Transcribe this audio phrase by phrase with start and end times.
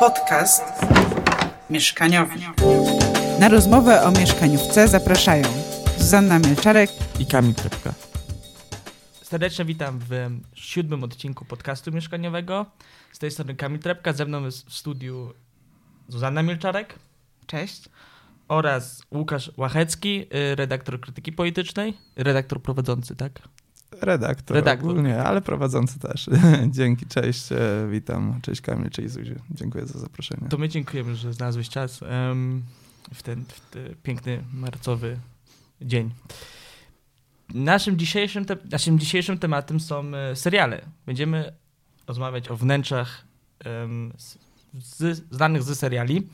[0.00, 0.62] Podcast
[1.70, 2.34] mieszkaniowy.
[3.40, 5.44] Na rozmowę o mieszkaniówce zapraszają
[5.98, 7.94] Zuzanna Mielczarek i Kamil Trepka.
[9.22, 12.66] Serdecznie witam w siódmym odcinku podcastu mieszkaniowego.
[13.12, 15.34] Z tej strony Kamil Trepka, ze mną jest w studiu
[16.08, 16.94] Zuzanna Mielczarek.
[17.46, 17.82] Cześć.
[18.48, 23.32] Oraz Łukasz Łachecki, redaktor krytyki politycznej, redaktor prowadzący, tak?
[24.00, 24.90] Redaktor, Redaktor.
[24.90, 26.30] ogólnie, ale prowadzący też.
[26.68, 27.56] Dzięki, cześć, e,
[27.90, 28.40] witam.
[28.42, 29.34] Cześć Kamil, cześć Zuziu.
[29.50, 30.48] Dziękuję za zaproszenie.
[30.48, 32.00] To my dziękujemy, że znalazłeś czas
[33.14, 35.18] w, ten, w ten piękny marcowy
[35.80, 36.10] dzień.
[37.54, 40.80] Naszym dzisiejszym, te, naszym dzisiejszym tematem są e, seriale.
[41.06, 41.52] Będziemy
[42.06, 43.24] rozmawiać o wnętrzach
[44.74, 46.28] z, znanych ze seriali.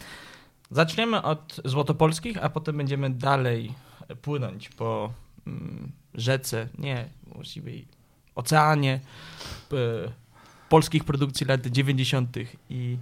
[0.70, 3.75] Zaczniemy od złotopolskich, a potem będziemy dalej
[4.23, 5.12] płynąć po
[5.47, 7.73] mm, rzece, nie, właściwie
[8.34, 9.01] oceanie
[10.69, 12.37] polskich produkcji lat 90.
[12.70, 12.98] i,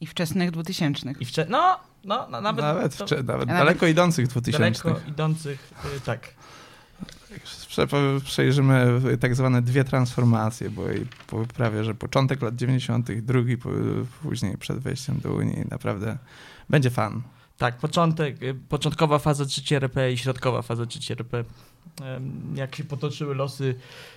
[0.00, 1.20] I wczesnych dwutysięcznych.
[1.20, 4.58] i wcze- no, no, no, nawet, Nawet, to, wcze- nawet nawet daleko idących 2000.
[4.82, 6.34] daleko idących, y, tak.
[7.68, 7.86] Prze-
[8.24, 13.70] Przejrzymy tak zwane dwie transformacje, bo i po- prawie, że początek lat 90., drugi po-
[14.22, 15.64] później przed wejściem do Unii.
[15.70, 16.18] Naprawdę
[16.70, 17.22] będzie fan.
[17.58, 21.44] Tak, początek, y, początkowa faza 3 RP i środkowa faza 3 RP.
[22.54, 23.74] Jak się potoczyły losy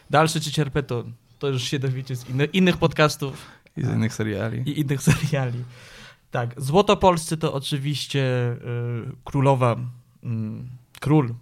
[0.10, 1.04] dalsze 3 RP, to,
[1.40, 3.46] to już się dowiecie z inny, innych podcastów
[3.78, 4.70] I z innych seriali.
[4.70, 5.64] i innych seriali.
[6.32, 8.56] Tak, Złotopolscy to oczywiście y,
[9.24, 9.76] królowa,
[10.24, 10.68] mm,
[11.00, 11.34] król,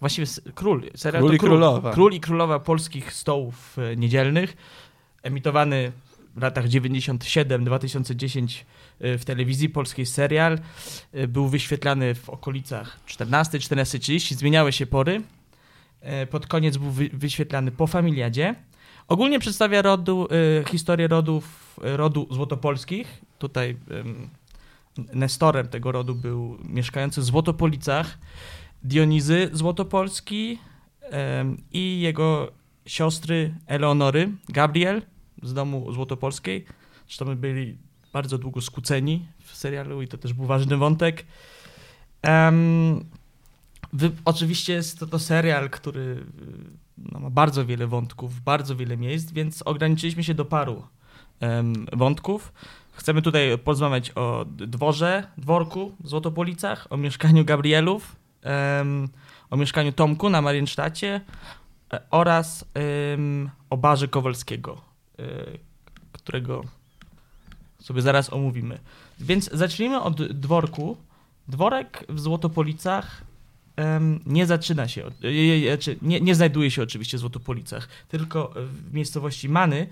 [0.00, 1.92] właściwie król, serial Król i królowa.
[1.92, 4.56] Król i królowa polskich stołów y, niedzielnych,
[5.22, 5.92] emitowany
[6.36, 8.64] w latach 97-2010 y,
[9.00, 10.58] w telewizji polskiej serial.
[11.14, 15.22] Y, Był wyświetlany w okolicach 14-14.30, zmieniały się pory.
[16.22, 18.54] Y, Pod koniec był wy- wyświetlany po familiadzie.
[19.08, 20.28] Ogólnie przedstawia rodu,
[20.60, 23.20] y, historię rodów, y, rodu złotopolskich.
[23.38, 23.76] Tutaj
[25.14, 28.18] nestorem tego rodu był mieszkający w Złotopolicach
[28.82, 30.58] Dionizy Złotopolski
[31.72, 32.52] i jego
[32.86, 35.02] siostry Eleonory, Gabriel
[35.42, 36.64] z domu Złotopolskiej.
[37.06, 37.78] Zresztą byli
[38.12, 41.26] bardzo długo skłóceni w serialu i to też był ważny wątek.
[42.22, 43.04] Em,
[43.92, 46.24] wy, oczywiście jest to, to serial, który y,
[47.12, 50.82] no, ma bardzo wiele wątków, bardzo wiele miejsc, więc ograniczyliśmy się do paru
[51.40, 52.52] em, wątków.
[52.92, 59.08] Chcemy tutaj porozmawiać o dworze, dworku w Złotopolicach, o mieszkaniu Gabrielów, em,
[59.50, 61.20] o mieszkaniu Tomku na Mariensztacie
[61.92, 64.80] e, oraz em, o barze Kowalskiego,
[65.18, 65.24] e,
[66.12, 66.64] którego
[67.82, 68.78] sobie zaraz omówimy.
[69.20, 70.96] Więc zacznijmy od dworku.
[71.48, 73.22] Dworek w Złotopolicach
[74.26, 78.54] nie zaczyna się, od- e, e, znaczy nie, nie znajduje się oczywiście w Złotopolicach, tylko
[78.56, 79.86] w miejscowości Many,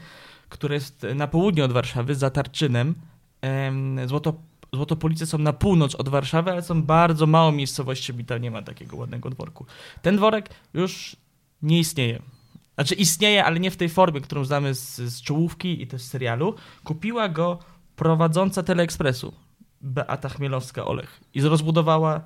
[0.49, 2.95] która jest na południe od Warszawy, za Tarczynem.
[3.41, 4.35] Em, Złoto,
[4.73, 8.63] Złotopolice są na północ od Warszawy, ale są bardzo małą miejscowością i tam nie ma
[8.63, 9.67] takiego ładnego dworku.
[10.03, 11.17] Ten dworek już
[11.63, 12.23] nie istnieje.
[12.75, 16.09] Znaczy istnieje, ale nie w tej formie, którą znamy z, z czołówki i też z
[16.09, 16.55] serialu.
[16.85, 17.59] Kupiła go
[17.97, 19.33] prowadząca Teleekspresu,
[19.81, 21.09] Beata Chmielowska-Olech.
[21.35, 22.21] I rozbudowała,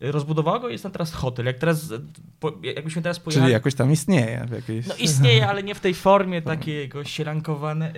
[0.00, 1.46] rozbudowała go i jest tam teraz hotel.
[1.46, 1.92] Jak teraz,
[2.40, 3.44] po, jakbyśmy teraz pojechali...
[3.44, 4.86] Czyli jakoś tam istnieje jakiejś...
[4.86, 7.02] No istnieje, ale nie w tej formie takiego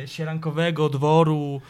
[0.07, 1.61] sielankowego dworu.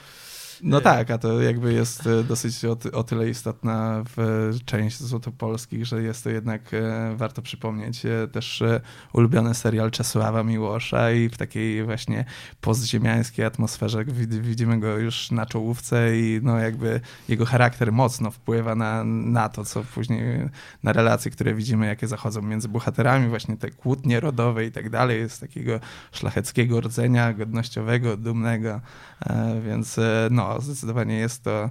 [0.63, 5.87] No tak, a to jakby jest e, dosyć o, o tyle istotna w część Złotopolskich,
[5.87, 8.81] że jest to jednak, e, warto przypomnieć, e, też e,
[9.13, 12.25] ulubiony serial Czesława Miłosza i w takiej właśnie
[12.61, 18.75] postziemiańskiej atmosferze wid- widzimy go już na czołówce i no jakby jego charakter mocno wpływa
[18.75, 20.49] na, na to, co później,
[20.83, 25.21] na relacje, które widzimy, jakie zachodzą między bohaterami, właśnie te kłótnie rodowe i tak dalej,
[25.21, 25.81] jest takiego
[26.13, 28.81] szlacheckiego rdzenia, godnościowego, dumnego,
[29.27, 30.29] E, Więc e,
[30.61, 31.71] zdecydowanie jest to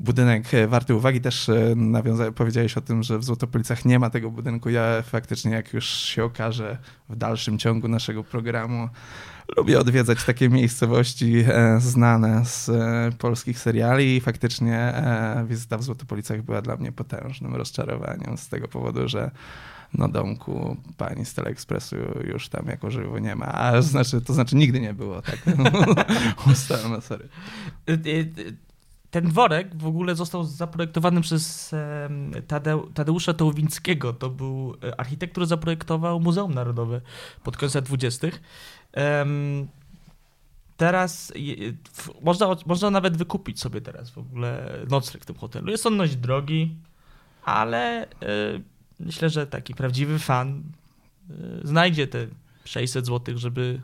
[0.00, 1.20] budynek warty uwagi.
[1.20, 4.70] Też e, powiedziałeś o tym, że w Złotopolicach nie ma tego budynku.
[4.70, 8.88] Ja faktycznie, jak już się okaże w dalszym ciągu naszego programu,
[9.56, 14.94] lubię odwiedzać takie miejscowości e, znane z e, polskich seriali i faktycznie
[15.46, 19.30] wizyta w Złotopolicach była dla mnie potężnym rozczarowaniem z tego powodu, że
[19.94, 23.46] no domku pani z Teleekspresu już tam jako żywo nie ma.
[23.46, 25.38] A znaczy, to znaczy nigdy nie było, tak?
[26.52, 27.28] Ustalone, sorry.
[27.90, 28.56] Y, y,
[29.10, 31.74] Ten dworek w ogóle został zaprojektowany przez
[32.94, 34.12] Tadeusza Tołwińskiego.
[34.12, 37.00] To był e, architekt, który zaprojektował Muzeum Narodowe
[37.42, 38.26] pod koniec lat 20.
[38.92, 39.68] Em,
[40.76, 41.32] Teraz
[41.92, 45.70] w- można, można nawet wykupić sobie teraz w ogóle nocleg w tym hotelu.
[45.70, 46.76] Jest on dość drogi,
[47.44, 48.06] ale e,
[49.00, 50.62] myślę, że taki prawdziwy fan
[51.30, 52.26] e, znajdzie te
[52.64, 53.80] 600 zł, żeby,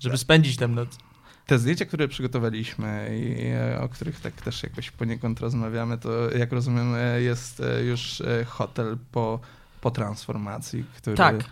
[0.00, 0.98] żeby spędzić tam noc.
[1.46, 6.52] te zdjęcia, które przygotowaliśmy i e, o których tak też jakoś poniekąd rozmawiamy, to jak
[6.52, 9.40] rozumiem e, jest e, już hotel po,
[9.80, 11.16] po transformacji, który...
[11.16, 11.44] Tak,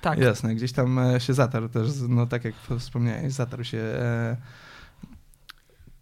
[0.00, 0.18] tak.
[0.18, 3.82] Jasne, gdzieś tam się zatarł też, no tak jak wspomniałeś, zatarł się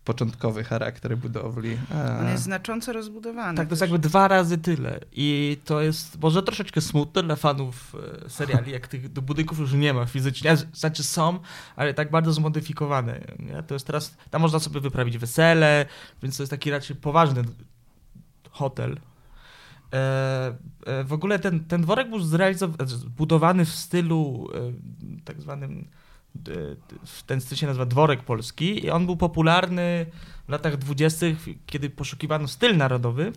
[0.09, 1.79] początkowy charakter budowli.
[2.21, 3.57] On jest znacząco rozbudowany.
[3.57, 5.01] Tak, to jest jakby dwa razy tyle.
[5.13, 9.95] I to jest może troszeczkę smutne dla fanów e, seriali, jak tych budynków już nie
[9.95, 10.57] ma fizycznie.
[10.73, 11.39] Znaczy są,
[11.77, 13.21] ale tak bardzo zmodyfikowane.
[13.39, 13.63] Nie?
[13.63, 15.87] To jest teraz, tam można sobie wyprawić wesele,
[16.23, 17.43] więc to jest taki raczej poważny
[18.51, 19.01] hotel.
[19.93, 20.55] E,
[20.87, 24.73] e, w ogóle ten, ten dworek był zrealizowany, zbudowany w stylu e,
[25.25, 25.89] tak zwanym
[27.27, 30.07] ten styl się nazywa Dworek Polski i on był popularny
[30.47, 33.33] w latach dwudziestych, kiedy poszukiwano styl narodowy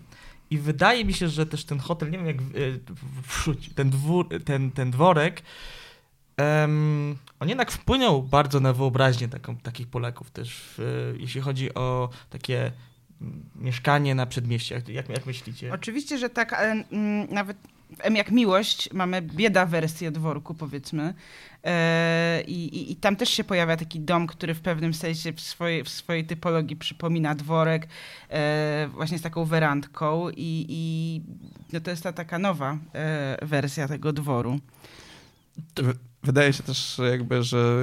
[0.49, 2.41] i wydaje mi się, że też ten hotel, nie wiem jak e,
[3.75, 5.41] ten, dwór, ten, ten dworek,
[6.37, 12.09] um, on jednak wpłynął bardzo na wyobraźnię taką, takich Polaków też, w, jeśli chodzi o
[12.29, 12.71] takie
[13.55, 14.89] mieszkanie na przedmieściach.
[14.89, 15.73] Jak, jak myślicie?
[15.73, 17.57] Oczywiście, że tak, ale mm, nawet
[17.99, 21.13] M jak miłość mamy bieda wersję dworku, powiedzmy.
[21.63, 25.83] E, i, I, tam też się pojawia taki dom, który w pewnym sensie w swojej,
[25.83, 27.87] w swojej typologii przypomina dworek,
[28.29, 30.29] e, właśnie z taką werandką.
[30.29, 31.21] I, i
[31.73, 34.59] no to jest ta taka nowa e, wersja tego dworu.
[36.23, 37.79] Wydaje się też jakby, że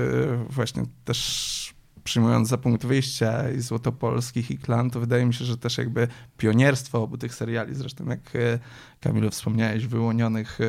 [0.51, 1.78] właśnie też
[2.09, 6.09] przyjmując za punkt wyjścia i Złotopolskich i Klan, to wydaje mi się, że też jakby
[6.37, 8.59] pionierstwo obu tych seriali, zresztą jak e,
[9.01, 10.67] Kamilu wspomniałeś, wyłonionych e,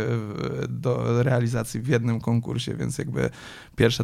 [0.68, 3.30] do realizacji w jednym konkursie, więc jakby
[3.76, 4.04] pierwsza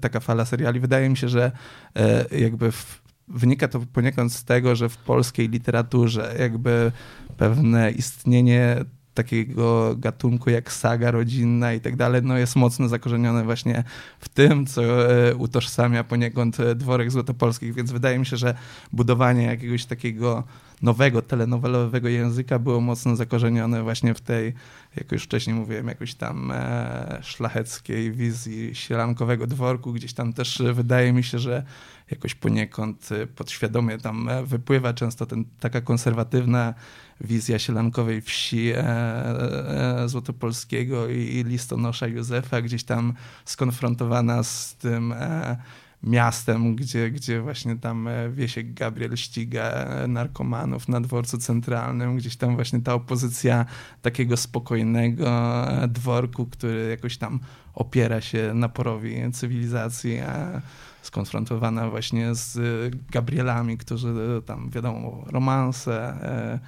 [0.00, 1.52] taka fala seriali, wydaje mi się, że
[1.96, 6.92] e, jakby w, wynika to poniekąd z tego, że w polskiej literaturze jakby
[7.36, 8.84] pewne istnienie
[9.14, 13.84] takiego gatunku jak saga rodzinna i tak dalej, no jest mocno zakorzenione właśnie
[14.18, 18.54] w tym, co e, utożsamia poniekąd e, dworek złotopolskich, więc wydaje mi się, że
[18.92, 20.44] budowanie jakiegoś takiego
[20.82, 24.54] nowego telenowelowego języka było mocno zakorzenione właśnie w tej,
[24.96, 31.12] jak już wcześniej mówiłem, jakoś tam e, szlacheckiej wizji sielankowego dworku, gdzieś tam też wydaje
[31.12, 31.64] mi się, że
[32.10, 36.74] jakoś poniekąd podświadomie tam wypływa często ten, taka konserwatywna
[37.20, 43.14] wizja sielankowej wsi e, e, Złotopolskiego i, i listonosza Józefa, gdzieś tam
[43.44, 45.56] skonfrontowana z tym e,
[46.02, 52.54] miastem, gdzie, gdzie właśnie tam e, Wiesiek Gabriel ściga narkomanów na dworcu centralnym, gdzieś tam
[52.54, 53.66] właśnie ta opozycja
[54.02, 55.26] takiego spokojnego
[55.68, 57.40] e, dworku, który jakoś tam
[57.74, 60.20] opiera się naporowi cywilizacji,
[61.14, 62.58] skonfrontowana właśnie z
[63.10, 64.14] Gabrielami, którzy
[64.46, 66.58] tam wiadomo, romanse, e,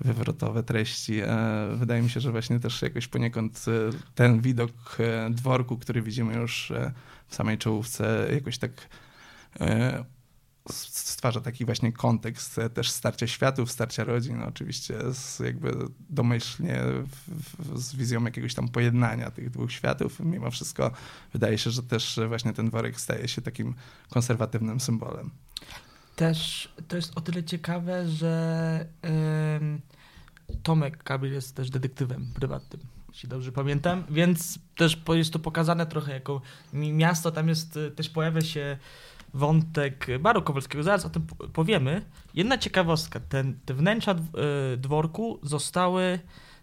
[0.00, 1.20] wywrotowe treści.
[1.20, 1.26] E,
[1.74, 3.70] wydaje mi się, że właśnie też jakoś poniekąd e,
[4.14, 6.72] ten widok e, dworku, który widzimy już
[7.26, 8.70] w samej czołówce, jakoś tak
[10.72, 15.76] stwarza taki właśnie kontekst też starcia światów, starcia rodzin, oczywiście z jakby
[16.10, 16.80] domyślnie
[17.28, 20.20] w, z wizją jakiegoś tam pojednania tych dwóch światów.
[20.20, 20.90] Mimo wszystko
[21.32, 23.74] wydaje się, że też właśnie ten worek staje się takim
[24.10, 25.30] konserwatywnym symbolem
[26.18, 28.86] też to jest o tyle ciekawe, że
[30.48, 35.86] yy, Tomek Kabil jest też detektywem prywatnym, jeśli dobrze pamiętam, więc też jest to pokazane
[35.86, 36.40] trochę jako
[36.72, 38.78] miasto, tam jest, y, też pojawia się
[39.34, 42.04] wątek Baru Kowalskiego, zaraz o tym powiemy.
[42.34, 44.14] Jedna ciekawostka, ten, te wnętrza
[44.74, 46.18] y, dworku zostały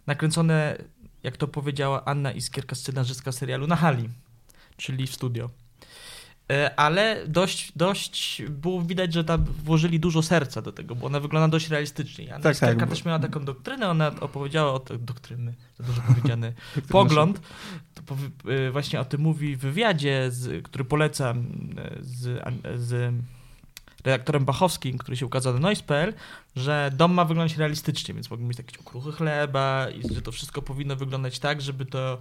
[0.08, 0.78] nakręcone,
[1.24, 4.10] jak to powiedziała Anna Iskierka, scenarzystka serialu, na hali,
[4.78, 5.50] czyli w studio.
[6.52, 11.20] E, ale dość, dość było widać, że tam włożyli dużo serca do tego, bo ona
[11.20, 12.36] wygląda dość realistycznie.
[12.36, 16.54] Anna tak, tak, też miała taką doktrynę, ona opowiedziała o tej doktryny, za dużo powiedziane,
[16.90, 17.42] pogląd,
[17.94, 18.16] to
[18.72, 21.48] właśnie o tym mówi w wywiadzie, z, który polecam
[21.78, 22.44] e, z,
[22.76, 23.14] z
[24.04, 26.14] redaktorem Bachowskim, który się ukazał na Noise.pl,
[26.56, 30.62] że dom ma wyglądać realistycznie, więc mogą mieć takie okruchy chleba i że to wszystko
[30.62, 32.18] powinno wyglądać tak, żeby to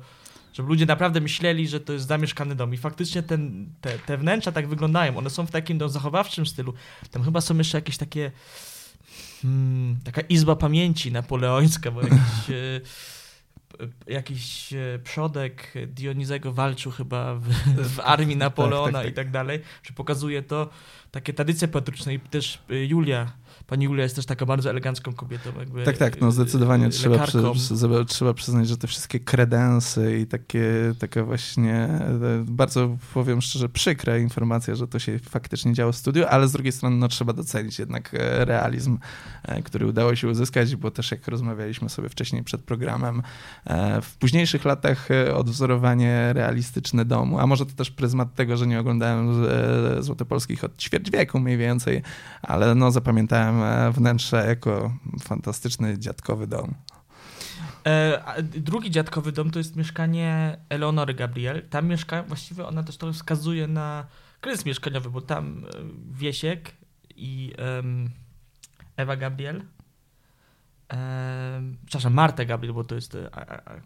[0.55, 2.75] żeby ludzie naprawdę myśleli, że to jest zamieszkany dom.
[2.75, 5.17] I faktycznie ten, te, te wnętrza tak wyglądają.
[5.17, 6.75] One są w takim no, zachowawczym stylu.
[7.11, 8.31] Tam chyba są jeszcze jakieś takie.
[9.43, 12.51] Hmm, taka izba pamięci napoleońska, bo jakiś.
[12.51, 12.81] E,
[14.07, 17.49] jakiś e, przodek Dionizego walczył chyba w,
[17.97, 19.13] w armii tak, tak, Napoleona tak, tak, tak.
[19.13, 20.71] i tak dalej, że pokazuje to
[21.11, 23.33] takie tradycje patryczne i też e, Julia
[23.67, 25.51] pani Julia jest też taka bardzo elegancką kobietą.
[25.59, 27.43] Jakby, Tak, tak, no zdecydowanie e, trzeba, przy,
[28.09, 31.89] trzeba przyznać, że te wszystkie kredensy i takie, takie właśnie
[32.45, 36.73] bardzo, powiem szczerze, przykra informacja, że to się faktycznie działo w studiu, ale z drugiej
[36.73, 38.99] strony no, trzeba docenić jednak e, realizm,
[39.43, 43.23] e, który udało się uzyskać, bo też jak rozmawialiśmy sobie wcześniej przed programem,
[43.65, 48.81] e, w późniejszych latach odwzorowanie realistyczne domu, a może to też pryzmat tego, że nie
[48.81, 49.45] oglądałem
[50.01, 52.03] Złotopolskich od ćwierć wieku mniej więcej,
[52.43, 54.93] ale no zapamiętałem e, wnętrze jako
[55.23, 56.75] fantastyczny dziadkowy dom.
[57.87, 61.69] E, drugi dziadkowy dom to jest mieszkanie Eleonory Gabriel.
[61.71, 64.07] Tam mieszka, właściwie ona też to wskazuje na
[64.41, 65.69] kryzys mieszkaniowy, bo tam e,
[66.13, 66.73] Wiesiek
[67.17, 67.53] i
[68.97, 69.63] Ewa Gabriel,
[71.87, 73.37] przepraszam, Marta Gabriel, bo to jest e,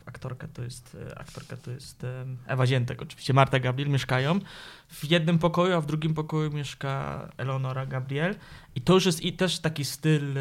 [0.07, 2.07] aktorka, to jest e, aktorka, to jest
[2.47, 4.40] Ewa Ziętek, oczywiście Marta Gabriel mieszkają
[4.88, 8.35] w jednym pokoju, a w drugim pokoju mieszka Eleonora Gabriel
[8.75, 10.35] i to już jest i też taki styl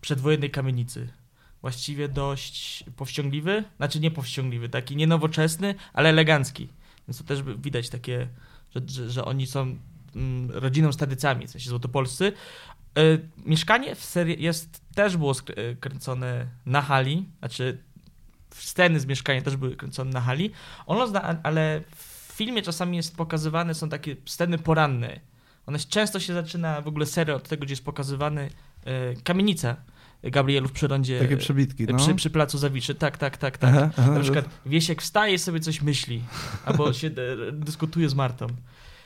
[0.00, 1.08] przedwojennej kamienicy
[1.60, 6.68] właściwie dość powściągliwy, znaczy nie powściągliwy, taki nie nowoczesny, ale elegancki.
[7.08, 8.28] Więc to też widać takie,
[8.74, 9.78] że, że, że oni są
[10.16, 12.32] mm, rodziną z tradycjami, w sensie złotopolscy.
[12.98, 13.02] E,
[13.46, 17.78] mieszkanie w serii jest, też było e, kręcone na hali, znaczy
[18.54, 20.50] sceny z mieszkania też były kręcone na hali.
[20.86, 25.20] Ono zna, ale w filmie czasami jest pokazywane, są takie sceny poranne.
[25.66, 28.50] One często się zaczyna w ogóle seria od tego, gdzie jest pokazywany
[28.84, 29.76] e, kamienica
[30.22, 31.18] Gabrielów przy rondzie.
[31.18, 31.98] Takie przebitki, no.
[31.98, 33.70] Przy, przy placu Zawiszy, tak, tak, tak, tak.
[33.74, 36.22] Aha, aha, Na przykład Wiesiek wstaje sobie coś myśli,
[36.64, 38.46] albo się e, dyskutuje z Martą.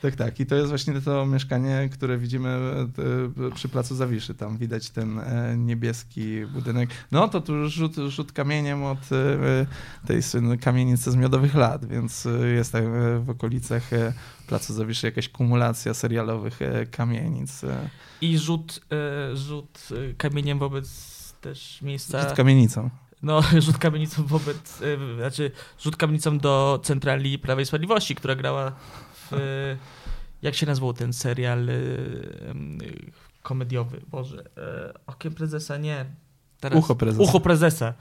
[0.01, 0.39] Tak, tak.
[0.39, 4.33] I to jest właśnie to mieszkanie, które widzimy e, przy placu Zawiszy.
[4.33, 6.89] Tam widać ten e, niebieski budynek.
[7.11, 9.65] No to tu rzut, rzut kamieniem od e,
[10.07, 10.21] tej
[10.61, 14.13] kamienicy z miodowych lat, więc e, jest tak e, w okolicach e,
[14.47, 17.63] placu Zawiszy jakaś kumulacja serialowych e, kamienic.
[17.63, 17.89] e,
[18.21, 22.21] I rzut, e, rzut e, kamieniem wobec też miejsca.
[22.21, 22.89] Rzut kamienicą.
[23.23, 24.81] No, rzut kamienicą wobec.
[24.81, 28.71] E, znaczy, rzut kamienicą do centrali Prawa i Sprawiedliwości, która grała
[29.31, 29.77] w.
[30.41, 32.77] Jak się nazywał ten serial em,
[33.41, 34.01] komediowy?
[34.11, 34.43] Boże.
[34.57, 36.05] E, okiem prezesa, nie.
[36.59, 37.23] Teraz, Ucho prezesa.
[37.23, 37.93] Ucho prezesa.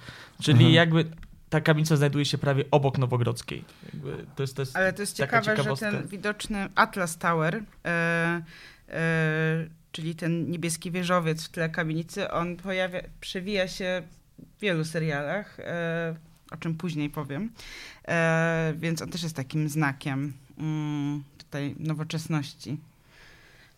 [0.42, 0.74] Czyli Aha.
[0.74, 1.04] jakby
[1.50, 3.64] ta kamienica znajduje się prawie obok Nowogrodzkiej.
[3.92, 8.42] Jakby to jest, to jest Ale to jest ciekawe, że ten widoczny Atlas Tower, e,
[8.88, 14.02] e, czyli ten niebieski wieżowiec w tle kamienicy, on pojawia, przewija się
[14.56, 16.16] w wielu serialach, e,
[16.50, 17.52] o czym później powiem.
[18.08, 20.32] E, więc on też jest takim znakiem
[21.38, 22.78] tutaj nowoczesności,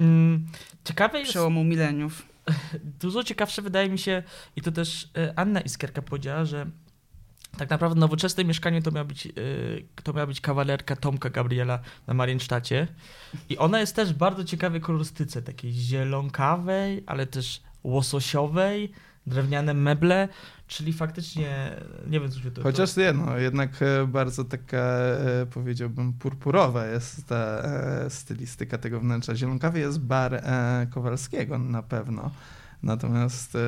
[0.00, 0.46] Mm,
[0.84, 1.30] Ciekawe jest.
[1.30, 2.26] przełomu mileniów.
[3.00, 4.22] dużo ciekawsze wydaje mi się,
[4.56, 6.66] i to też e, Anna Iskierka powiedziała, że
[7.58, 9.30] tak naprawdę nowoczesne mieszkanie to miała być, e,
[10.02, 12.88] to miała być kawalerka Tomka Gabriela na Mariensztacie.
[13.48, 18.92] I ona jest też w bardzo ciekawej kolorystyce, takiej zielonkawej, ale też łososiowej,
[19.26, 20.28] drewniane meble,
[20.68, 22.62] czyli faktycznie, nie wiem, co się to...
[22.62, 29.00] Chociaż nie, no, jednak e, bardzo taka, e, powiedziałbym, purpurowa jest ta e, stylistyka tego
[29.00, 29.34] wnętrza.
[29.34, 30.42] Zielonkawy jest bar
[30.90, 32.30] Kowalskiego na pewno.
[32.82, 33.58] Natomiast e,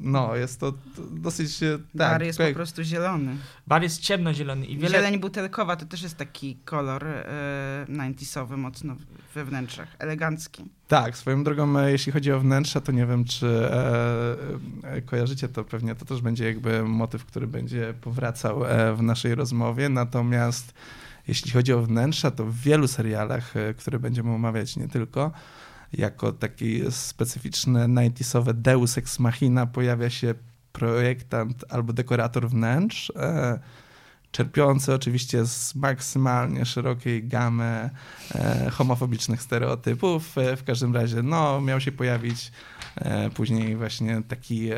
[0.00, 0.72] no, jest to
[1.10, 1.86] dosyć e, tak.
[1.94, 3.36] Bar jest po prostu zielony.
[3.66, 4.96] Bar jest ciemnozielony i wiele...
[4.96, 8.96] Zieleń butelkowa to też jest taki kolor e, 90sowy mocno
[9.34, 10.64] we wnętrzach, elegancki.
[10.88, 14.36] Tak, swoją drogą, e, jeśli chodzi o wnętrza, to nie wiem, czy e,
[14.82, 19.34] e, kojarzycie to pewnie, to też będzie jakby motyw, który będzie powracał e, w naszej
[19.34, 20.74] rozmowie, natomiast
[21.28, 25.32] jeśli chodzi o wnętrza, to w wielu serialach, e, które będziemy omawiać nie tylko,
[25.92, 30.34] jako taki specyficzny 90sowe deus ex machina pojawia się
[30.72, 33.58] projektant albo dekorator wnętrz, e,
[34.32, 37.90] czerpiący oczywiście z maksymalnie szerokiej gamy
[38.34, 40.38] e, homofobicznych stereotypów.
[40.38, 42.52] E, w każdym razie, no, miał się pojawić
[43.34, 44.70] później właśnie taki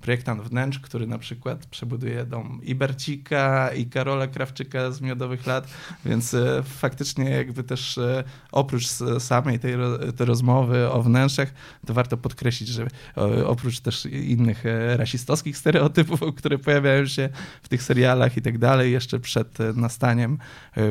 [0.00, 5.68] projektant wnętrz, który na przykład przebuduje dom i Bercika, i Karola Krawczyka z Miodowych Lat,
[6.04, 8.86] więc e, faktycznie jakby też e, oprócz
[9.18, 9.74] samej tej,
[10.16, 11.52] tej rozmowy o wnętrzach,
[11.86, 12.82] to warto podkreślić, że
[13.16, 14.64] e, oprócz też innych
[14.96, 17.28] rasistowskich stereotypów, które pojawiają się
[17.62, 20.38] w tych serialach i tak dalej, jeszcze przed nastaniem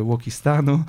[0.01, 0.83] Łokistanu,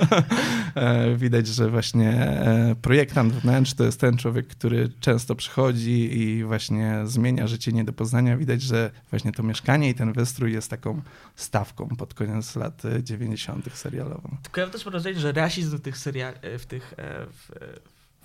[1.16, 2.40] widać, że właśnie
[2.82, 7.00] projektant wnętrz to jest ten człowiek, który często przychodzi i właśnie
[7.46, 8.36] życie nie do poznania.
[8.36, 11.02] Widać, że właśnie to mieszkanie i ten wystrój jest taką
[11.36, 13.72] stawką pod koniec lat e, 90.
[13.74, 14.36] serialową.
[14.42, 17.50] Tylko ja też mam wrażenie, że rasizm w tych serial, w tych, e, w,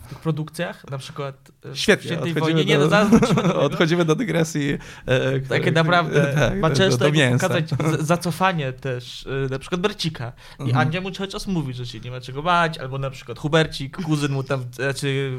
[0.03, 2.65] w tych produkcjach, na przykład w Świetnie, Świętej odchodzimy Wojnie.
[2.65, 3.61] Nie, do- no, zaraz do.
[3.61, 4.77] Odchodzimy do dygresji.
[5.05, 7.47] E, Takie naprawdę tak, ma do- często do jakby mięsa.
[7.49, 10.31] pokazać zacofanie też, y, na przykład Bercika.
[10.59, 10.77] I Mhm.
[10.87, 13.97] Andzia mu cały czas mówi, że się nie ma czego bać, albo na przykład Hubercik,
[14.03, 15.31] kuzyn mu tam, znaczy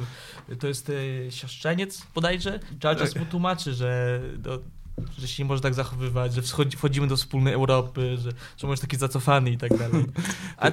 [0.60, 3.22] to jest y, siostrzeniec bodajże, cały czas Tak.
[3.22, 4.58] mu tłumaczy, że, no,
[5.18, 6.42] że się nie może tak zachowywać, że
[6.76, 8.30] wchodzimy do wspólnej Europy, że,
[8.62, 10.04] on jest taki zacofany i tak dalej.
[10.56, 10.70] A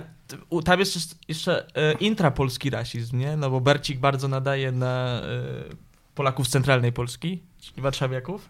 [0.65, 3.37] tam jest jeszcze, jeszcze e, intrapolski rasizm, nie?
[3.37, 5.23] No bo Bercik bardzo nadaje na e,
[6.15, 8.49] Polaków z centralnej Polski, czyli warszawiaków,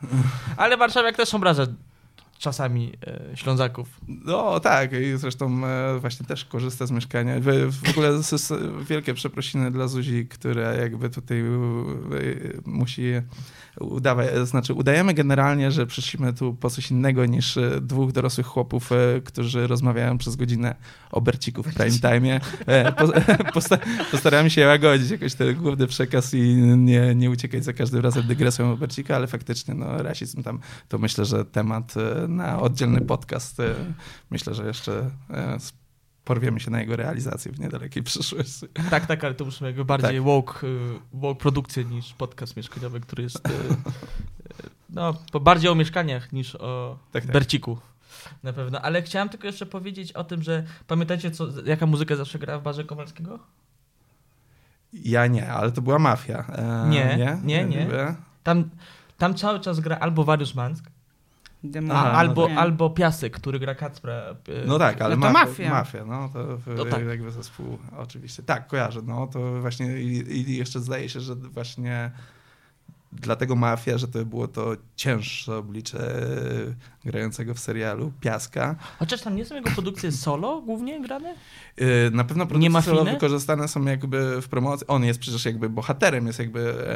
[0.58, 1.66] ale warszawiak też obraża
[2.44, 4.00] czasami e, Ślązaków.
[4.08, 7.36] No tak, i zresztą e, właśnie też korzysta z mieszkania.
[7.70, 8.10] W, ogóle
[8.90, 11.44] wielkie przeprosiny dla Zuzi, która jakby tutaj e,
[12.66, 13.04] musi
[13.80, 18.90] udawać, znaczy udajemy generalnie, że przyszliśmy tu po coś innego niż dwóch dorosłych chłopów,
[19.26, 20.76] którzy rozmawiają przez godzinę
[21.12, 22.40] o Berciku w prime time.
[22.98, 23.08] Po,
[23.54, 23.78] posta,
[24.12, 28.72] postaramy się łagodzić jakoś ten główny przekaz i nie, nie uciekać za każdym razem dygresją
[28.72, 31.94] o Bercika, ale faktycznie no, rasizm tam to myślę, że temat
[32.34, 33.60] na oddzielny podcast.
[33.60, 33.76] e,
[34.32, 35.58] Myślę, że jeszcze e,
[36.26, 38.68] porwiemy się na jego realizację w niedalekiej przyszłości.
[38.90, 43.24] Tak, tak, ale to musimy jakby bardziej woke, y, woke produkcję niż podcast mieszkaniowy, który
[43.24, 43.42] jest
[44.90, 47.34] no, bardziej o mieszkaniach niż o Tak, tak.
[47.34, 47.78] Berciku.
[48.44, 52.40] Na pewno, ale chciałem tylko jeszcze powiedzieć o tym, że pamiętacie, co, jaka muzyka zawsze
[52.40, 53.40] gra w barze Kowalskiego?
[54.94, 56.46] Ja nie, ale to była mafia.
[56.48, 57.88] E, Nie, nie, nie, nie.
[58.44, 58.70] Tam,
[59.18, 60.86] tam cały czas gra albo Wariusz Mansk,
[61.64, 62.58] Demon- Aha, no albo, Nie.
[62.60, 64.14] albo Piasek, który gra Kacpra.
[64.50, 65.70] y, No tak, ale No to mafia, mafia.
[65.70, 67.06] mafia, no to No tak.
[67.08, 68.44] jakby zespół oczywiście.
[68.44, 72.12] Tak, kojarzę, no to właśnie i, i jeszcze zdaje się, że właśnie
[73.12, 78.76] dlatego mafia, że to było to cięższe oblicze e, grającego w serialu Piaska.
[79.00, 81.36] Chociaż tam nie są jego produkcje solo głównie grane?
[81.78, 84.88] Yy, Na pewno produkcje solo wykorzystane są jakby w promocji.
[84.88, 86.88] On jest przecież jakby bohaterem, jest jakby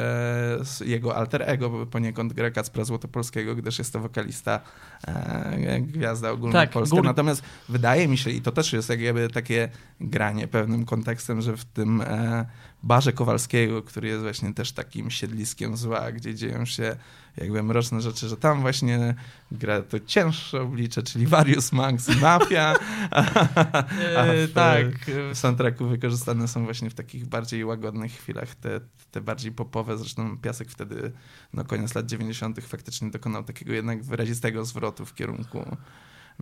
[0.80, 4.60] e, jego alter ego, bo poniekąd gra Kacpra Złotopolskiego, gdyż jest to wokalista,
[5.06, 6.96] e, gwiazda ogólnopolska.
[6.96, 9.68] gór- Natomiast wydaje mi się, i to też jest jakby takie
[10.00, 12.46] granie pewnym kontekstem, że w tym e,
[12.82, 16.96] barze Kowalskiego, który jest właśnie też takim siedliskiem zła, gdzie dzieją się
[17.40, 19.14] jakby mroczne rzeczy, że tam właśnie
[19.52, 22.74] gra to cięższe oblicze, czyli Various i Mafia.
[24.18, 24.86] A w- tak.
[25.32, 28.80] W soundtracku wykorzystane są właśnie w takich bardziej łagodnych chwilach te,
[29.10, 29.98] te bardziej popowe.
[29.98, 31.12] Zresztą Piasek wtedy,
[31.54, 32.60] no koniec lat 90.
[32.64, 35.76] faktycznie dokonał takiego jednak wyrazistego zwrotu w kierunku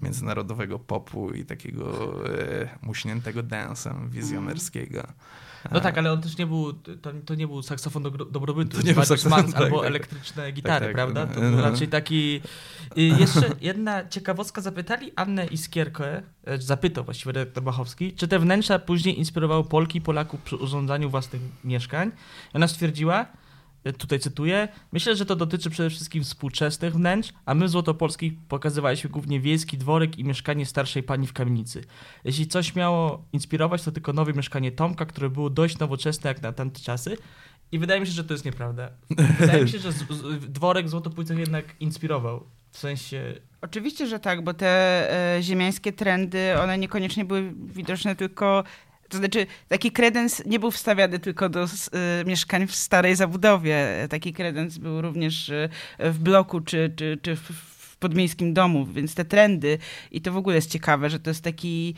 [0.03, 5.03] międzynarodowego popu i takiego e, muśniętego dansem wizjonerskiego.
[5.73, 8.87] No tak, ale on też nie był, to, to nie był saksofon do, dobrobytu, To
[8.87, 9.87] nie był saksofon, tak, albo tak.
[9.87, 11.26] elektryczne gitary, tak, prawda?
[11.26, 11.62] no, To był no.
[11.62, 12.40] raczej taki...
[12.96, 18.79] I jeszcze jedna ciekawostka, zapytali Annę Iskierkę, e, zapytał właściwie redaktor Bachowski, czy te wnętrza
[18.79, 22.11] później inspirowały Polki i Polaków przy urządzaniu własnych mieszkań.
[22.55, 23.26] I ona stwierdziła,
[23.92, 29.11] tutaj cytuję, myślę, że to dotyczy przede wszystkim współczesnych wnętrz, a my w Złotopolskich pokazywaliśmy
[29.11, 31.85] głównie wiejski dworek i mieszkanie starszej pani w kamienicy.
[32.25, 36.53] Jeśli coś miało inspirować, to tylko nowe mieszkanie Tomka, które było dość nowoczesne jak na
[36.53, 37.16] tamte czasy.
[37.72, 38.90] I wydaje mi się, że to jest nieprawda.
[39.40, 39.92] Wydaje mi się, że
[40.40, 42.46] dworek w Złotopolcach jednak inspirował.
[42.70, 43.35] W sensie...
[43.61, 44.66] Oczywiście, że tak, bo te
[45.37, 48.64] e, ziemiańskie trendy, one niekoniecznie były widoczne tylko.
[49.09, 51.66] To znaczy, taki kredens nie był wstawiany tylko do e,
[52.25, 54.07] mieszkań w starej zabudowie.
[54.11, 59.25] Taki kredens był również e, w bloku czy, czy, czy w, podmiejskim domu, więc te
[59.25, 59.79] trendy
[60.11, 61.95] i to w ogóle jest ciekawe, że to jest taki.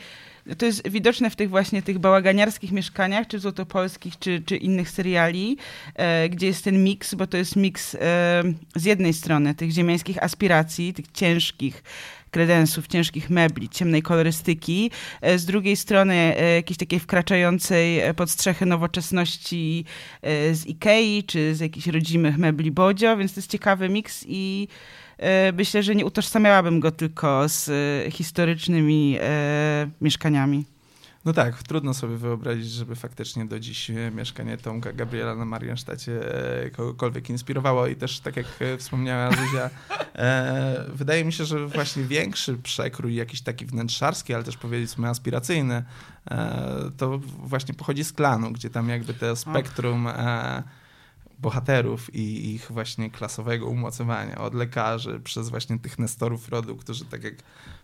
[0.57, 5.57] To jest widoczne w tych właśnie tych bałaganiarskich mieszkaniach, czy złotopolskich, czy, czy innych seriali,
[5.95, 7.99] e, gdzie jest ten miks, bo to jest miks e,
[8.75, 11.83] z jednej strony tych ziemiańskich aspiracji, tych ciężkich
[12.29, 18.29] kredensów, ciężkich mebli, ciemnej kolorystyki, e, z drugiej strony e, jakiejś takiej wkraczającej e, pod
[18.29, 19.85] strzechy nowoczesności
[20.51, 24.67] z Ikei, czy z jakichś rodzimych mebli Bodzio, więc to jest ciekawy miks i
[25.53, 27.69] myślę, że nie utożsamiałabym go tylko z
[28.13, 29.17] historycznymi
[30.01, 30.65] mieszkaniami.
[31.25, 36.35] No tak, trudno sobie wyobrazić, żeby faktycznie do dziś e, mieszkanie Tomka Gabriela na Mariensztacie
[36.65, 37.87] e, kogokolwiek inspirowało.
[37.87, 39.69] I też tak jak e, wspomniała Zuzia,
[40.15, 45.83] e, wydaje mi się, że właśnie większy przekrój, jakiś taki wnętrzarski, ale też powiedzmy aspiracyjny,
[46.31, 50.63] e, to właśnie pochodzi z klanu, gdzie tam jakby te spektrum e,
[51.39, 57.23] bohaterów i ich właśnie klasowego umocowania, od lekarzy przez właśnie tych nestorów rodu, którzy tak
[57.23, 57.35] jak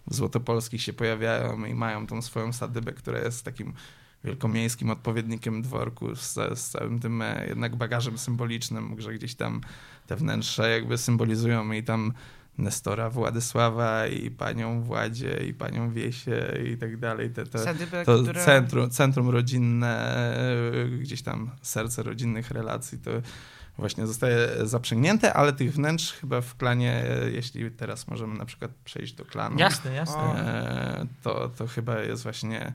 [0.08, 3.74] Złotopolskich się pojawiają i mają tą swoją sadybę, która jest takim
[4.24, 9.62] wielkomiejskim odpowiednikiem dworku z, z całym tym e, jednak bagażem symbolicznym, że gdzieś tam
[10.08, 12.14] te wnętrze jakby symbolizują i tam
[12.58, 17.30] Nestora Władysława i panią Władzie i panią Wiesię i tak dalej.
[17.30, 18.46] Te, te, to która...
[18.46, 19.98] centrum, centrum rodzinne,
[20.74, 23.12] e, gdzieś tam serce rodzinnych relacji, to
[23.78, 29.14] właśnie zostaje zaprzęgnięte, ale tych wnętrz chyba w klanie, jeśli teraz możemy na przykład przejść
[29.14, 30.22] do klanu, Jasne, jasne.
[30.22, 32.74] E, to, to chyba jest właśnie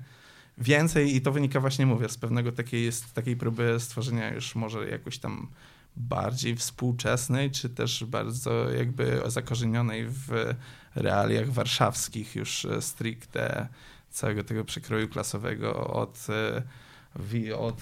[0.59, 4.89] więcej i to wynika właśnie, mówię, z pewnego takiej, jest, takiej próby stworzenia już może
[4.89, 5.49] jakoś tam
[5.97, 10.55] bardziej współczesnej, czy też bardzo jakby zakorzenionej w
[10.95, 13.69] realiach warszawskich już e, stricte
[14.11, 16.63] całego tego przekroju klasowego od, e,
[17.59, 17.81] od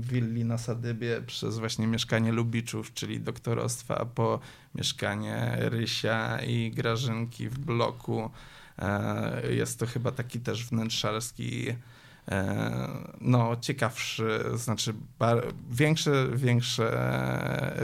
[0.00, 4.40] willi na Sadybie przez właśnie mieszkanie Lubiczów, czyli doktorostwa, po
[4.74, 8.30] mieszkanie Rysia i Grażynki w bloku.
[8.78, 11.68] E, Jest to chyba taki też wnętrzarski
[12.28, 12.88] e,
[13.20, 16.82] no, ciekawszy, znaczy bar, większy, większy,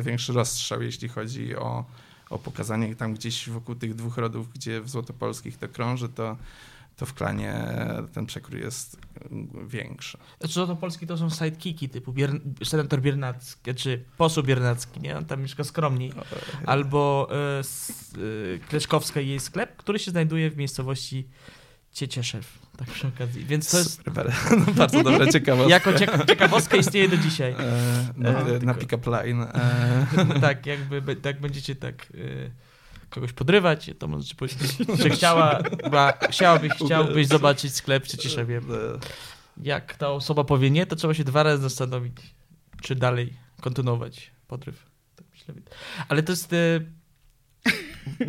[0.02, 1.84] większy rozstrzał, jeśli chodzi o,
[2.30, 6.36] o pokazanie tam gdzieś wokół tych dwóch rodów, gdzie w Złotopolskich to krąży, to,
[7.00, 7.54] to w klanie
[8.12, 8.98] ten przekrój jest
[9.66, 10.18] większy.
[10.40, 12.30] Znaczy, to Polski to są sidekicki typu Bier...
[12.64, 15.16] senator Biernacki, czy poseł Biernacki, nie?
[15.16, 16.12] On tam mieszka skromniej.
[16.66, 18.12] Albo e, s,
[18.54, 21.28] e, Kleszkowska i jej sklep, który się znajduje w miejscowości
[21.92, 22.58] Ciecieszew.
[22.76, 23.44] Tak przy okazji.
[23.44, 24.32] Więc to jest Super,
[24.66, 25.74] no, bardzo dobra ciekawostka.
[25.74, 27.52] jako cieka- ciekawostka istnieje do dzisiaj.
[27.52, 29.42] E, na, E, na pick-up line.
[29.42, 32.50] E, tak, jakby tak będziecie tak e,
[33.10, 35.58] kogoś podrywać, to możecie powiedzieć, że chciała,
[35.90, 38.56] ba, chciałabyś, chciałbyś zobaczyć sklep w Cieszewie.
[38.58, 38.62] e,
[39.62, 42.16] Jak ta osoba powie nie, to trzeba się dwa razy zastanowić,
[42.82, 44.86] czy dalej kontynuować podryw.
[45.16, 45.54] Tak myślę.
[46.08, 46.52] Ale to jest.
[46.52, 46.56] E,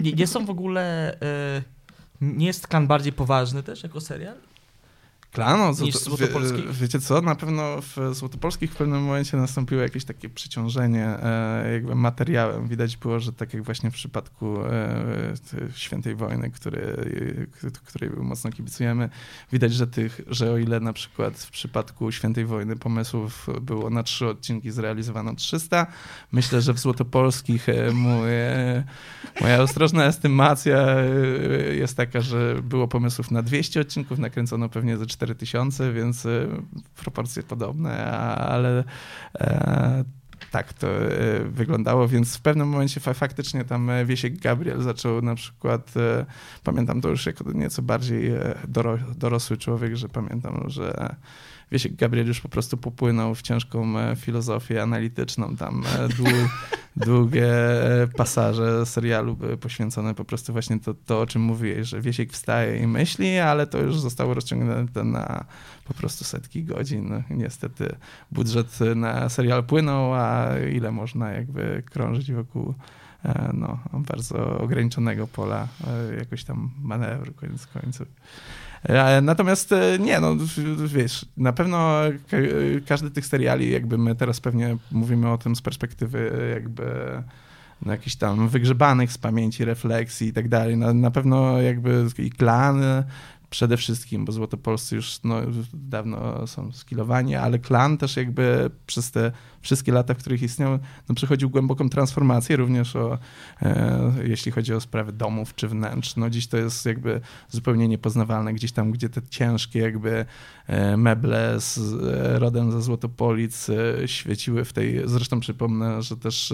[0.02, 1.14] nie, nie są w ogóle.
[1.22, 1.62] E,
[2.22, 4.36] nie jest klan bardziej poważny też jako serial?
[5.32, 6.68] Klan, no, Niż złoto, Złotopolskich?
[6.68, 11.74] wie, wiecie co, na pewno w Złotopolskich w pewnym momencie nastąpiło jakieś takie przeciążenie e,
[11.74, 12.68] jakby materiałem.
[12.68, 15.34] Widać było, że tak jak właśnie w przypadku e,
[15.76, 16.82] Świętej Wojny, który,
[17.64, 19.10] e, której mocno kibicujemy,
[19.52, 24.04] widać, że tych, że o ile na przykład w przypadku Świętej Wojny pomysłów było na
[24.04, 25.88] trzy odcinki zrealizowano 300,
[26.32, 28.84] myślę, że w Złotopolskich e, mój, e,
[29.42, 31.06] moja ostrożna estymacja e,
[31.76, 36.48] jest taka, że było pomysłów na 200 odcinków, nakręcono pewnie ze 4000, więc e,
[36.96, 38.84] proporcje podobne, ale
[39.40, 40.04] e,
[40.52, 45.22] tak to e, wyglądało, więc w pewnym momencie fa- faktycznie tam e, Wiesiek Gabriel zaczął
[45.22, 45.94] na przykład,
[46.64, 48.32] pamiętam to już jako nieco bardziej
[48.68, 51.16] doro, dorosły człowiek, że pamiętam, że
[51.72, 56.28] Wiesiek Gabriel już po prostu popłynął w ciężką e, filozofię analityczną, tam e, dłu,
[57.06, 57.48] długie
[58.04, 62.32] e, pasaże serialu były poświęcone po prostu właśnie to, to, o czym mówiłeś, że Wiesiek
[62.32, 65.46] wstaje i myśli, ale to już zostało rozciągnięte na
[65.86, 67.24] po prostu setki godzin.
[67.30, 67.96] Niestety
[68.32, 72.74] budżet na serial płynął, a ile można jakby krążyć wokół
[73.54, 75.68] no, bardzo ograniczonego pola
[76.18, 78.08] jakoś tam manewru koniec końców.
[78.84, 80.36] E, Natomiast e, nie, no
[80.86, 82.00] wiesz, na pewno
[82.32, 82.38] ka-
[82.88, 86.84] każdy tych seriali, jakby my teraz pewnie mówimy o tym z perspektywy e, jakby
[87.86, 90.78] no, jakichś tam wygrzebanych z pamięci, refleksji i tak dalej.
[90.78, 93.04] Na, na pewno jakby i klan e,
[93.50, 95.36] przede wszystkim, bo Złotopolscy już no,
[95.74, 101.16] dawno są skilowani, ale klan też jakby przez te wszystkie lata, w których istniał, no,
[101.16, 103.18] przechodził głęboką transformację, również o,
[103.62, 106.16] e, jeśli chodzi o sprawy domów czy wnętrz.
[106.16, 110.26] No dziś to jest jakby zupełnie niepoznawalne, gdzieś tam, gdzie te ciężkie jakby
[110.68, 116.54] e, meble z, e, rodem ze Złotopolic e, świeciły w tej, zresztą przypomnę, że też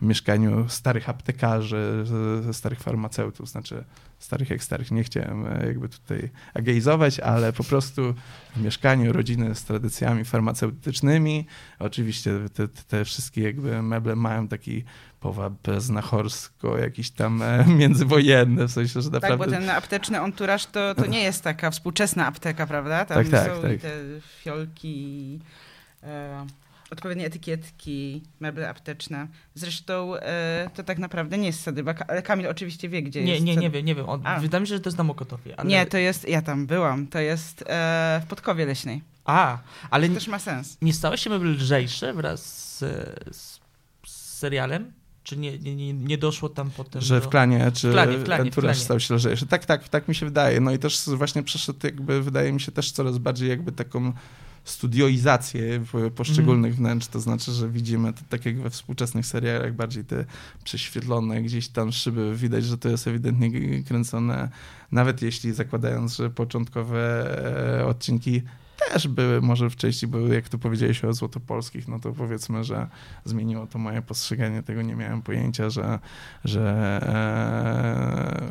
[0.00, 2.04] w mieszkaniu starych aptekarzy,
[2.52, 3.84] starych farmaceutów, znaczy
[4.18, 8.14] starych jak starych, nie chciałem jakby tutaj ageizować, ale po prostu
[8.56, 11.46] w mieszkaniu rodziny z tradycjami farmaceutycznymi,
[11.78, 14.84] oczywiście te, te, wszystkie jakby meble mają taki
[15.20, 19.44] powab znachorsko, jakiś tam e, międzywojenny, w sensie, że Tak, naprawdę...
[19.44, 23.04] bo ten apteczny anturaż to, to nie jest taka współczesna apteka, prawda?
[23.04, 23.80] Tam Tak, tak, są tak.
[23.80, 23.90] te
[24.42, 25.40] fiolki,
[26.02, 26.46] e,
[26.90, 29.28] odpowiednie etykietki, meble apteczne.
[29.54, 33.44] Zresztą e, to tak naprawdę nie jest Sadyba, ale Kamil oczywiście wie, gdzie Nie, jest.
[33.44, 34.08] nie, Sad- nie wiem, nie wiem.
[34.08, 34.40] On, A.
[34.40, 35.60] wydaje mi się, że to jest na Mokotowie.
[35.60, 35.68] Ale...
[35.68, 39.02] Nie, to jest, ja tam byłam, to jest e, w Podkowie Leśnej.
[39.24, 39.58] A,
[39.90, 40.78] ale To nie, też ma sens.
[40.82, 42.42] nie stały się meble lżejsze wraz
[42.76, 42.78] z,
[43.36, 43.60] z,
[44.06, 44.92] z serialem?
[45.22, 47.26] Czy nie, nie, nie, nie doszło tam potem Że do...
[47.26, 48.84] w klanie, czy W klanie, w klanie, Entourage klanie.
[48.84, 49.46] stał się lżejszy.
[49.46, 50.60] Tak, tak, tak mi się wydaje.
[50.60, 54.12] No i też właśnie przeszedł jakby, wydaje mi się też coraz bardziej jakby taką
[54.66, 56.86] studioizację poszczególnych Mhm.
[56.86, 60.24] wnętrz, to znaczy, że widzimy to tak jak we współczesnych serialach bardziej te
[60.64, 64.48] prześwietlone gdzieś tam szyby, widać, że to jest ewidentnie kręcone,
[64.92, 67.00] nawet jeśli zakładając, że początkowe
[67.80, 68.42] e, odcinki
[68.78, 72.86] też były, może w części były, jak tu powiedziałeś o złotopolskich, no to powiedzmy, że
[73.24, 75.98] zmieniło to moje postrzeganie tego, nie miałem pojęcia, że,
[76.44, 76.62] że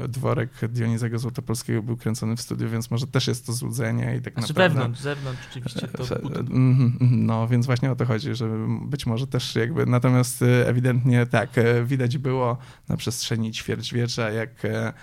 [0.03, 4.21] e, dworek Dionizego Złotopolskiego był kręcony w studiu, więc może też jest to złudzenie i
[4.21, 4.75] tak Znaczy naprawdę...
[4.79, 6.39] wewnątrz, zewnątrz oczywiście to Że- buty.
[6.39, 8.49] mhm, mhm, No, więc właśnie o to chodzi, że
[8.81, 12.57] być może też jakby, natomiast e, ewidentnie tak, e, widać było
[12.87, 14.93] na przestrzeni ćwierćwiecza, jak e, e,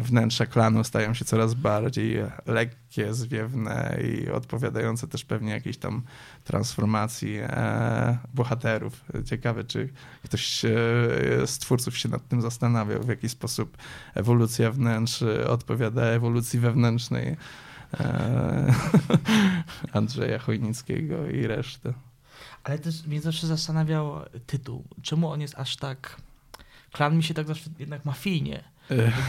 [0.00, 6.02] wnętrza klanu stają się coraz bardziej lekkie, zwiewne i odpowiadające też pewnie jakiejś tam
[6.44, 9.04] transformacji e, bohaterów.
[9.24, 9.88] Ciekawe, czy
[10.24, 10.68] ktoś e,
[11.46, 13.76] z twórców się nad tym zastanawiał, w jaki sposób
[14.14, 17.36] ewolucja wnętrz e, odpowiada ewolucji wewnętrznej
[18.00, 18.74] e,
[19.92, 21.94] Andrzeja Chojnickiego i reszty.
[22.64, 24.84] Ale też mnie zawsze zastanawiał tytuł.
[25.02, 26.16] Czemu on jest aż tak...
[26.92, 28.73] Klan mi się tak zawsze jednak mafijnie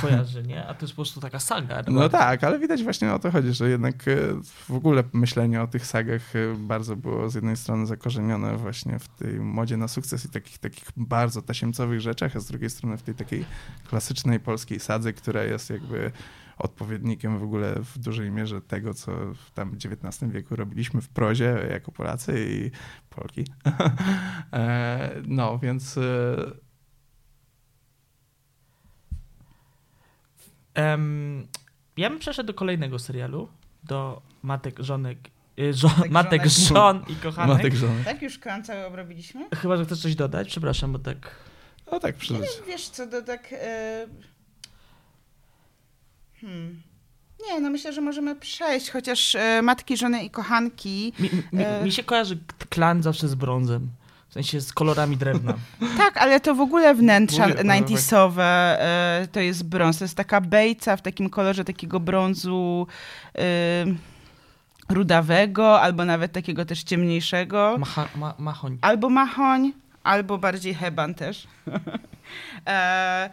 [0.01, 0.67] kojarzy, nie?
[0.67, 1.81] A to jest po prostu taka saga.
[1.87, 5.67] No tak, ale widać właśnie o to chodzi, że jednak e, w ogóle myślenie o
[5.67, 10.25] tych sagach e, bardzo było z jednej strony zakorzenione właśnie w tej modzie na sukces
[10.25, 13.45] i takich, takich bardzo tasiemcowych rzeczach, a z drugiej strony w tej takiej
[13.87, 16.11] klasycznej polskiej sadze, która jest jakby
[16.57, 21.67] odpowiednikiem w ogóle w dużej mierze tego, co w tam XIX wieku robiliśmy w prozie
[21.71, 22.71] jako Polacy i
[23.09, 23.45] Polki.
[24.53, 25.99] E, no, więc
[30.75, 31.47] Em,
[31.97, 33.49] ja bym przeszedł do kolejnego serialu,
[33.83, 35.17] do Matek, Żonek,
[35.59, 36.47] y, żo, Matek.
[36.47, 37.57] Żon i Kochanek.
[37.57, 38.03] Matek żony.
[38.03, 39.49] Tak już klan cały obrobiliśmy?
[39.55, 40.47] Chyba, że chcesz coś dodać?
[40.47, 41.35] Przepraszam, bo tak...
[41.91, 42.49] No tak, przydać.
[42.67, 43.53] Wiesz co, to tak...
[43.53, 44.07] E...
[46.41, 46.81] Hmm.
[47.47, 51.13] Nie, no myślę, że możemy przejść, chociaż e, matki, żony i kochanki.
[51.19, 52.37] Mi, mi, mi się kojarzy
[52.69, 53.89] klan zawsze z brązem.
[54.35, 55.53] W sensie z kolorami drewna.
[55.97, 59.97] Tak, ale to w ogóle wnętrza no, 90sowe e, to jest brąz.
[59.97, 62.87] To jest taka bejca w takim kolorze takiego brązu
[63.37, 63.41] e,
[64.89, 67.75] rudawego, albo nawet takiego też ciemniejszego.
[67.79, 68.77] Macha, ma, machoń.
[68.81, 71.47] Albo machoń, albo bardziej heban też.
[72.67, 73.29] e,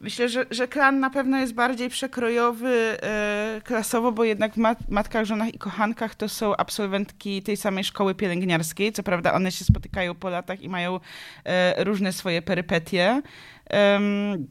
[0.00, 4.78] myślę, że, że klan na pewno jest bardziej przekrojowy e, klasowo, bo jednak w mat,
[4.88, 8.92] Matkach, Żonach i Kochankach to są absolwentki tej samej szkoły pielęgniarskiej.
[8.92, 11.00] Co prawda one się spotykają po latach i mają
[11.44, 13.22] e, różne swoje perypetie.
[13.70, 14.46] Mm,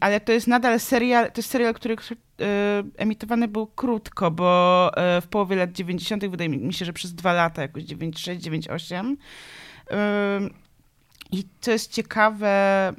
[0.00, 1.96] ale to jest nadal serial, to jest serial, który e,
[2.96, 4.90] emitowany był krótko, bo
[5.22, 6.26] w połowie lat 90.
[6.26, 9.16] wydaje mi się, że przez dwa lata, jakoś 96, 98.
[10.36, 10.54] Ym,
[11.32, 12.92] I co jest ciekawe,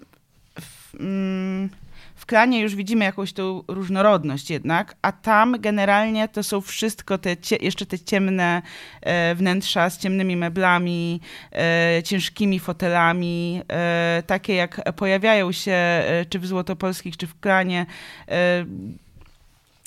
[0.92, 1.70] w, mm,
[2.16, 7.36] w klanie już widzimy jakąś tą różnorodność jednak, a tam generalnie to są wszystko te
[7.62, 8.62] jeszcze te ciemne
[9.02, 16.48] e, wnętrza z ciemnymi meblami, e, ciężkimi fotelami, e, takie jak pojawiają się czy w
[16.48, 17.86] Złotopolskich, czy w klanie.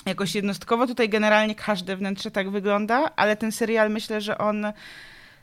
[0.06, 0.86] Jakoś jednostkowo.
[0.86, 4.72] Tutaj generalnie każde wnętrze tak wygląda, ale ten serial myślę, że on.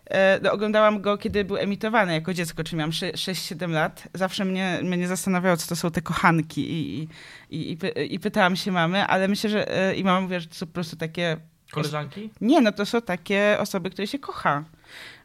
[0.05, 4.07] E, No, oglądałam go, kiedy był emitowany jako dziecko, czyli miałam 6-7 lat.
[4.13, 7.07] Zawsze mnie, mnie zastanawiało, co to są te kochanki i,
[7.49, 7.77] i, i,
[8.15, 10.73] i pytałam się mamy, ale myślę, że e, i mama mówiła, że to są po
[10.73, 11.37] prostu takie...
[11.71, 12.29] Koleżanki?
[12.41, 14.63] Nie, no to są takie osoby, które się kocha.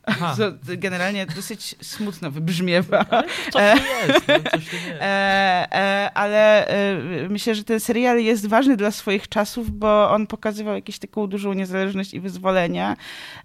[0.07, 0.37] Aha.
[0.77, 3.05] Generalnie dosyć smutno wybrzmiewa.
[3.53, 4.87] Coś tu jest, no, coś jest.
[5.01, 10.27] E, e, ale e, myślę, że ten serial jest ważny dla swoich czasów, bo on
[10.27, 12.97] pokazywał jakąś taką dużą niezależność i wyzwolenie.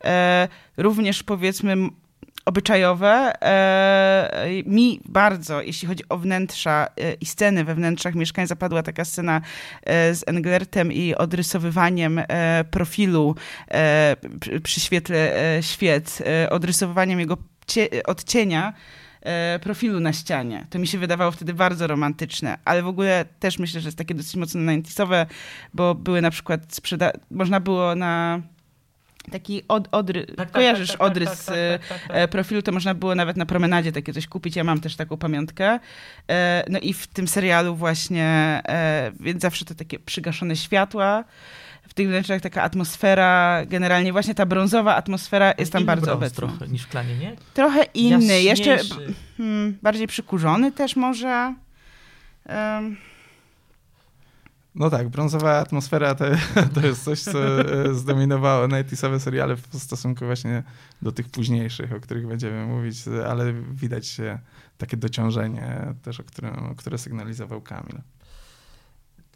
[0.03, 0.47] E,
[0.77, 1.75] również powiedzmy
[2.45, 3.43] obyczajowe.
[3.43, 9.05] E, mi bardzo, jeśli chodzi o wnętrza e, i sceny we wnętrzach mieszkań, zapadła taka
[9.05, 9.41] scena
[9.83, 12.21] e, z Englertem i odrysowywaniem
[12.71, 13.35] profilu
[14.63, 18.73] przy, świetle świec, odrysowywaniem jego cie, odcienia
[19.61, 20.65] profilu na ścianie.
[20.69, 24.15] To mi się wydawało wtedy bardzo romantyczne, ale w ogóle też myślę, że jest takie
[24.15, 25.25] dosyć mocno 90sowe,
[25.73, 27.11] bo były na przykład sprzeda...
[27.31, 28.41] można było na
[29.31, 30.25] taki od, odry...
[30.25, 32.31] Tak, tak, kojarzysz tak, tak, odrys tak, e, tak, tak, tak, e, tak.
[32.31, 34.55] profilu, to można było nawet na promenadzie takie coś kupić.
[34.55, 35.79] Ja mam też taką pamiątkę.
[36.29, 38.25] E, No i w tym serialu właśnie,
[38.67, 41.23] e, więc zawsze to takie przygaszone światła.
[41.87, 46.35] W tych wnętrzach taka atmosfera, generalnie właśnie ta brązowa atmosfera jest tam bardzo obecna.
[46.35, 47.35] trochę niż w klanie, nie?
[47.53, 49.13] Trochę inny, jeszcze Jaśniejszy.
[49.37, 51.53] hmm, bardziej przykurzony też może.
[52.45, 52.97] Em,
[54.75, 56.25] No tak, brązowa atmosfera to,
[56.75, 60.63] to jest coś, co e, zdominowało 90sowe seriale w stosunku właśnie
[61.01, 64.39] do tych późniejszych, o których będziemy mówić, ale widać e,
[64.77, 68.01] takie dociążenie też, o którym, które sygnalizował Kamil.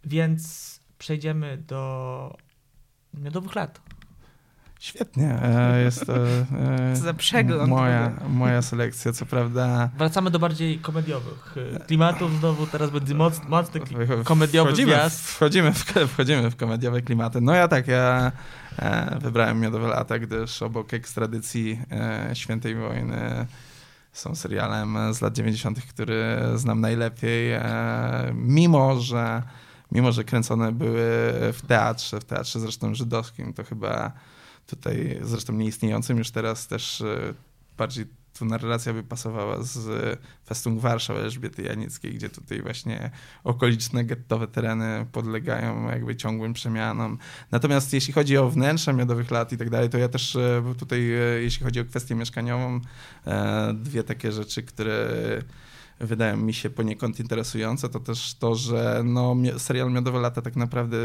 [0.06, 2.38] Więc przejdziemy do
[3.13, 3.82] miodowych lat.
[4.79, 5.39] Świetnie.
[5.43, 7.69] E, jest to e, Co za przegląd.
[7.69, 9.11] moja, moja selekcja.
[9.13, 12.39] Co prawda Wracamy do bardziej komediowych e, klimatów.
[12.39, 15.21] Znowu teraz będzie moc, mocny kli- komediowy wchodzimy, wjazd.
[15.21, 15.77] wchodzimy, w,
[16.13, 17.41] wchodzimy w komediowe klimaty.
[17.41, 18.31] No ja tak, ja
[18.79, 23.45] e, wybrałem Miodowe Lata, gdyż obok ekstradycji e, Świętej Wojny
[24.13, 27.61] są serialem z lat 90., który znam najlepiej, e,
[28.33, 29.41] mimo że
[29.91, 31.01] mimo że kręcone były
[31.53, 34.11] w teatrze, w teatrze zresztą żydowskim, to chyba
[34.67, 37.34] tutaj zresztą nieistniejącym już teraz też e,
[37.78, 38.06] bardziej
[38.39, 43.12] tu narracja by pasowała z Festung Warszaw Elżbiety Janickiej, gdzie tutaj właśnie
[43.43, 47.17] okoliczne gettowe tereny podlegają jakby ciągłym przemianom.
[47.51, 50.99] Natomiast jeśli chodzi o wnętrze miodowych lat i tak dalej, to ja też e, tutaj,
[50.99, 52.82] e, jeśli chodzi o kwestię mieszkaniową,
[53.28, 55.08] e, dwie takie rzeczy, które
[55.99, 60.97] wydają mi się poniekąd interesujące, to też to, że no, serial Miodowe Lata tak naprawdę,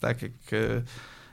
[0.00, 0.82] tak jak e,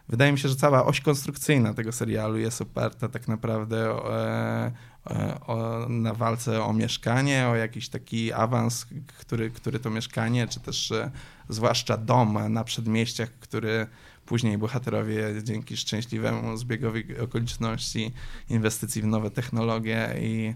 [0.10, 4.72] wydaje mi się, że cała oś konstrukcyjna tego serialu jest oparta tak naprawdę o, e,
[5.10, 8.86] e, o, na walce o mieszkanie, o jakiś taki awans,
[9.20, 11.12] który, który to mieszkanie, czy też e,
[11.50, 13.88] zwłaszcza dom na przedmieściach, który
[14.26, 18.12] później bohaterowie dzięki szczęśliwemu zbiegowi okoliczności,
[18.50, 20.54] inwestycji w nowe technologie i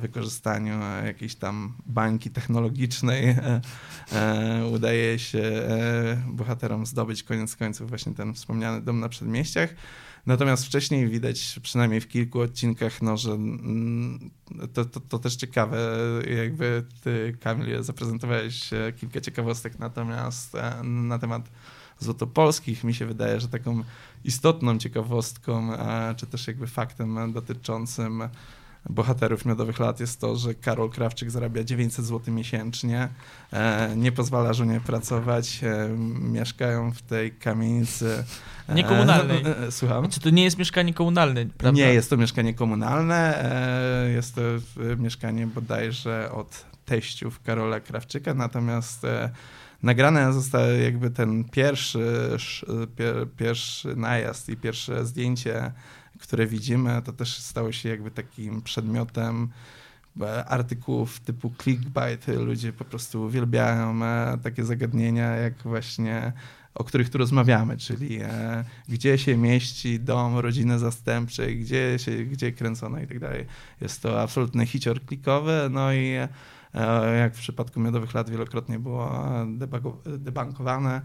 [0.00, 3.60] wykorzystaniu e, jakiejś tam bańki technologicznej e,
[4.12, 9.74] e, udaje się e, bohaterom zdobyć koniec końców właśnie ten wspomniany dom na przedmieściach.
[10.26, 14.30] Natomiast wcześniej widać, przynajmniej w kilku odcinkach, no, że mm,
[14.74, 15.78] to, to, to też ciekawe,
[16.36, 21.50] jakby ty, Kamil, zaprezentowałeś e, kilka ciekawostek natomiast e, na temat
[21.98, 22.84] złotopolskich.
[22.84, 23.82] Mi się wydaje, że taką
[24.24, 28.22] istotną ciekawostką, e, czy też jakby faktem dotyczącym
[28.88, 33.08] bohaterów Miodowych Lat jest to, że Karol Krawczyk zarabia 900 zł miesięcznie,
[33.52, 35.88] e, nie pozwala żonie pracować, e,
[36.20, 38.24] mieszkają w tej kamienicy.
[38.68, 39.44] e, Niekomunalnej.
[39.70, 40.10] Słucham?
[40.10, 41.76] Czy to nie jest mieszkanie komunalne, prawda?
[41.76, 43.44] Nie jest to mieszkanie komunalne,
[44.14, 44.40] jest to
[44.98, 49.06] mieszkanie bodajże od teściów Karola Krawczyka, natomiast
[49.82, 55.72] nagrane zostały jakby ten pierwszy, sz- pier, pierwszy najazd i pierwsze zdjęcie,
[56.20, 59.48] które widzimy, to też stało się jakby takim przedmiotem
[60.20, 62.28] e, artykułów typu clickbait.
[62.28, 66.32] Ludzie po prostu uwielbiają e, takie zagadnienia, jak właśnie
[66.74, 72.52] o których tu rozmawiamy, czyli e, gdzie się mieści dom rodziny zastępczej, gdzie, się, gdzie
[72.52, 73.46] kręcone i tak dalej.
[73.80, 76.12] Jest to absolutny hicior klikowy, no i
[77.18, 79.32] jak w przypadku Miodowych Lat wielokrotnie było
[80.18, 81.02] debankowane,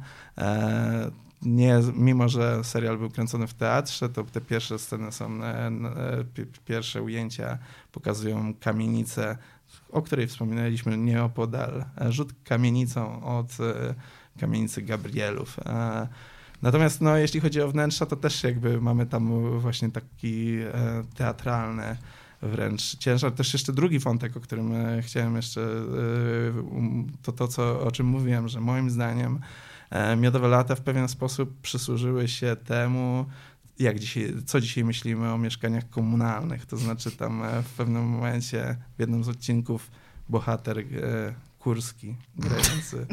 [1.41, 5.71] nie, mimo że serial był kręcony w teatrze, to te pierwsze sceny są, e, e,
[6.34, 7.58] pi- pierwsze ujęcia
[7.91, 9.38] pokazują kamienicę,
[9.91, 13.58] o której wspominaliśmy nieopodal, e, rzut kamienicą od
[14.39, 15.60] kamienicy Gabrielów.
[16.62, 20.58] Natomiast no, jeśli chodzi o wnętrza, to też jakby mamy tam właśnie taki
[21.15, 21.98] teatralny
[22.41, 23.32] wręcz ciężar.
[23.32, 28.48] Też jeszcze drugi wątek, o którym chciałem jeszcze, um, to to, co, o czym mówiłem,
[28.48, 29.39] że moim zdaniem
[30.17, 33.25] Miodowe Lata w pewien sposób przysłużyły się temu,
[33.79, 36.65] jak dzisiaj, co dzisiaj myślimy o mieszkaniach komunalnych.
[36.65, 39.91] To znaczy tam e, w pewnym momencie, w jednym z odcinków
[40.29, 40.84] bohater e,
[41.60, 43.08] Kurski, grający,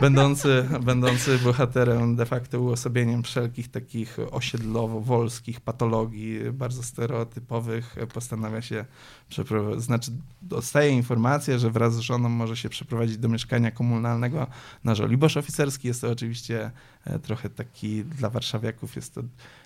[0.00, 8.84] będący, będący bohaterem de facto uosobieniem wszelkich takich osiedlowo-wolskich patologii, bardzo stereotypowych, postanawia się
[9.28, 10.10] przeprowadzić, znaczy
[10.42, 14.46] dostaje informację, że wraz z żoną może się przeprowadzić do mieszkania komunalnego
[14.84, 15.88] na Żoliborz Oficerski.
[15.88, 16.70] Jest to oczywiście
[17.04, 19.22] e, trochę taki, dla warszawiaków jest to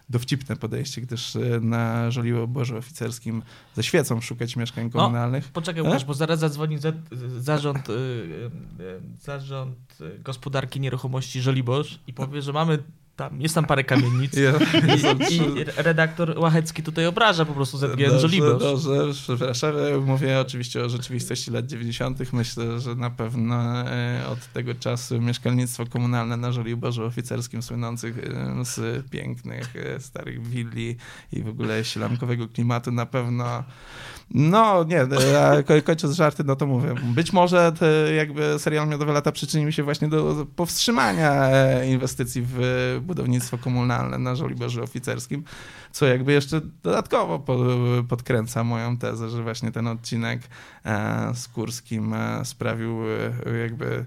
[0.08, 3.42] dowcipne podejście, gdyż e, na Żoliborzu Oficerskim
[3.74, 5.48] ze świecą szukać mieszkań komunalnych.
[5.52, 5.86] Poczekaj, E?
[5.86, 6.92] Łukasz, bo zaraz zadzwoni za,
[7.38, 8.50] zarząd, y,
[9.20, 12.78] zarząd gospodarki nieruchomości Żoliborz i powie, że mamy
[13.16, 14.32] tam, jest tam parę kamienic.
[14.44, 18.62] Ja- I, I redaktor Łachecki tutaj obraża po prostu ZGN Żoliborz.
[18.62, 19.74] Dobrze, przepraszam.
[20.06, 22.32] Mówię oczywiście o rzeczywistości lat 90.
[22.32, 28.16] Myślę, że na pewno e, od tego czasu mieszkalnictwo komunalne na Żoliborzu Oficerskim słynących
[28.62, 30.96] z pięknych e, starych willi
[31.32, 33.64] i w ogóle sielankowego klimatu na pewno
[34.30, 36.94] no nie, e, kończąc żarty, no to mówię.
[37.02, 41.50] Być może te jakby serial Miodowe Lata przyczynił się właśnie do powstrzymania
[41.84, 45.44] inwestycji w budownictwo komunalne na Żoliborzu Oficerskim,
[45.92, 47.58] co jakby jeszcze dodatkowo po,
[48.08, 50.40] podkręca moją tezę, że właśnie ten odcinek
[50.84, 52.98] e, z Kurskim e, sprawił
[53.46, 54.06] e, jakby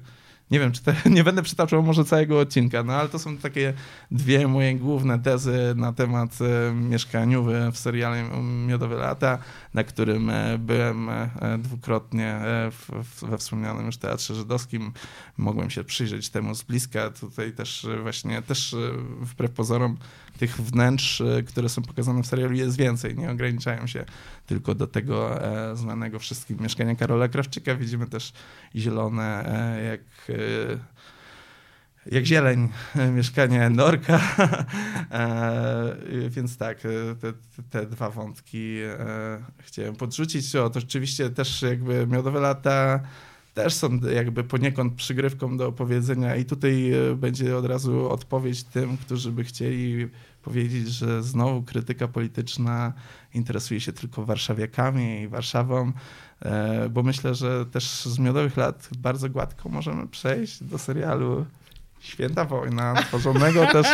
[0.52, 3.74] nie wiem, czy te, nie będę przytaczał może całego odcinka, no ale to są takie
[4.12, 9.38] dwie moje główne tezy na temat e, mieszkaniowy w serialu Miodowe Lata,
[9.74, 11.30] na którym e, byłem e,
[11.60, 12.40] dwukrotnie
[13.22, 14.92] we wspomnianym już Teatrze Żydowskim.
[15.38, 17.10] Mogłem się przyjrzeć temu z bliska.
[17.10, 18.76] Tutaj też właśnie, też
[19.22, 19.98] wbrew pozorom
[20.38, 24.06] tych wnętrz, e, które są pokazane w serialu jest więcej, nie ograniczają się
[24.46, 27.76] tylko do tego e, znanego wszystkim mieszkania Karola Krawczyka.
[27.76, 28.34] Widzimy też
[28.76, 30.98] zielone, e, jak e,
[32.12, 32.70] jak zieleń,
[33.16, 34.20] mieszkanie Norka.
[35.12, 35.96] e,
[36.30, 36.80] więc tak,
[37.22, 37.34] te,
[37.70, 38.98] te, dwa wątki e,
[39.60, 40.56] chciałem podrzucić.
[40.56, 43.00] O, to rzeczywiście też jakby Miodowe Lata
[43.58, 48.98] też są jakby poniekąd przygrywką do opowiedzenia i tutaj e, będzie od razu odpowiedź tym,
[48.98, 50.08] którzy by chcieli
[50.42, 52.94] powiedzieć, że znowu krytyka polityczna
[53.34, 55.92] interesuje się tylko warszawiakami i Warszawą,
[56.42, 61.46] e, bo myślę, że też z Miodowych Lat bardzo gładko możemy przejść do serialu
[62.00, 63.88] Święta Wojna, tworzonego też,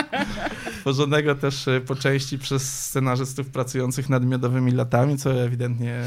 [0.80, 6.04] tworzonego też e, po części przez scenarzystów pracujących nad Miodowymi Latami, co ewidentnie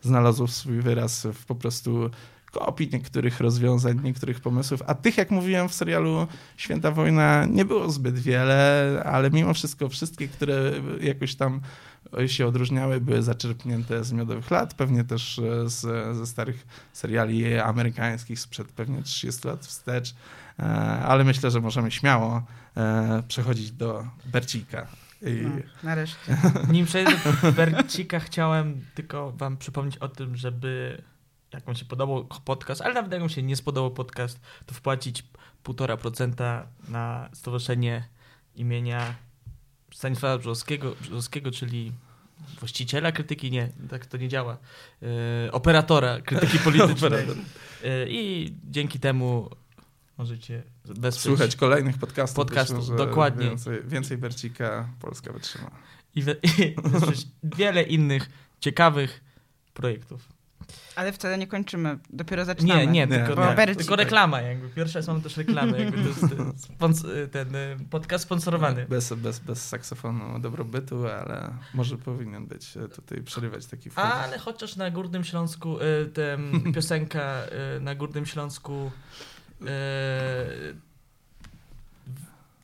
[0.00, 2.10] znalazło swój wyraz w po prostu
[2.52, 6.26] kopii niektórych rozwiązań, niektórych pomysłów, a tych, jak mówiłem w serialu
[6.56, 11.60] Święta Wojna, nie było zbyt wiele, ale mimo wszystko wszystkie, które jakoś tam
[12.26, 15.80] się odróżniały, były zaczerpnięte z miodowych lat, pewnie też e, z,
[16.16, 20.14] ze starych seriali amerykańskich sprzed pewnie 30 lat wstecz,
[20.58, 20.62] e,
[21.04, 22.42] ale myślę, że możemy śmiało
[22.76, 24.86] e, przechodzić do Bercika.
[25.22, 25.42] I...
[25.42, 25.50] No,
[25.82, 26.36] nareszcie.
[26.72, 31.02] Nim przejdę do Bercika, chciałem tylko wam przypomnieć o tym, żeby
[31.52, 35.24] jak wam się podobał podcast, ale nawet jak wam się nie spodobał podcast, to wpłacić
[35.64, 38.08] 1,5% na stowarzyszenie
[38.54, 39.14] imienia
[39.94, 41.92] Stanisława Brzozowskiego, Brzozowskiego, czyli
[42.60, 44.58] właściciela krytyki, nie, tak to nie działa,
[45.00, 45.08] yy,
[45.52, 47.26] operatora krytyki politycznej.
[47.26, 49.50] Yy, I dzięki temu
[50.18, 51.22] możecie wesprzeć...
[51.24, 52.36] Słuchać kolejnych podcastów.
[52.36, 53.48] Podcastów, dokładnie.
[53.48, 55.70] Więcej, więcej Bercika Polska wytrzyma.
[56.14, 56.76] I, we, i
[57.42, 58.30] wiele innych
[58.60, 59.24] ciekawych
[59.74, 60.28] projektów.
[60.96, 62.86] Ale wcale nie kończymy, dopiero zaczynamy.
[62.86, 63.74] Nie, nie, tylko, nie.
[63.74, 64.68] tylko reklama jakby.
[64.68, 66.34] Pierwsza jest mamy też reklamy, jakby to jest
[66.64, 68.86] spons ten y, podcast sponsorowany.
[68.86, 74.06] Bez, bez, bez saksofonu dobrobytu, ale może powinien być tutaj przerywać taki film.
[74.06, 77.42] Ale chociaż na Górnym Śląsku y, ten piosenka
[77.76, 78.90] y, na Górnym Śląsku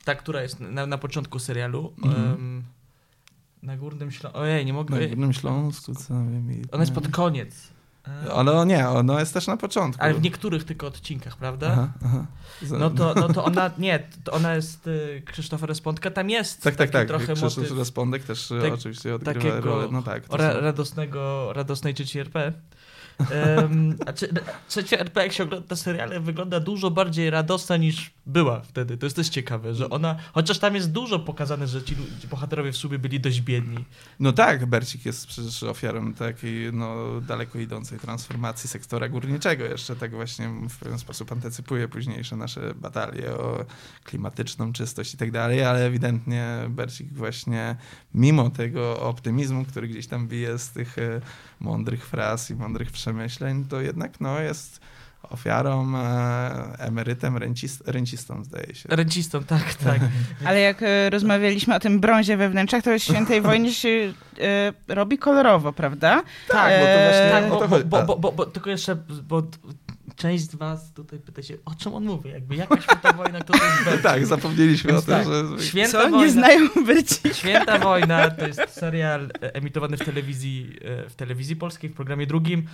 [0.05, 2.63] ta, która jest na, na początku serialu mhm.
[3.63, 4.99] na Górnym Śląsku, ojej, nie mogę...
[4.99, 6.61] Na Górnym Śląsku, co wiem.
[6.71, 7.78] Ona jest pod koniec.
[8.35, 10.03] Ale nie, ono jest też na początku.
[10.03, 11.69] Ale w niektórych tylko odcinkach, prawda?
[11.71, 12.25] Aha, aha.
[12.79, 16.75] No, to, no to ona, nie, to ona jest, y, Krzysztof Respondka, tam jest Tak,
[16.75, 17.07] tak, tak.
[17.07, 19.87] Trochę Krzysztof motyw, Respondek też y, tak, oczywiście odgrywa rolę.
[19.91, 20.23] No tak.
[20.33, 22.53] Ra, radosnego, radosnej trzeciej RP.
[23.19, 23.97] Um,
[24.67, 28.97] trzecia RP, jak się ogląda seriale, wygląda dużo bardziej radosna niż była wtedy.
[28.97, 31.95] To jest też ciekawe, że ona, chociaż tam jest dużo pokazane, że ci,
[32.29, 33.85] bohaterowie w sumie byli dość biedni.
[34.19, 39.65] No tak, Bercik jest przecież ofiarą takiej no, daleko idącej transformacji sektora górniczego.
[39.65, 43.65] Jeszcze tak właśnie w pewien sposób antycypuje późniejsze nasze batalie o
[44.03, 47.75] klimatyczną czystość i tak dalej, ale ewidentnie Bercik właśnie
[48.13, 51.21] mimo tego optymizmu, który gdzieś tam bije z tych e,
[51.59, 54.79] mądrych fraz i mądrych przemyśleń, to jednak no, jest
[55.23, 58.89] ofiarą, e, emerytem, rencist, rencistą zdaje się.
[58.89, 59.99] Rencistą, tak, tak.
[60.47, 64.93] Ale jak e, rozmawialiśmy o tym brązie we wnętrzach, to w Świętej Wojnie się e,
[64.93, 66.23] robi kolorowo, prawda?
[66.47, 67.29] Tak, bo to właśnie...
[67.31, 68.95] Tak, bo, bo, bo, bo, bo, bo tylko jeszcze,
[69.27, 69.43] bo
[70.19, 73.53] część z was tutaj pyta się, o czym on mówi, jakby jaka święta wojna, kto
[73.53, 75.25] to jest Tak, zapomnieliśmy Więc o tym, tak,
[75.59, 75.65] że...
[75.65, 76.09] Święta Co?
[76.09, 77.33] Wojna, nie znają Bercika.
[77.33, 80.75] Święta wojna to jest serial emitowany w telewizji,
[81.09, 82.67] w telewizji polskiej, w programie drugim,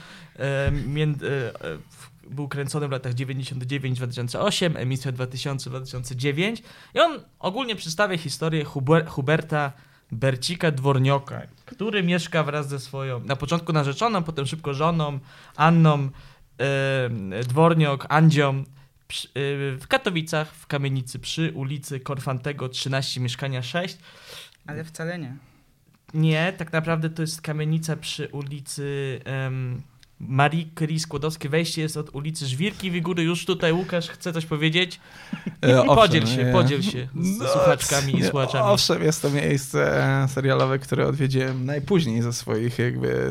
[2.30, 6.62] był kręcony w latach 99-2008, emisja 2000-2009
[6.96, 9.72] i on ogólnie przedstawia historię Huber Huberta
[10.12, 15.20] Bercika Dwornioka, który mieszka wraz ze swoją, na początku narzeczoną, potem szybko żoną,
[15.56, 16.10] Anną
[17.48, 18.64] Dworniok, Andzią,
[19.08, 23.98] przy, yy, w Katowicach, w kamienicy przy ulicy Korfantego 13, mieszkania 6.
[24.68, 25.36] Ale wcale nie.
[26.14, 29.20] Nie, tak naprawdę to jest kamienica przy ulicy...
[29.26, 31.52] Yy, Marii Curie Skłodowskiej.
[31.52, 33.24] Wejście jest od ulicy Żwirki Wigury.
[33.24, 35.00] Już tutaj Łukasz chce coś powiedzieć.
[35.66, 38.70] E, owszem, podziel się, podziel się z no, słuchaczkami i słuchaczami.
[38.70, 43.30] Owszem, jest to miejsce serialowe, które odwiedziłem najpóźniej ze swoich jakby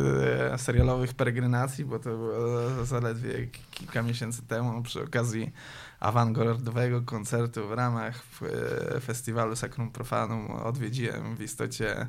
[0.53, 5.53] e, serialowych peregrinacji, bo to było zaledwie kilka miesięcy temu przy okazji
[6.01, 8.23] awangardowego koncertu w ramach
[8.97, 12.07] e, festiwalu Sacrum Profanum odwiedziłem w istocie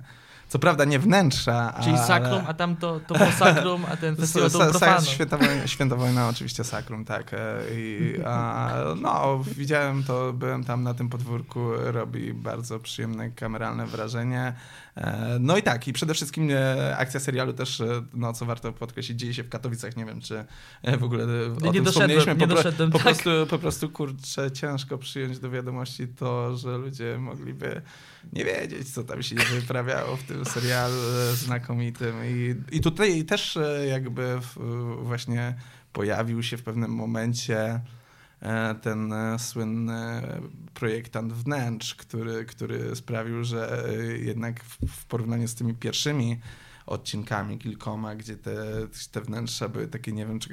[0.55, 2.07] co prawda nie wnętrza, Czyli ale...
[2.07, 5.05] sakrum, a tam to, to było sakrum, a ten festiwal to profano.
[5.05, 7.33] Święta wojna, święta wojna oczywiście sakrum, tak.
[7.33, 7.37] E,
[7.71, 14.53] I, a, no, widziałem to, byłem tam na tym podwórku, robi bardzo przyjemne kameralne wrażenie.
[14.97, 17.83] E, no i tak, i przede wszystkim e, akcja serialu też,
[18.13, 19.97] no co warto podkreślić, dzieje się w Katowicach.
[19.97, 20.45] Nie wiem, czy
[20.99, 22.35] w ogóle o nie tym doszedłem, wspomnieliśmy.
[22.35, 23.05] Nie po, doszedłem, po, tak.
[23.05, 27.81] prostu, po prostu kurczę, ciężko przyjąć do wiadomości to, że ludzie mogliby
[28.33, 30.95] nie wiedzieć, co tam się wyprawiało w tym serialu
[31.31, 32.15] e, znakomitym.
[32.25, 34.39] I, i tutaj też e, jakby
[35.01, 35.55] właśnie
[35.93, 37.79] pojawił się w pewnym momencie
[38.41, 40.21] e, ten słynny
[40.73, 43.83] projektant wnętrz, który, który sprawił, że
[44.19, 46.39] jednak w porównaniu z tymi pierwszymi
[46.85, 48.55] odcinkami kilkoma, gdzie te,
[49.11, 50.49] te wnętrza były takie, nie wiem, czy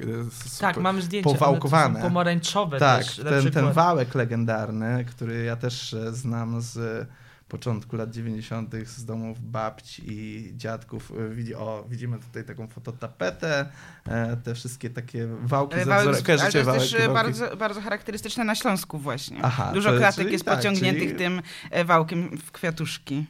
[0.59, 2.01] tak, mamy zdjęcia, powałkowane.
[2.01, 7.07] pomarańczowe tak, też, ten, ten wałek legendarny, który ja też znam z
[7.53, 8.75] początku lat 90.
[8.85, 11.11] z domów babci i dziadków.
[11.51, 13.65] E, o, widzimy tutaj taką fototapetę,
[14.07, 16.39] e, te wszystkie takie wałki ale wałek, wzorem.
[16.41, 17.13] Ale to jest też wałki?
[17.13, 19.39] bardzo, bardzo charakterystyczne na Śląsku właśnie.
[19.43, 21.15] Aha, Dużo klatek jest tak, pociągniętych czyli...
[21.15, 21.41] tym
[21.85, 23.25] wałkiem w kwiatuszki.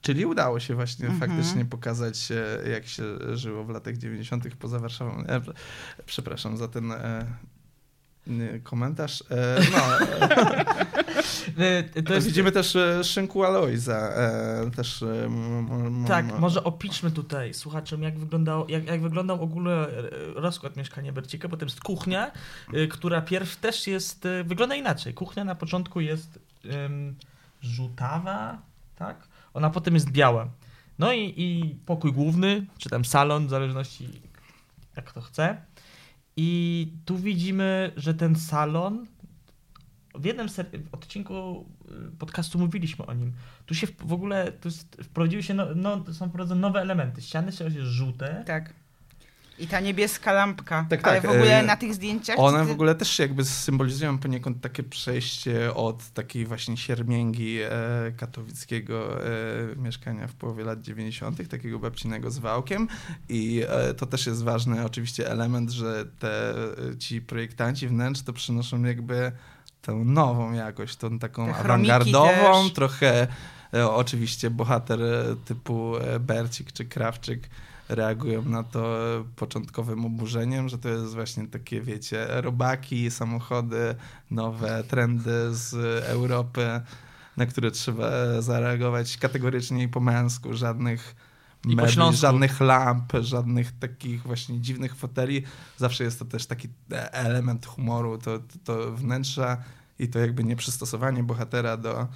[0.00, 1.30] Czyli udało się właśnie mhm.
[1.30, 2.32] faktycznie pokazać,
[2.72, 3.02] jak się
[3.36, 4.56] żyło w latach 90.
[4.56, 5.24] poza Warszawą.
[5.28, 5.40] E,
[6.06, 7.26] przepraszam za ten e,
[8.62, 9.24] komentarz.
[9.30, 9.82] E, no.
[11.58, 12.26] E, to jest...
[12.26, 14.12] Widzimy też e, Szynku Alojza.
[14.76, 15.04] Też,
[16.08, 19.70] tak, może opiszmy tutaj słuchaczom, jak wyglądał, jak, jak wyglądał ogólny
[20.34, 21.48] rozkład mieszkania Bercika.
[21.48, 22.30] Potem jest kuchnia,
[22.90, 25.14] która pierw też jest, wygląda inaczej.
[25.14, 26.38] Kuchnia na początku jest
[26.70, 27.14] um,
[27.62, 28.58] żółtawa,
[28.96, 29.28] tak?
[29.54, 30.48] Ona potem jest biała.
[30.98, 34.08] No i, i pokój główny, czy tam salon, w zależności
[34.96, 35.56] jak kto chce.
[36.36, 39.06] I tu widzimy, że ten salon
[40.14, 40.48] w jednym
[40.92, 41.66] odcinku
[42.14, 43.32] y, podcastu mówiliśmy o nim.
[43.66, 47.22] Tu się w ogóle tu jest, wprowadziły się no, no, są wprowadzone nowe elementy.
[47.22, 48.44] Ściany są żółte.
[48.46, 48.74] Tak.
[49.58, 50.86] I ta niebieska lampka.
[50.90, 51.30] Tak, Ale tak.
[51.30, 52.38] w ogóle e, na tych zdjęciach.
[52.38, 52.64] One ty...
[52.64, 57.70] w ogóle też jakby symbolizują poniekąd takie przejście od takiej właśnie siermięgi e,
[58.16, 59.30] katowickiego e,
[59.76, 62.88] mieszkania w połowie lat 90., takiego babcinego z wałkiem.
[63.28, 68.32] I e, to też jest ważny oczywiście element, że te, e, ci projektanci wnętrz to
[68.32, 69.32] przynoszą jakby
[69.82, 72.72] tę nową jakość, tą taką awangardową, też.
[72.72, 73.26] trochę
[73.74, 75.00] e, oczywiście bohater
[75.44, 77.48] typu Bercik czy Krawczyk
[77.88, 78.98] reagują na to
[79.36, 83.94] początkowym oburzeniem, że to jest właśnie takie, wiecie, robaki, samochody,
[84.30, 85.74] nowe trendy z
[86.04, 86.80] Europy,
[87.36, 88.10] na które trzeba
[88.42, 91.14] zareagować kategorycznie i po męsku, żadnych
[91.64, 95.42] mebli, żadnych lamp, żadnych takich właśnie dziwnych foteli.
[95.76, 96.68] Zawsze jest to też taki
[97.12, 99.56] element humoru, to, to, to wnętrza
[99.98, 102.08] i to jakby nieprzystosowanie bohatera do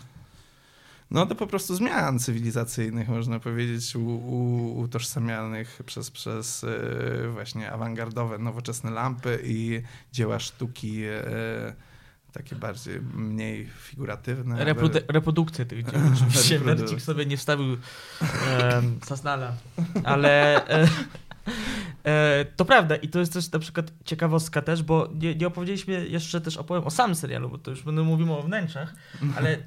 [1.10, 7.72] no to po prostu zmian cywilizacyjnych, można powiedzieć, u, u, utożsamianych przez, przez e, właśnie
[7.72, 9.82] awangardowe, nowoczesne lampy i
[10.12, 11.88] dzieła sztuki e,
[12.32, 14.64] takie bardziej, mniej figuratywne.
[14.64, 15.06] Reprodu ale...
[15.08, 16.60] Reprodukcje tych dzieł oczywiście.
[16.60, 17.76] Mercik sobie nie wstawił
[18.22, 19.52] e, Sasnala,
[20.04, 20.66] ale...
[20.68, 20.88] E,
[22.04, 26.08] e, to prawda i to jest też na przykład ciekawostka też, bo nie, nie opowiedzieliśmy
[26.08, 28.94] jeszcze też opowiem o samym serialu, bo to już będę mówimy o wnętrzach,
[29.36, 29.58] ale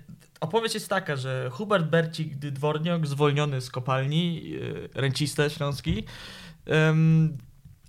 [0.41, 4.53] Opowieść jest taka, że Hubert Bercik Dworniok, zwolniony z kopalni,
[4.95, 6.03] e, rencista śląski,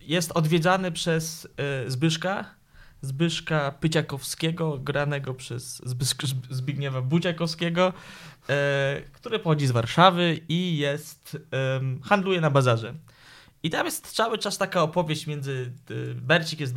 [0.01, 2.55] jest odwiedzany przez e, Zbyszka,
[3.03, 5.83] Zbyszka Pyciakowskiego, granego przez
[6.51, 7.93] Zbigniewa Buciakowskiego,
[8.49, 11.39] e, który pochodzi z Warszawy i jest,
[12.03, 12.95] handluje na bazarze.
[13.63, 15.73] I tam jest cały czas taka opowieść między,
[16.15, 16.75] Bercik jest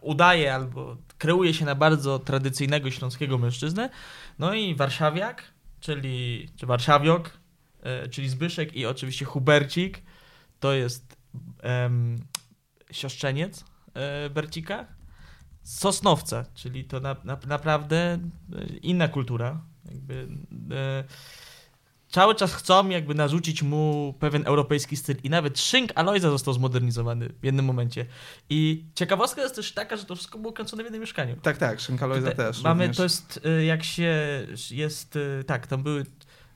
[0.00, 3.90] udaje albo kreuje się na bardzo tradycyjnego śląskiego mężczyznę,
[4.38, 5.42] no i warszawiak,
[5.80, 7.30] czyli, czy warszawiok,
[7.82, 10.02] e, czyli Zbyszek i oczywiście Hubercik,
[10.60, 11.16] to jest
[11.62, 12.18] em,
[12.90, 13.64] siostrzeniec
[13.94, 14.86] e, Bercika,
[15.62, 18.18] Sosnowca, czyli to na, na, naprawdę
[18.82, 19.60] inna kultura.
[19.84, 20.28] Jakby,
[20.74, 21.04] e,
[22.08, 27.28] cały czas chcą jakby narzucić mu pewien europejski styl i nawet szynk Alojza został zmodernizowany
[27.28, 28.06] w jednym momencie.
[28.50, 31.36] I ciekawostka jest też taka, że to wszystko było kręcone w jednym mieszkaniu.
[31.42, 32.62] Tak, tak, szynk Alojza też.
[32.62, 32.96] Mamy, również.
[32.96, 36.06] to jest y, jak się jest, y, tak, tam były,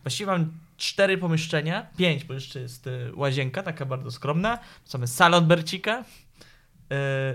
[0.03, 4.59] właściwie mam cztery pomieszczenia, pięć, bo jeszcze jest y, łazienka, taka bardzo skromna,
[4.95, 6.05] mamy salon Bercika,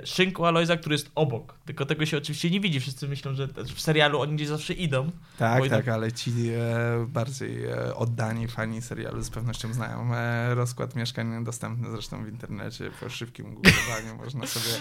[0.03, 1.57] szynku Alojza, który jest obok.
[1.65, 2.79] Tylko tego się oczywiście nie widzi.
[2.79, 5.11] Wszyscy myślą, że w serialu oni gdzieś zawsze idą.
[5.37, 10.95] Tak, tak, ale ci e, bardziej e, oddani fani serialu z pewnością znają e, rozkład
[10.95, 12.91] mieszkań dostępny zresztą w internecie.
[12.99, 14.75] Po szybkim googlowaniu można sobie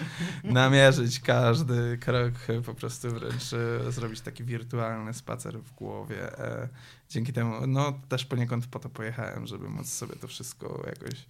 [0.44, 2.32] namierzyć każdy krok,
[2.66, 6.38] po prostu wręcz e, zrobić taki wirtualny spacer w głowie.
[6.38, 6.68] E,
[7.08, 11.26] dzięki temu, no też poniekąd po to pojechałem, żeby móc sobie to wszystko jakoś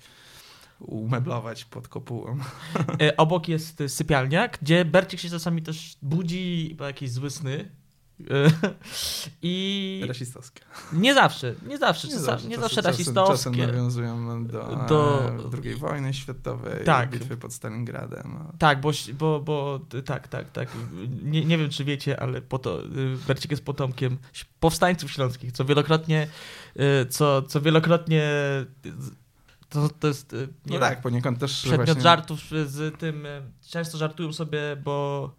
[0.81, 2.39] umeblować pod kopułą.
[3.03, 7.71] E, obok jest sypialnia, gdzie Bercik się czasami też budzi, jakieś złe sny.
[9.43, 10.63] I Rasistowskie.
[10.93, 13.33] nie zawsze, nie zawsze, czasami, nie czasem- zawsze czasem- rasistowskie.
[13.37, 17.11] Czasem nawiązują do, Do- II wojny światowej, Tak.
[17.11, 18.39] bitwy pod Stalingradem.
[18.59, 20.69] Tak, bo, bo, bo tak, tak, tak.
[21.23, 22.89] Nie, nie wiem, czy wiecie, ale poto, y,
[23.27, 24.19] Bercik jest potomkiem
[24.61, 26.27] powstańców śląskich, co wielokrotnie,
[27.03, 28.23] y, co, co wielokrotnie
[28.87, 28.93] y,
[29.89, 32.03] to, to jest y, nie No wiem, tak, poniekąd też przedmiot właśnie...
[32.03, 35.31] żartów z tym, y, często żartują sobie, bo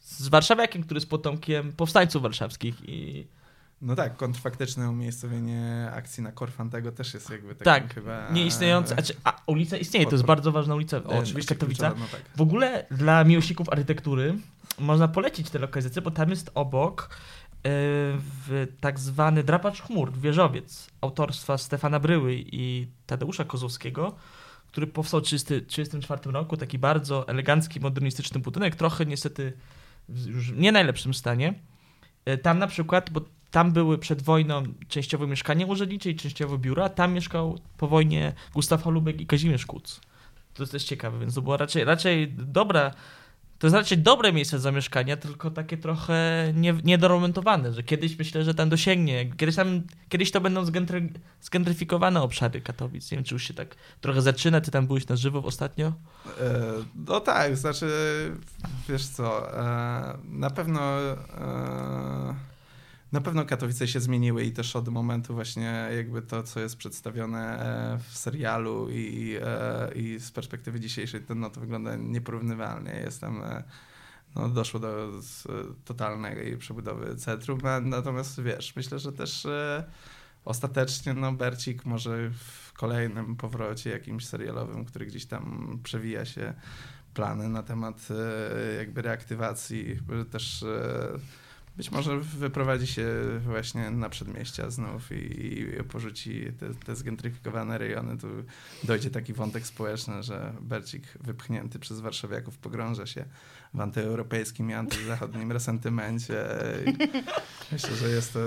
[0.00, 3.26] z warszawiakiem, który jest potomkiem powstańców warszawskich i
[3.82, 8.30] No tak, kontrfaktyczne umiejscowienie akcji na Korfantego też jest jakby takim Tak, chyba...
[8.30, 11.92] nieistniejąca, e, znaczy, a ulica istnieje, to jest bardzo ważna ulica O, oczywiście, w Katowicach.
[11.94, 12.36] kluczowa, no tak.
[12.36, 14.34] W ogóle dla miłośników architektury
[14.78, 20.90] można polecić tę lokalizację, bo tam jest obok e, w tak zwany Drapacz Chmur, wieżowiec
[21.00, 24.14] autorstwa Stefana Bryły i Tadeusza Kozłowskiego,
[24.66, 26.56] który powstał w 1934 roku.
[26.56, 29.52] Taki bardzo elegancki, modernistyczny budynek, trochę niestety
[30.08, 31.54] w już nie najlepszym stanie.
[32.24, 36.88] E, Tam na przykład, bo tam były przed wojną częściowo mieszkania urzędnicze i częściowo biura,
[36.88, 40.00] tam mieszkał po wojnie Gustaw Holubek i Kazimierz Kuc.
[40.54, 42.90] To jest też ciekawe, więc to było raczej, raczej dobra,
[43.58, 48.68] to raczej dobre miejsce zamieszkania, tylko takie trochę nie, niedoromentowane, że kiedyś myślę, że tam
[48.68, 51.08] dosięgnie, kiedyś tam, kiedyś to będą zgentry,
[51.40, 53.10] zgentryfikowane obszary Katowic.
[53.10, 55.86] Nie wiem, czy już się tak trochę zaczyna, ty tam byłeś na żywo ostatnio?
[55.86, 55.92] E,
[56.94, 57.86] No tak, znaczy,
[58.88, 62.34] wiesz co, e, na pewno e,
[63.16, 67.60] na pewno Katowice się zmieniły i też od momentu właśnie jakby to, co jest przedstawione
[67.94, 73.00] e, w serialu i, e, i z perspektywy dzisiejszej, to, no, to wygląda nieporównywalnie.
[73.04, 73.42] Jestem
[74.34, 75.10] no, doszło do
[75.84, 79.84] totalnej przebudowy centrum, natomiast wiesz, myślę, że też e,
[80.44, 86.54] ostatecznie no, Bercik może w kolejnym powrocie jakimś serialowym, który gdzieś tam przewija się
[87.14, 89.98] plany na temat e, jakby reaktywacji,
[90.30, 91.45] też e,
[91.76, 93.06] być może wyprowadzi się
[93.44, 95.14] właśnie na przedmieścia znów i,
[95.58, 98.18] i porzuci te, te zgentryfikowane rejony.
[98.18, 98.28] Tu
[98.84, 103.24] dojdzie taki wątek społeczny, że Bercik wypchnięty przez warszawiaków pogrąża się
[103.74, 106.44] w antyeuropejskim i antyzachodnim resentymencie.
[107.72, 108.40] Myślę, że jest to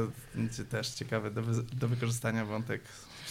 [0.70, 2.82] też ciekawy do, wy- do wykorzystania wątek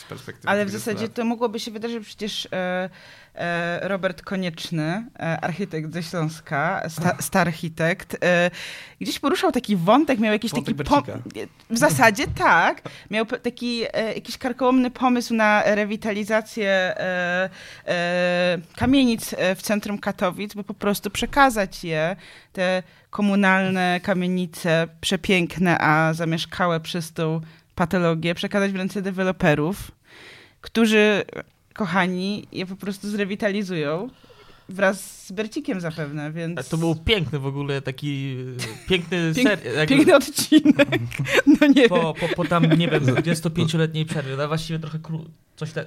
[0.08, 2.90] perspektywy Ale w 20 zasadzie to mogłoby się wydarzyć przecież e,
[3.34, 8.50] e, Robert Konieczny, e, architekt ze Śląska, sta, starchitekt, e,
[9.00, 11.10] gdzieś poruszał taki wątek, miał jakiś Wątek taki...
[11.70, 12.82] W zasadzie tak.
[13.10, 17.50] Miał taki e, jakiś karkołomny pomysł na rewitalizację e,
[18.76, 22.16] kamienic w centrum Katowic, by po prostu przekazać je,
[22.52, 27.40] te komunalne kamienice, przepiękne, a zamieszkałe przez tą
[27.74, 29.90] patologię, przekazać w ręce deweloperów,
[30.60, 31.22] którzy,
[31.74, 34.10] kochani, je po prostu zrewitalizują
[34.68, 36.58] wraz z Bercikiem zapewne, więc...
[36.58, 38.36] A To był piękny w ogóle, taki
[38.84, 39.64] e, piękny Pięk- ser.
[39.64, 40.88] jakby- Piękny odcinek.
[41.60, 45.24] No nie po, po, po tam, nie wiem, 25-letniej przerwie, no właściwie trochę kró...
[45.56, 45.86] coś tak,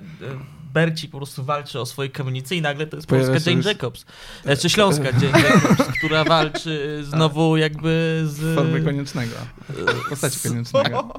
[0.74, 3.66] Berci po prostu walczy o swoje kamienice i nagle to jest Pojawia Polska Jane już-
[3.66, 4.06] Jacobs,
[4.46, 8.40] e, czy Śląska Jane Jacobs, która walczy znowu jakby z...
[8.40, 9.36] W formie koniecznego.
[9.70, 11.14] W postaci koniecznego.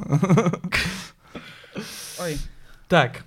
[2.21, 2.39] Oj.
[2.89, 3.23] Tak,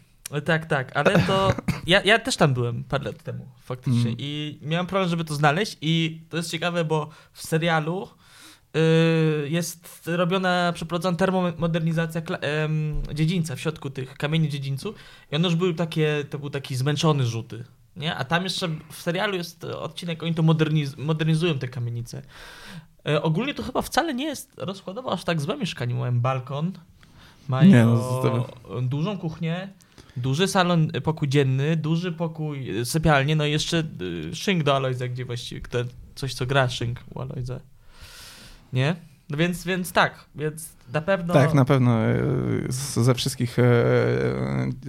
[0.45, 1.53] tak, tak, ale to
[1.88, 4.15] ja, ja też tam byłem parę lat temu faktycznie Mm.
[4.19, 8.07] i miałem problem, żeby to znaleźć i to jest ciekawe, bo w serialu
[8.76, 14.93] y, jest robiona, przeprowadzona termomodernizacja em, dziedzińca w środku tych kamieni dziedzińcu
[15.32, 17.63] i one już były takie, to był taki zmęczony rzuty.
[17.95, 18.15] Nie?
[18.15, 22.21] A tam jeszcze w serialu jest odcinek, oni to moderniz- modernizują te kamienice.
[23.07, 25.95] E, ogólnie to chyba wcale nie jest rozkładowo aż tak złe mieszkanie.
[25.95, 26.71] Mają balkon,
[27.47, 29.69] mają Nie, no, dużą kuchnię,
[30.18, 34.76] duży salon, e, pokój dzienny, duży pokój, e, sypialnię, no i jeszcze y, szynk do
[34.76, 35.78] Alojza, gdzie właściwie kto,
[36.16, 37.59] coś, co gra szynk u Alojza.
[38.74, 38.95] Nie?
[39.30, 41.34] No więc, więc tak, więc na pewno...
[41.34, 42.17] Tak, na pewno e,
[42.69, 43.63] ze wszystkich e,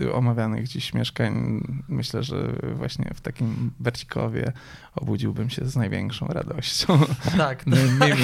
[0.03, 4.53] e, omawianych dziś mieszkań myślę, że właśnie w takim Bercikowie
[4.95, 6.99] obudziłbym się z największą radością.
[7.37, 8.17] tak, No, mimo,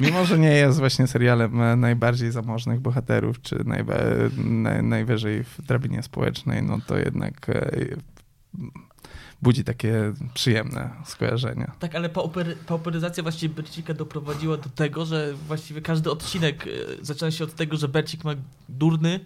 [0.00, 3.64] mimo, że nie jest właśnie serialem najbardziej zamożnych bohaterów, czy
[4.82, 7.46] najwyżej w drabinie społecznej, no to jednak
[9.42, 11.72] budzi takie przyjemne skojarzenia.
[11.78, 16.70] Tak, ale paupery, pauperyzacja właściwie Bercika doprowadziła do tego, że właściwie każdy odcinek e,
[17.04, 18.32] zaczyna się od tego, że Bercik ma
[18.68, 19.20] durny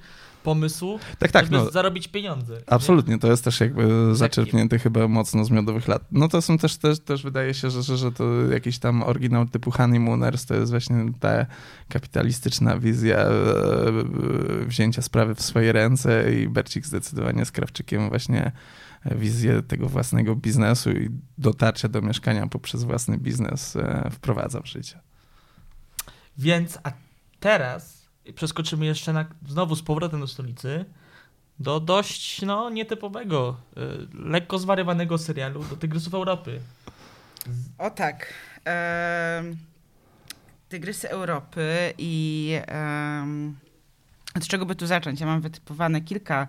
[0.45, 1.71] pomysł, Tak, tak, żeby no.
[1.71, 2.55] zarobić pieniądze.
[2.55, 2.73] nie?
[2.73, 6.03] Absolutnie, to jest też jakby zaczerpnięte chyba mocno z miodowych lat.
[6.13, 9.47] No to są też, też, też wydaje się, że, że, że to jakiś tam oryginał
[9.47, 11.47] typu Honeymooners, to jest właśnie ta
[11.89, 18.53] kapitalistyczna wizja e, e, wzięcia sprawy w swoje ręce i Bercik zdecydowanie z Krawczykiem właśnie
[19.05, 25.01] wizję tego własnego biznesu i dotarcia do mieszkania poprzez własny biznes e, wprowadza w życie.
[26.39, 26.93] Więc, a
[27.41, 30.85] teraz przeskoczymy jeszcze na, znowu z powrotem do stolicy
[31.59, 33.81] do dość no, nietypowego, y,
[34.15, 36.61] lekko zwariowanego serialu do Tygrysów Europy.
[37.79, 38.35] O tak.
[38.65, 39.57] Em,
[40.69, 43.57] Tygrysy Europy i em,
[44.35, 45.21] od czego by tu zacząć?
[45.21, 46.47] Ja mam wytypowane kilka,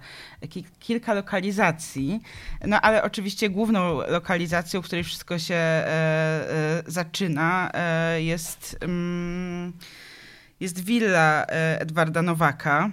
[0.49, 2.21] ki, kilka lokalizacji,
[2.67, 9.73] no ale oczywiście główną lokalizacją, w której wszystko się e, e, zaczyna e, jest, mm,
[10.59, 12.91] jest willa e, Edwarda Nowaka,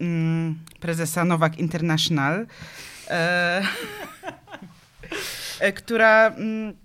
[0.00, 2.46] mm, prezesa Nowak International,
[3.08, 3.62] e,
[5.60, 6.76] e, która mm,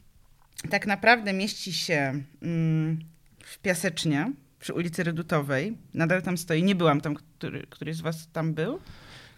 [0.70, 3.00] tak naprawdę mieści się mm,
[3.46, 4.32] w Piasecznie,
[4.66, 5.78] przy ulicy Redutowej.
[5.94, 6.64] Nadal tam stoi.
[6.64, 8.80] Nie byłam tam, który, któryś z was tam był?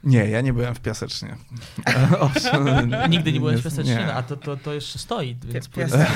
[0.04, 1.36] Nie, ja nie byłem w Piasecznie.
[2.20, 4.06] Owszem, Nigdy nie byłeś w Piasecznie, nie.
[4.06, 5.70] no, a to, to, to jeszcze stoi, więc.
[5.78, 6.08] E,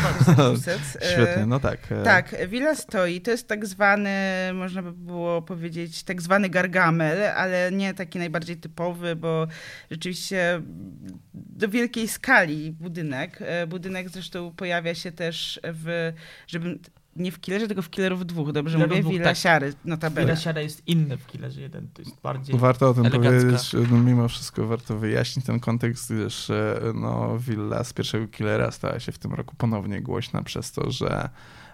[1.13, 1.91] Świetnie, no tak.
[1.91, 3.21] e, Tak, willa stoi.
[3.21, 4.09] To jest tak zwany,
[4.53, 9.47] można by było powiedzieć, tak zwany gargamel, ale nie taki najbardziej typowy, bo
[9.91, 10.61] rzeczywiście
[11.33, 13.37] do wielkiej skali budynek.
[13.41, 16.13] E, Budynek zresztą pojawia się też w,
[16.47, 16.79] żebym
[17.15, 19.01] nie w killerze, tylko w killerów dwóch, dobrze Killerów mówię?
[19.01, 19.37] dwóch, Villa tak.
[19.37, 20.25] Siary, notabene.
[20.25, 22.57] Killer Siara jest inny w Killerze 1, to jest bardziej...
[22.57, 23.39] Warto o tym elegancka.
[23.39, 28.71] powiedzieć, no mimo wszystko warto wyjaśnić ten kontekst, gdyż e, no, willa z pierwszego Killera
[28.71, 31.29] stała się w tym roku ponownie głośna przez to, że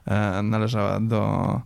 [0.06, 1.62] e, należała do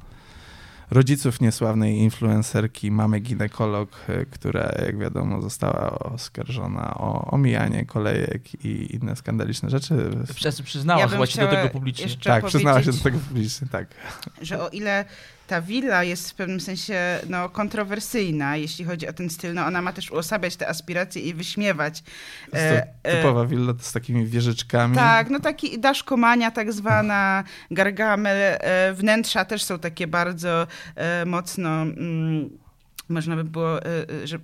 [0.92, 8.96] rodziców niesławnej influencerki, mamy ginekolog, e, która jak wiadomo została oskarżona o omijanie kolejek i
[8.96, 9.96] inne skandaliczne rzeczy.
[10.36, 12.08] Przez, przyznała Ja się do tego publicznie.
[12.24, 13.88] Tak, przyznała się do tego publicznie, tak.
[14.42, 15.06] że o ile
[15.52, 19.82] ta willa jest w pewnym sensie no, kontrowersyjna, jeśli chodzi o ten styl, no ona
[19.82, 22.04] ma też uosabiać te aspiracje i wyśmiewać.
[22.54, 24.96] E, e, typowa willa z takimi wieżyczkami.
[24.96, 30.68] Tak, no taki daszkomania tak zwana, gargamel, e, wnętrza też są takie bardzo
[31.26, 32.50] mocno, mm,
[33.10, 33.86] można by było, e,
[34.24, 34.40] e, że,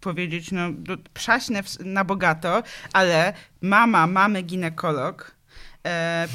[0.00, 2.62] powiedzieć, no do- przaśne na bogato,
[2.92, 5.34] ale mama, mamy ginekolog,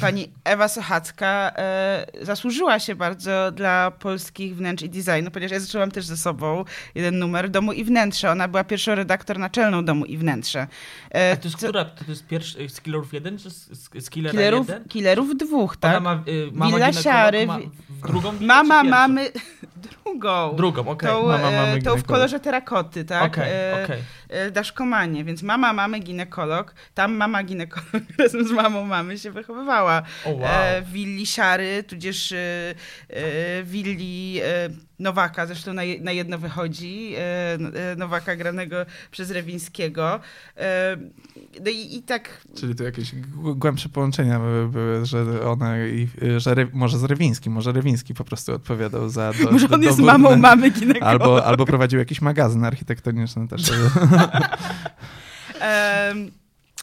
[0.00, 5.90] pani Ewa Sochacka e, zasłużyła się bardzo dla polskich wnętrz i designu, ponieważ ja zaczęłam
[5.90, 8.30] też ze sobą jeden numer Domu i Wnętrze.
[8.30, 10.66] Ona była pierwszą redaktor naczelną Domu i Wnętrze.
[11.14, 11.84] E, A to jest co- która?
[11.84, 14.84] To jest pierwszy z Killerów 1 czy z, Killera Killerów, 1?
[14.84, 16.02] killerów dwóch, Ona tak?
[16.02, 17.58] ma, y, mama Siary, ma
[18.08, 19.30] drugą Mama mamy
[20.12, 20.56] drugą.
[20.56, 21.10] Drugą, okej.
[21.10, 23.32] Tą, Mama, e, mamy tą w kolorze terakoty, tak?
[23.32, 23.98] Okej, E, okej.
[24.28, 30.02] e, Daszkomanie, więc mama mamy ginekolog, tam mama ginekolog razem z mamą mamy się wychowywała.
[30.24, 30.44] O wow.
[30.44, 32.38] E, w willi Siary, tudzież e,
[33.08, 34.68] e, willi e,
[34.98, 38.76] Nowaka, zresztą na, na jedno wychodzi, e, e, Nowaka granego
[39.10, 40.20] przez Rewińskiego.
[40.56, 40.96] E,
[41.64, 46.50] no i, i tak Czyli tu jakieś głębsze połączenia były, były że ona i, że
[46.50, 49.98] Re, może z Rewińskim, może Rewiński po prostu odpowiadał za do, może do, on jest
[49.98, 51.06] dobór mamą mamy ginekologa.
[51.06, 53.62] Albo, albo prowadził jakiś magazyn architektoniczny też.
[55.60, 56.30] Em,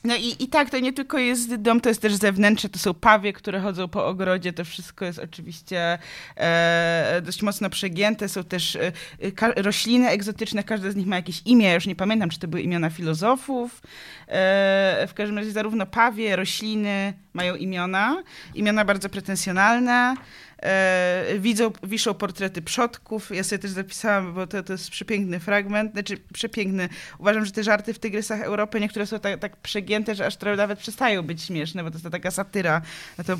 [0.05, 2.93] No i, i tak, to nie tylko jest dom, to jest też zewnętrzne, to są
[2.93, 5.97] pawie, które chodzą po ogrodzie, to wszystko jest oczywiście
[6.37, 11.41] e, dość mocno przegięte, są też e, ka- rośliny egzotyczne, każde z nich ma jakieś
[11.45, 13.81] imię, ja już nie pamiętam, czy to były imiona filozofów,
[14.27, 18.23] e, w każdym razie zarówno pawie, rośliny mają imiona,
[18.55, 20.15] imiona bardzo pretensjonalne, E,
[21.39, 23.31] widzą, wiszą portrety przodków.
[23.35, 26.89] Ja sobie też zapisałam, bo to, to jest przepiękny fragment, znaczy przepiękny.
[27.19, 30.57] Uważam, że te żarty w Tygrysach Europy niektóre są tak, tak przegięte, że aż trochę
[30.57, 32.81] nawet przestają być śmieszne, bo to jest taka satyra
[33.17, 33.37] na to e,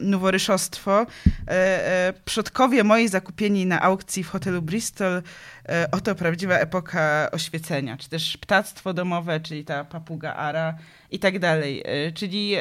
[0.00, 1.06] noworyszostwo.
[1.48, 5.22] E, e, przodkowie moi zakupieni na aukcji w hotelu Bristol,
[5.68, 10.74] e, oto prawdziwa epoka oświecenia, czy też ptactwo domowe, czyli ta papuga ara
[11.10, 11.82] i tak dalej.
[11.84, 12.56] E, czyli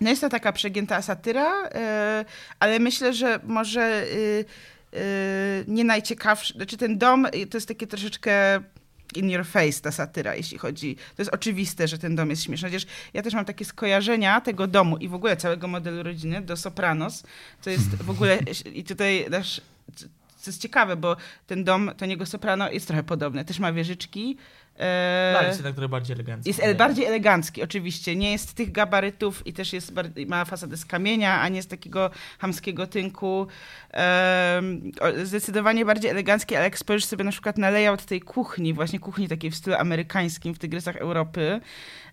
[0.00, 2.24] no jest to taka przegięta satyra, e,
[2.58, 4.44] ale myślę, że może y,
[4.94, 8.60] y, nie najciekawszy, znaczy ten dom to jest takie troszeczkę
[9.14, 10.96] in your face ta satyra, jeśli chodzi.
[10.96, 12.68] To jest oczywiste, że ten dom jest śmieszny.
[12.68, 16.56] Chociaż ja też mam takie skojarzenia tego domu i w ogóle całego modelu rodziny do
[16.56, 17.22] Sopranos,
[17.60, 18.38] co jest w ogóle
[18.74, 19.60] i tutaj nasz
[20.44, 21.16] co jest ciekawe, bo
[21.46, 23.44] ten dom Toniego Soprano jest trochę podobny.
[23.44, 24.36] Też ma wieżyczki.
[24.80, 26.50] E, ale jest jednak trochę bardziej elegancki.
[26.50, 28.16] jest ele- bardziej elegancki, oczywiście.
[28.16, 29.92] Nie jest tych gabarytów i też jest
[30.26, 33.46] ma fasadę z kamienia, a nie z takiego hamskiego tynku.
[35.24, 39.28] Zdecydowanie bardziej elegancki, ale jak spojrzysz sobie na przykład na layout tej kuchni, właśnie kuchni
[39.28, 41.60] takiej w stylu amerykańskim w Tygrysach Europy,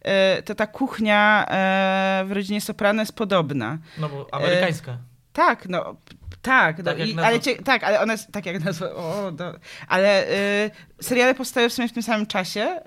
[0.01, 3.77] e, to ta kuchnia e, w rodzinie Soprano jest podobna.
[3.97, 4.97] No bo amerykańska.
[5.33, 5.95] Tak, no.
[6.41, 10.27] Tak, no, Tak i, ale cie, tak, ale one, tak jak nazwa, o, do, ale
[10.65, 10.71] y,
[11.01, 12.79] seriale powstają w sumie w tym samym czasie.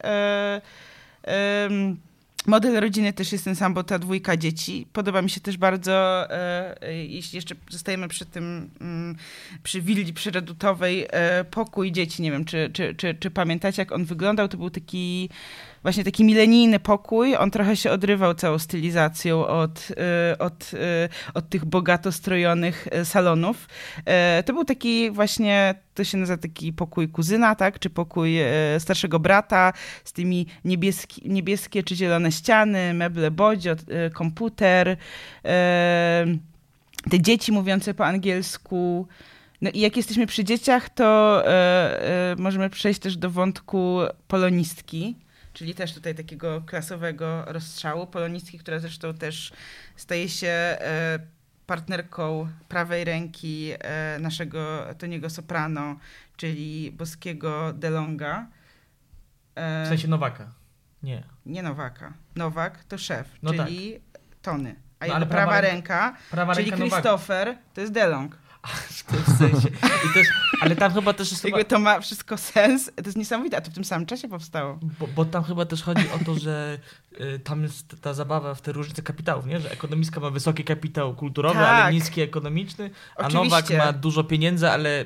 [1.26, 1.30] Y,
[1.70, 2.01] ym,
[2.47, 4.86] Model rodziny też jest ten sam, bo ta dwójka dzieci.
[4.92, 9.16] Podoba mi się też bardzo, e, e, jeśli jeszcze zostajemy przy tym, mm,
[9.62, 12.22] przy willi przyrodutowej, e, pokój dzieci.
[12.22, 14.49] Nie wiem, czy, czy, czy, czy pamiętacie, jak on wyglądał?
[14.49, 15.30] To był taki
[15.85, 17.37] właśnie taki milenijny pokój.
[17.37, 23.05] On trochę się odrywał całą stylizacją od, y, od, y, od tych bogato strojonych y,
[23.05, 23.68] salonów.
[24.45, 27.78] To był taki właśnie, to się nazywa taki pokój kuzyna, tak?
[27.78, 28.37] Czy pokój
[28.78, 29.72] starszego brata
[30.05, 33.76] z tymi niebieski, niebieskie czy zielone ściany, meble bodzio,
[34.12, 34.97] komputer,
[37.11, 39.07] te dzieci mówiące po angielsku.
[39.62, 41.43] No i jak jesteśmy przy dzieciach, to
[42.39, 45.16] możemy przejść też do wątku polonistki
[45.55, 48.07] czyli też tutaj takiego klasowego rozstrzału.
[48.07, 49.52] Polonistki, która zresztą też
[49.96, 51.18] staje się e,
[51.66, 55.96] partnerką prawej ręki e, naszego Toniego Soprano,
[56.36, 58.46] czyli boskiego DeLonga.
[59.55, 60.50] E, w sensie Nowaka.
[61.02, 61.22] Nie.
[61.46, 62.12] Nie Nowaka.
[62.36, 64.22] Nowak to szef, no czyli tak.
[64.42, 64.76] Tony.
[65.00, 68.38] A no, jego prawa, prawa ręka, prawa czyli Christopher, to jest DeLong.
[68.98, 69.68] w tym sensie.
[69.68, 70.26] I też,
[70.61, 71.44] ale tam chyba też jest...
[71.44, 72.90] Jakby to ma wszystko sens.
[72.96, 74.78] To jest niesamowite, a to w tym samym czasie powstało.
[75.00, 76.78] Bo, bo tam chyba też chodzi o to, że
[77.20, 79.61] y, tam jest ta zabawa w te różnice kapitałów, nie?
[79.61, 81.68] Że ekonomistka ma wysoki kapitał kulturowy, tak.
[81.68, 83.44] ale niski ekonomiczny, a Oczywiście.
[83.44, 85.05] Nowak ma dużo pieniędzy, ale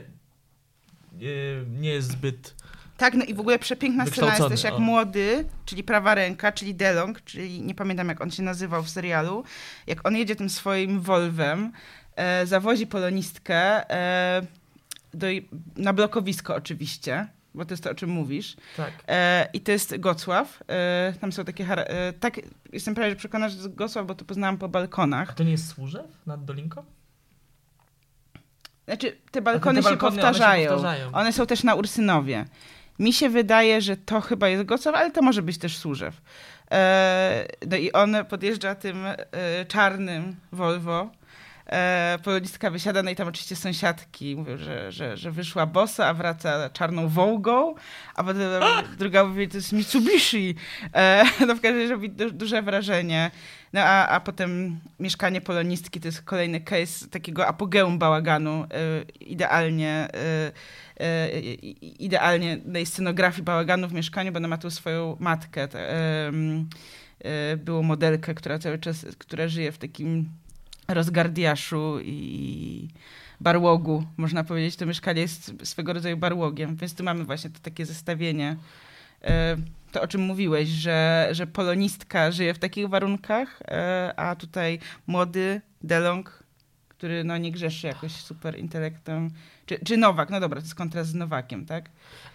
[1.23, 2.55] y, nie jest zbyt...
[2.97, 4.79] Tak, no i w ogóle przepiękna scena jest też jak o.
[4.79, 9.45] młody, czyli prawa ręka, czyli Delong, czyli nie pamiętam jak on się nazywał w serialu,
[9.87, 11.73] jak on jedzie tym swoim Volvem,
[12.17, 14.43] e, zawozi polonistkę e,
[15.15, 15.27] do,
[15.77, 18.57] na blokowisko oczywiście, bo to jest to, o czym mówisz.
[18.77, 18.93] Tak.
[19.09, 20.63] E, I to jest Gocław.
[20.69, 21.65] E, tam są takie...
[21.65, 22.41] E, tak,
[22.73, 25.31] jestem prawie przekonana, że to jest Gocław, bo to poznałam po balkonach.
[25.31, 26.85] A to nie jest Służew nad Dolinką?
[28.85, 30.71] Znaczy, te balkony, te balkony się, powtarzają.
[30.71, 31.13] one się powtarzają.
[31.13, 32.45] One są też na Ursynowie.
[32.99, 36.21] Mi się wydaje, że to chyba jest Gocław, ale to może być też Służew.
[36.71, 39.17] E, no i on podjeżdża tym e,
[39.69, 41.11] czarnym Volvo
[41.69, 46.15] e, polonistka wysiada, no i tam oczywiście sąsiadki mówią, że, że, że wyszła bosa, a
[46.15, 47.75] wraca czarną Wołgą,
[48.15, 48.63] a potem
[48.99, 50.55] druga mówi, to jest Mitsubishi.
[50.95, 53.31] E, no w każdym razie robi du duże wrażenie.
[53.73, 58.67] No a, a potem mieszkanie polonistki to jest kolejny case takiego apogeum bałaganu, e,
[59.21, 60.53] idealnie e,
[61.01, 61.41] e
[61.81, 68.35] idealnie tej scenografii bałaganu w mieszkaniu, bo ona ma tu swoją matkę, e, było modelkę,
[68.35, 70.29] która cały czas, która żyje w takim
[70.89, 72.89] rozgardiaszu i
[73.41, 74.77] barłogu, można powiedzieć.
[74.77, 78.57] To mieszkanie jest swego rodzaju barłogiem, więc tu mamy właśnie to takie zestawienie.
[79.23, 79.57] E,
[79.93, 85.61] to, o czym mówiłeś, że, że polonistka żyje w takich warunkach, e, a tutaj młody
[85.83, 86.45] Delong,
[86.89, 89.31] który no, nie grzeszy jakoś super intelektem.
[89.67, 91.91] Czy, czy Nowak, no dobra, to jest kontrast z Nowakiem, tak?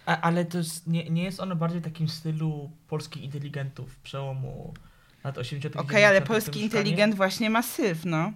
[0.06, 4.74] A, ale to jest, nie, nie jest ono bardziej takim stylu polskich inteligentów przełomu
[5.24, 5.76] lat 80.
[5.76, 8.32] Okej, okay, ale polski inteligent właśnie ma syf, no.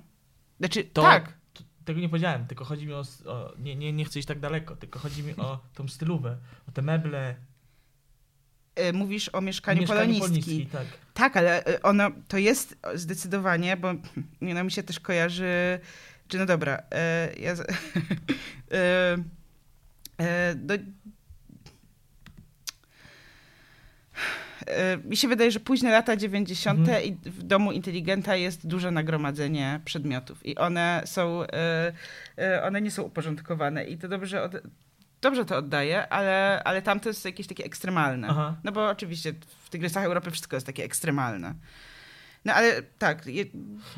[0.58, 1.32] Znaczy, to, tak.
[1.52, 4.40] To, tego nie powiedziałem, tylko chodzi mi o, o, nie, nie, nie chcę iść tak
[4.40, 6.38] daleko, tylko chodzi mi o tą stylówę,
[6.68, 7.34] o te meble.
[8.74, 10.66] E, mówisz o mieszkaniu, mieszkaniu polonistki.
[10.66, 10.86] tak.
[11.14, 13.94] tak, ale e, ono to jest zdecydowanie, bo
[14.40, 15.80] no, mi się też kojarzy,
[16.28, 17.52] czy no dobra, e, ja,
[18.72, 19.16] e,
[20.20, 20.54] e,
[25.04, 26.78] mi się wydaje, że późne lata 90.
[26.78, 27.04] Mhm.
[27.04, 31.92] i w domu inteligenta jest duże nagromadzenie przedmiotów i one są, e,
[32.38, 34.52] e, one nie są uporządkowane i to dobrze, od,
[35.20, 38.28] dobrze to oddaje, ale, ale tam to jest jakieś takie ekstremalne.
[38.30, 38.56] Aha.
[38.64, 39.34] No bo oczywiście
[39.64, 41.54] w Tygrysach Europy wszystko jest takie ekstremalne.
[42.44, 43.26] No ale tak.
[43.26, 43.44] Je...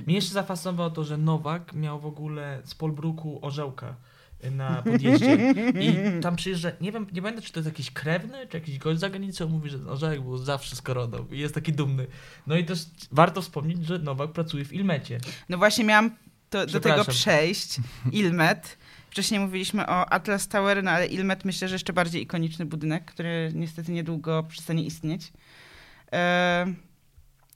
[0.07, 3.95] Mnie jeszcze zafascynowało to, że Nowak miał w ogóle z Polbruku orzełka
[4.51, 8.57] na podjeździe i tam przyjeżdża, nie wiem, nie będę czy to jest jakiś krewny, czy
[8.57, 11.73] jakiś gość z zagranicy, on mówi, że Orzech był zawsze z koroną i jest taki
[11.73, 12.07] dumny.
[12.47, 15.21] No i też warto wspomnieć, że Nowak pracuje w Ilmecie.
[15.49, 16.11] No właśnie miałam
[16.51, 17.77] to, do tego przejść.
[18.13, 18.79] Ilmet.
[19.11, 23.53] Wcześniej mówiliśmy o Atlas Tower, no ale Ilmet myślę, że jeszcze bardziej ikoniczny budynek, który
[23.55, 25.33] niestety niedługo przestanie istnieć.
[26.13, 26.75] E,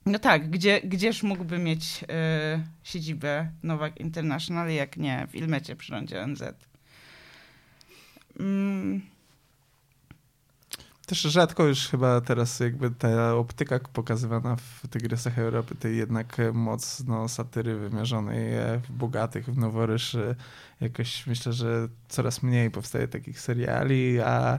[0.07, 5.93] no tak, gdzie, gdzież mógłby mieć e, siedzibę Nowak International, jak nie w Ilmecie przy
[5.93, 6.43] rondzie ONZ.
[8.41, 9.15] Mm.
[11.07, 17.29] Też rzadko już chyba teraz jakby ta optyka pokazywana w Tygrysach Europy, tej jednak mocno
[17.29, 18.53] satyry wymierzonej
[18.89, 20.37] w bogatych, w noworyszy,
[20.81, 24.59] jakoś myślę, że coraz mniej powstaje takich seriali, a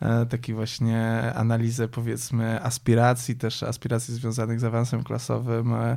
[0.00, 5.96] e, taki właśnie analizę powiedzmy aspiracji, też aspiracji związanych z awansem klasowym e,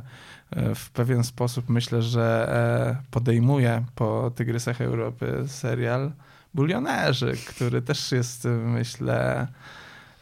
[0.50, 6.12] e, w pewien sposób myślę, że podejmuje po Tygrysach Europy serial
[6.54, 9.48] Bulionerzy, który też jest, myślę,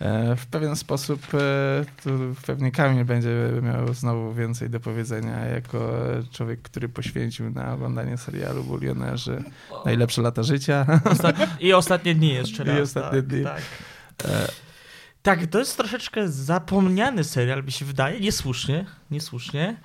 [0.02, 2.10] E, w pewien sposób e, tu
[2.46, 3.30] pewnie Kamil będzie
[3.62, 5.92] miał znowu więcej do powiedzenia jako
[6.32, 9.42] człowiek, który poświęcił na oglądanie serialu Bulionerzy
[9.84, 10.86] najlepsze lata życia.
[11.60, 12.80] I ostatnie dni jeszcze I raz.
[12.80, 13.44] ostatnie tak, dni.
[13.44, 13.62] Tak.
[14.24, 14.48] E,
[15.22, 18.20] tak, to jest troszeczkę zapomniany serial, mi się wydaje.
[18.20, 19.76] Niesłusznie, niesłusznie.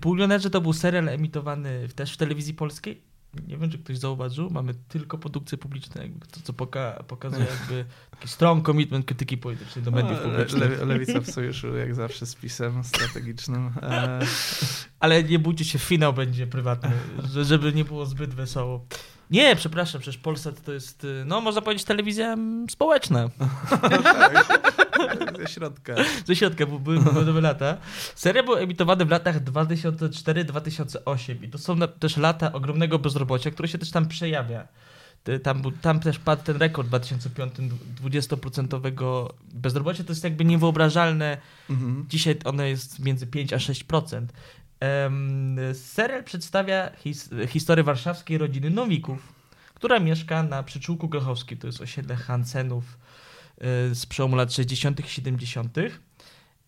[0.00, 3.00] Bulionerzy to był serial emitowany też w telewizji polskiej.
[3.46, 7.84] Nie wiem, czy ktoś zauważył, mamy tylko produkcje publiczne, jakby to co poka pokazuje jakby
[8.10, 10.78] taki strong commitment krytyki politycznej do mediów le, publicznych.
[10.80, 13.70] le, lewica w sojuszu, jak zawsze z pisem strategicznym.
[13.82, 14.18] E,
[15.00, 16.90] Ale nie bójcie się, finał będzie prywatny,
[17.32, 18.86] że- żeby nie było zbyt wesoło.
[19.32, 23.28] Nie, przepraszam, przecież Polsat to jest, y, no można powiedzieć, telewizja mm, społeczna.
[25.18, 25.94] tak, ze środka.
[26.26, 27.76] Ze środka, bo były nowe lata.
[28.14, 33.78] Seria była emitowana w latach 2004-2008 i to są też lata ogromnego bezrobocia, które się
[33.78, 34.68] też tam przejawia.
[35.42, 37.54] Tam, był- tam też padł ten rekord w 2005
[38.02, 40.04] 20% bezrobocia.
[40.04, 41.36] To jest jakby niewyobrażalne.
[41.70, 42.06] Mhm.
[42.08, 44.26] Dzisiaj ono jest między 5 a 6%.
[45.74, 49.32] Serial przedstawia his, historię warszawskiej rodziny Nowików,
[49.74, 51.58] która mieszka na przyczółku Grochowskim.
[51.58, 52.98] To jest osiedle Hansenów
[53.90, 55.00] y, z przełomu lat 60.
[55.00, 55.76] i 70.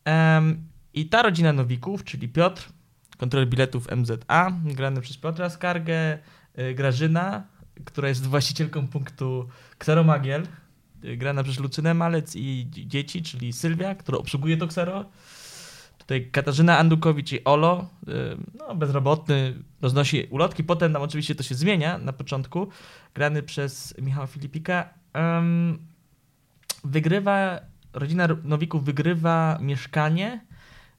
[0.05, 2.69] Em, I ta rodzina Nowików, czyli Piotr,
[3.19, 6.19] kontroler biletów MZA, grany przez Piotra Skargę,
[6.59, 7.43] y, Grażyna,
[7.85, 9.49] która jest właścicielką punktu
[9.79, 10.47] Kseromagiel,
[11.05, 15.05] y, grana przez Lucynę Malec i dzie- dzieci, czyli Sylwia, która obsługuje to Ksero.
[16.07, 18.13] Tutaj Katarzyna Andukowicz i Olo, y,
[18.59, 20.65] no, bezrobotny, roznosi ulotki.
[20.65, 22.69] Potem tam oczywiście to się zmienia na początku.
[23.15, 24.89] Grany przez Michała Filipika.
[26.85, 27.61] Wygrywa,
[27.93, 30.41] rodzina Nowików wygrywa mieszkanie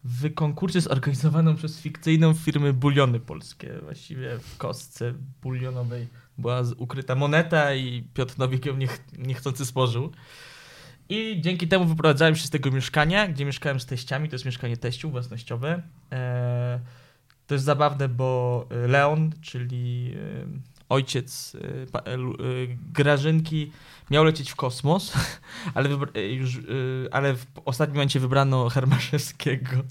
[0.03, 3.79] w konkursie zorganizowanym przez fikcyjną firmę Buliony Polskie.
[3.83, 10.11] Właściwie w kostce bulionowej była ukryta moneta i Piotr Nowik ją niech, niechcący spożył.
[11.09, 14.29] I dzięki temu wyprowadzałem się z tego mieszkania, gdzie mieszkałem z teściami.
[14.29, 15.81] To jest mieszkanie teściu własnościowe.
[16.11, 16.79] E,
[17.47, 20.45] to jest zabawne, bo e, Leon, czyli e,
[20.89, 21.57] ojciec
[22.93, 23.71] Grażynki,
[24.11, 25.13] miał lecieć w kosmos,
[25.75, 26.61] ale, e, już, e,
[27.11, 29.69] ale w ostatnim momencie wybrano Hermaszewskiego.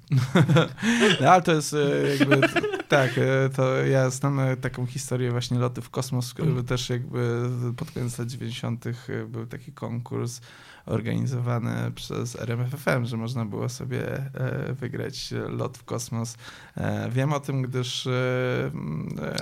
[1.21, 2.41] No, ale to jest e, jakby,
[2.89, 3.11] tak,
[3.57, 6.65] to ja znam taką historię właśnie lotu w kosmos, Mm.
[6.65, 8.87] też jakby pod koniec lat 90.
[8.87, 8.93] e,
[9.27, 10.41] był taki konkurs
[10.87, 14.31] organizowany przez RMFFM, że można było sobie
[14.73, 16.37] wygrać lot w kosmos.
[17.11, 18.09] Wiem o tym, gdyż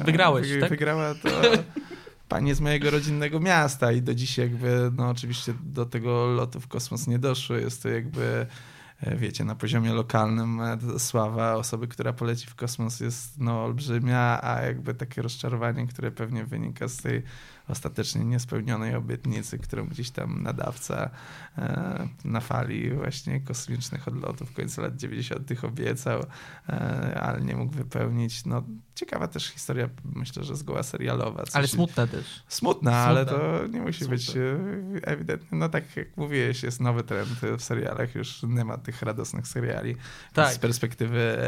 [0.04, 0.70] Wygrałeś, tak?
[0.70, 1.28] wygrała to
[2.32, 6.68] pani z mojego rodzinnego miasta i do dziś jakby, no oczywiście do tego lotu w
[6.68, 7.56] kosmos nie doszło.
[7.56, 8.46] Jest to jakby
[9.00, 14.40] e, wiecie, na poziomie lokalnym e, sława osoby, która poleci w kosmos jest no, olbrzymia,
[14.42, 17.22] a jakby takie rozczarowanie, które pewnie wynika z tej
[17.68, 21.10] ostatecznie niespełnionej obietnicy, którą gdzieś tam nadawca
[21.58, 25.64] e, na fali właśnie kosmicznych odlotów w końcu lat 90.
[25.64, 26.24] obiecał,
[26.68, 28.44] e, ale nie mógł wypełnić.
[28.44, 28.62] No,
[28.94, 31.44] ciekawa też historia, myślę, że zgoła serialowa.
[31.52, 32.42] Ale smutna też.
[32.48, 34.58] Smutna, ale to nie musi być e,
[35.02, 35.58] ewidentnie.
[35.58, 39.96] No tak jak mówiłeś, jest nowy trend w serialach, już nie ma tych radosnych seriali.
[40.32, 40.54] Tak.
[40.54, 41.38] Z perspektywy,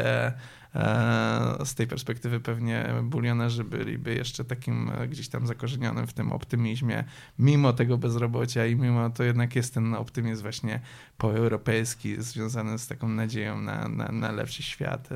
[1.65, 7.03] z tej perspektywy pewnie bulionerzy byliby jeszcze takim e, gdzieś tam zakorzenionym w tym optymizmie,
[7.39, 10.79] mimo tego bezrobocia i mimo to jednak jest ten optymizm właśnie
[11.17, 15.09] poeuropejski, związany z taką nadzieją na, na, na lepszy świat.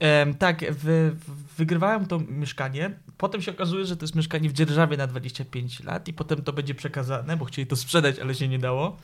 [0.00, 0.34] e.
[0.38, 1.16] Tak, wy,
[1.58, 2.90] wygrywałem to mieszkanie.
[3.18, 6.52] Potem się okazuje, że to jest mieszkanie w dzierżawie na 25 lat i potem to
[6.52, 8.96] będzie przekazane, bo chcieli to sprzedać, ale się nie dało.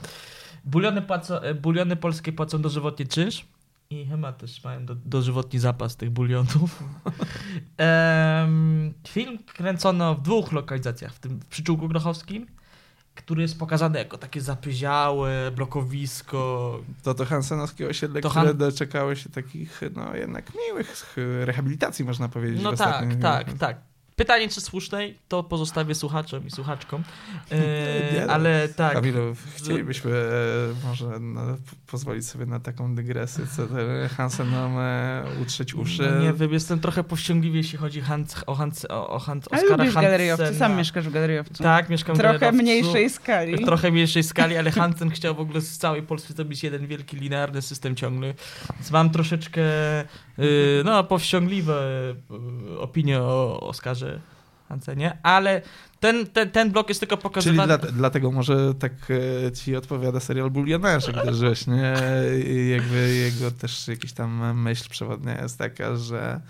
[0.65, 3.47] Buliony, płacą, e, buliony polskie płacą dożywotnie czynsz
[4.03, 6.78] i chyba też mają do, dożywotni zapas tych bulionów.
[9.09, 12.47] Film kręcono w dwóch lokalizacjach, w tym w Przyczółku Grochowskim,
[13.14, 19.14] który jest pokazany jako takie zapyziałe blokowisko, To to Hansenowskie osiedle, To które Han- doczekało
[19.14, 22.62] się takich, no jednak miłych rehabilitacji, można powiedzieć.
[22.62, 23.93] No tak, tak, tak.
[24.17, 27.03] Pytanie, czy słusznej, to pozostawię słuchaczom i słuchaczkom.
[27.51, 27.57] E,
[28.27, 28.93] no, ale tak.
[28.93, 31.43] Kamilu, chcielibyśmy e, może no,
[31.87, 36.12] pozwolić sobie na taką dygresję, co ten Hansenom e, utrzeć uszy.
[36.15, 39.62] No nie wiem, jestem trochę powściągliwy, jeśli chodzi Hans, o, Hans, o, o Hans, Ale
[39.62, 40.69] Oskara lubisz galeryjowcy, Hansena.
[40.69, 41.62] sam mieszkasz w galeryjowcu.
[41.62, 43.57] Tak, mieszkam w Trochę mniejszej skali.
[43.57, 47.17] W trochę mniejszej skali, ale Hansen chciał w ogóle z całej Polski zrobić jeden wielki
[47.17, 48.35] linearny system ciągły.
[48.75, 49.62] Więc mam troszeczkę
[50.85, 51.82] no, powściągliwe
[52.74, 54.20] y, opinie o Oskarze
[54.68, 55.62] Hansenie, ale
[56.01, 57.78] ten, ten, ten blok jest tylko Czyli pokazywany...
[57.78, 58.93] dla, dlatego może tak
[59.47, 61.95] e, ci odpowiada serial Bulionerzy, gdyż właśnie
[62.70, 66.41] jakby jego też jakiś tam myśl przewodnia jest taka, że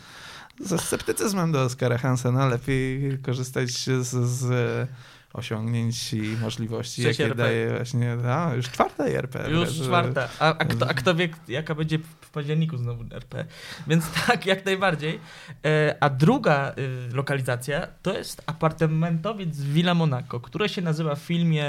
[0.60, 4.88] ze sceptycyzmem do Oskara Hansena lepiej korzystać z, z
[5.34, 7.42] osiągnięć i możliwości, Trzecie jakie RP.
[7.42, 9.50] daje właśnie, a, już czwarta RP.
[9.50, 10.28] Już że- czwarta.
[10.38, 13.44] A, a, kto, a kto wie, jaka będzie w październiku znowu RP.
[13.86, 15.20] Więc tak, jak najbardziej.
[15.66, 21.64] E, a druga y, lokalizacja to jest apartamentowiec Villa Monaco, które się nazywa w filmie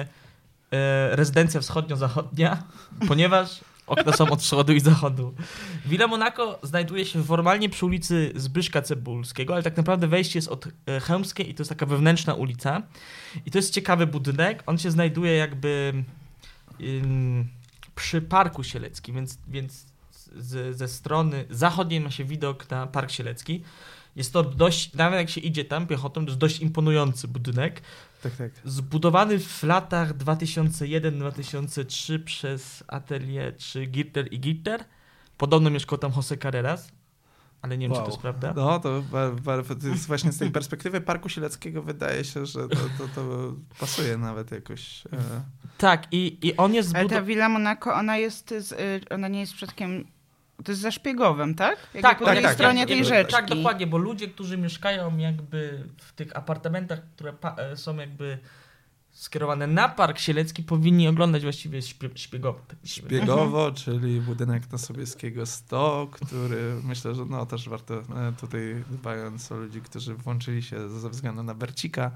[0.72, 2.64] e, Rezydencja Wschodnio-Zachodnia,
[3.08, 5.34] ponieważ okna są od wschodu i zachodu.
[5.86, 10.68] Villa Monaco znajduje się formalnie przy ulicy Zbyszka Cebulskiego, ale tak naprawdę wejście jest od
[10.86, 12.82] e, Chełmskiej i to jest taka wewnętrzna ulica.
[13.46, 14.64] I to jest ciekawy budynek.
[14.66, 16.04] On się znajduje jakby
[16.82, 17.48] ym,
[17.96, 19.86] przy Parku Sieleckim, więc, więc
[20.36, 23.64] z, ze strony zachodniej ma się widok na Park Sielecki.
[24.16, 27.82] Jest to dość, nawet jak się idzie tam piechotą, to jest dość imponujący budynek.
[28.26, 28.52] Tak, tak.
[28.64, 34.84] Zbudowany w latach 2001-2003 przez Atelier 3 Girter i Girter.
[35.38, 36.92] Podobno mieszkał tam Jose Carreras,
[37.62, 38.10] ale nie wiem, czy to Wow.
[38.12, 38.54] jest prawda.
[38.56, 39.04] No, to,
[39.82, 44.18] to jest właśnie z tej perspektywy Parku Sieleckiego wydaje się, że to, to, to pasuje
[44.18, 45.06] nawet jakoś.
[45.06, 45.10] E,
[45.78, 47.22] Tak, i, i on jest Ale ta.
[47.22, 50.06] Villa Monaco, ona jest, z, y, ona nie jest przypadkiem,
[50.64, 51.78] to jest za szpiegowem, tak?
[51.94, 53.32] Jakby Tak, po tak, tej tak, stronie jak- tej jak- rzeczki.
[53.34, 57.34] Tak, dokładnie, bo ludzie, którzy mieszkają jakby w tych apartamentach, które
[57.76, 58.38] są jakby
[59.26, 62.60] skierowane na Park Sielecki, powinni oglądać właściwie śpie- szpiegowo.
[62.68, 63.22] Tak wydaje.
[63.22, 69.52] Szpiegowo, czyli budynek na Sobieskiego 100, który myślę, że no też warto e, tutaj dbając
[69.52, 72.12] o ludzi, którzy włączyli się ze względu na Bercika,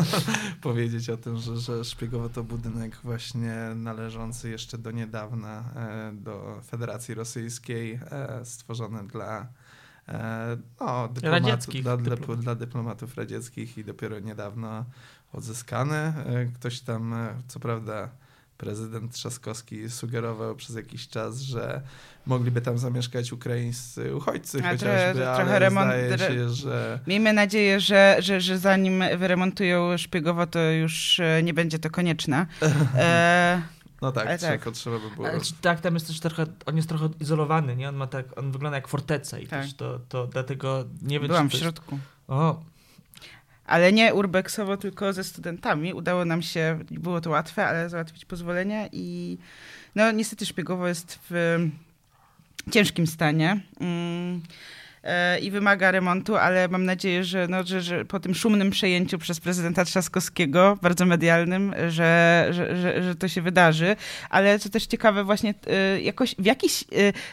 [0.60, 6.60] powiedzieć o tym, że, że Szpiegowo to budynek właśnie należący jeszcze do niedawna e, do
[6.66, 9.48] Federacji Rosyjskiej, e, stworzony dla
[10.80, 12.44] no, dyplomatów, Radzieckich dla, dla, dyplomatów.
[12.44, 14.84] dla dyplomatów radzieckich i dopiero niedawno
[15.32, 15.94] odzyskany.
[15.96, 16.14] E,
[16.54, 18.08] Ktoś tam, e, co prawda,
[18.58, 21.82] prezydent Trzaskowski sugerował przez jakiś czas, że
[22.26, 27.80] mogliby tam zamieszkać ukraińscy uchodźcy A chociażby, trochę- ale trochę remont- się, że Miejmy nadzieję,
[27.80, 32.46] że, że, że zanim wyremontują szpiegowo, to już e, nie będzie to konieczne.
[32.96, 33.62] E,
[34.02, 34.60] no tak, Ale trzeba, tak.
[34.64, 35.28] potrzeba by było.
[35.28, 37.88] Ale tak, tam jest też trochę, on jest trochę izolowany, nie?
[37.88, 39.62] On ma tak, on wygląda jak forteca i Tak.
[39.62, 41.62] też to, to dlatego nie wiem, byłam w to jest...
[41.62, 41.98] środku.
[42.28, 42.62] O,
[43.68, 45.94] Ale nie urbexowo, tylko ze studentami.
[45.94, 49.38] Udało nam się, było to łatwe, ale załatwić pozwolenie i
[49.94, 51.58] no niestety szpiegowo jest w
[52.70, 53.60] ciężkim stanie.
[55.08, 59.18] E, I wymaga remontu, ale mam nadzieję, że, no, że, że po tym szumnym przejęciu
[59.18, 63.96] przez prezydenta Trzaskowskiego, bardzo medialnym, że, że, że, że to się wydarzy.
[64.30, 66.86] Ale co też ciekawe, właśnie e, jakoś w jakiś e,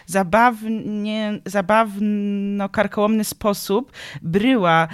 [0.05, 4.87] zabawnie, zabawno-karkołomny sposób bryła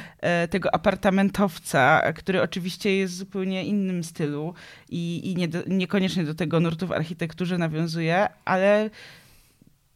[0.49, 4.53] tego apartamentowca, który oczywiście jest w zupełnie innym stylu
[4.89, 8.89] i, i nie do, niekoniecznie do tego nurtu w architekturze nawiązuje, ale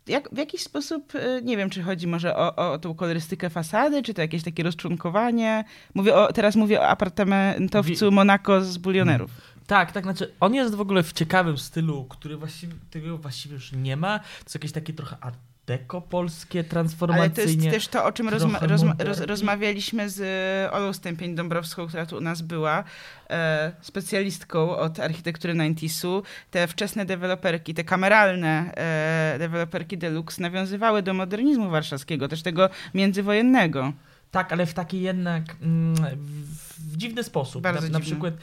[0.08, 4.03] jak, w jakiś sposób, e, nie wiem, czy chodzi może o, o tą kolorystykę fasady,
[4.03, 5.64] czy to jakieś takie rozczłonkowanie.
[5.93, 9.32] Mówię o, teraz mówię o apartamentowcu Monaco z bulionerów.
[9.68, 13.72] tak, tak, znaczy on jest w ogóle w ciekawym stylu, który właściwie, tego właściwie już
[13.72, 14.20] nie ma.
[14.20, 15.38] To jest jakieś takie trochę art
[15.68, 16.63] deco polskie,
[17.09, 21.88] Ale to jest też to, o czym rozma- rozma- roz- rozmawialiśmy z e, Olą Stępień-Dąbrowską,
[21.88, 22.84] która tu u nas była,
[23.30, 26.24] e, specjalistką od architektury 90su.
[26.51, 33.93] Te wczesne deweloperki, te kameralne e, deweloperki deluxe nawiązywały do modernizmu warszawskiego, też tego międzywojennego.
[34.32, 37.61] Tak, ale w taki jednak mm, w, dziwny sposób.
[37.63, 38.11] Bardzo na, na dziwny.
[38.11, 38.38] przykład e,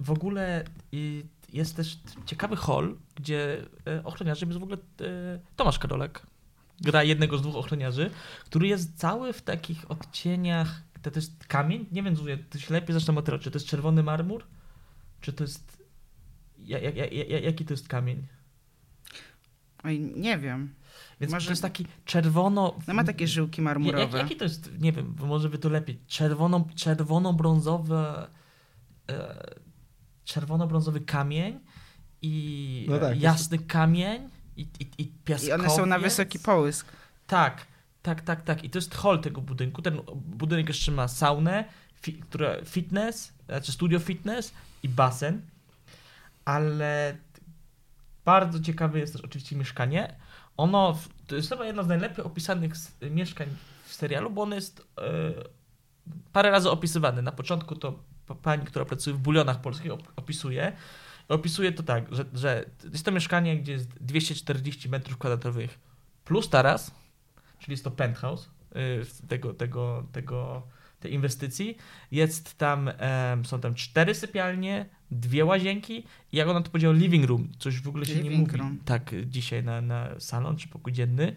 [0.00, 1.22] w ogóle y,
[1.52, 6.26] jest też ciekawy hall, gdzie e, ochroniarzem jest w ogóle e, Tomasz Karolek.
[6.80, 8.10] Gra jednego z dwóch ochroniarzy,
[8.44, 10.82] który jest cały w takich odcieniach.
[11.02, 11.86] To, to jest kamień?
[11.92, 14.46] Nie wiem, Zuzie, to się lepiej zacznę od Czy to jest czerwony marmur?
[15.20, 15.82] Czy to jest.
[16.58, 18.26] Ja, ja, ja, ja, jaki to jest kamień?
[19.84, 20.74] Oj, nie wiem.
[21.20, 22.78] Więc Może- to jest taki czerwono.
[22.86, 24.02] No ma takie żyłki marmurowe.
[24.02, 25.98] Jak, jaki to jest, nie wiem, bo może by to lepiej.
[26.06, 28.26] Czerwono, czerwono-brązowe,
[29.10, 29.54] e,
[30.28, 31.60] czerwono-brązowy kamień
[32.22, 34.66] i No tak, jasny kamień i, i,
[34.98, 35.60] i I piaskowiec.
[35.60, 36.86] one są na wysoki połysk.
[37.26, 37.66] Tak,
[38.02, 38.64] tak, tak, tak.
[38.64, 39.82] I to jest hall tego budynku.
[39.82, 41.64] Ten budynek jeszcze ma saunę,
[41.94, 44.52] fi, która fitness, znaczy studio fitness
[44.82, 45.40] i basen,
[46.44, 47.16] ale
[48.24, 50.14] bardzo ciekawe jest też oczywiście mieszkanie.
[50.56, 52.72] Ono, w- to jest chyba jedno z najlepiej opisanych
[53.10, 53.48] mieszkań
[53.84, 55.04] w serialu, bo ono jest e,
[56.32, 57.22] parę razy opisywane.
[57.22, 57.98] Na początku to
[58.34, 60.72] pani, która pracuje w bulionach polskich, op- opisuje.
[61.28, 65.78] Opisuje to tak, że, że jest to mieszkanie, gdzie jest 240 metrów kwadratowych
[66.24, 66.90] plus taras,
[67.58, 70.62] czyli jest to penthouse y, tego, tego, tego,
[71.00, 71.76] tej inwestycji.
[72.10, 72.90] Jest tam,
[73.44, 77.88] są tam cztery sypialnie, dwie łazienki i jak ona to powiedziała, living room, coś w
[77.88, 78.78] ogóle się nie Living mówi room.
[78.84, 81.36] tak dzisiaj na, na salon czy pokój dzienny,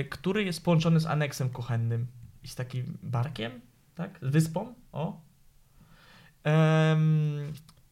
[0.00, 2.06] y, który jest połączony z aneksem kuchennym
[2.44, 3.60] i z takim barkiem,
[3.94, 5.20] tak, z wyspą, o.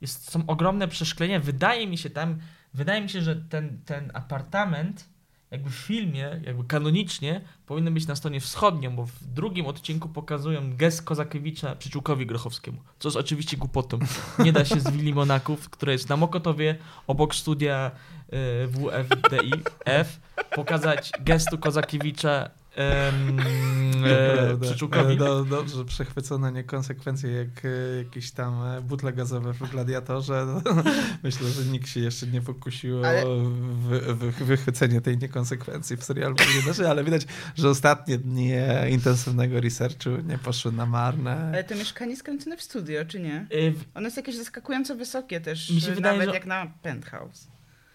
[0.01, 1.41] jest, są ogromne przeszklenia.
[1.41, 2.39] Wydaje mi się tam,
[2.75, 5.09] wydaje mi się, że ten, ten apartament
[5.51, 10.77] jakby w filmie, jakby kanonicznie powinien być na stronie wschodnią, bo w drugim odcinku pokazują
[10.77, 13.99] gest Kozakiewicza przyczółkowi Grochowskiemu, co jest oczywiście głupotą.
[14.39, 16.77] Nie da się z Willi Monaków, które jest na Mokotowie,
[17.07, 17.91] obok studia
[18.33, 20.21] y, WFDIF,
[20.55, 22.51] pokazać gestu Kozakiewicza
[24.07, 25.15] e, przyczółkowi.
[25.15, 27.69] E, Do, dobrze przechwycone niekonsekwencje jak e,
[28.05, 30.47] jakieś tam butle gazowe w gladiatorze.
[30.47, 30.83] No,
[31.23, 33.37] myślę, że nikt się jeszcze nie pokusił Ale- o
[33.89, 38.51] wy, wy, wychwycenie tej niekonsekwencji w serialu Milionerzy, ale widać, że ostatnie dni
[38.91, 41.49] intensywnego researchu nie poszły na marne.
[41.49, 43.47] Ale to mieszkanie skręcone w studio, czy nie?
[43.95, 47.49] Ono jest jakieś zaskakująco wysokie też, Mi się wydaje, nawet że- jak na penthouse.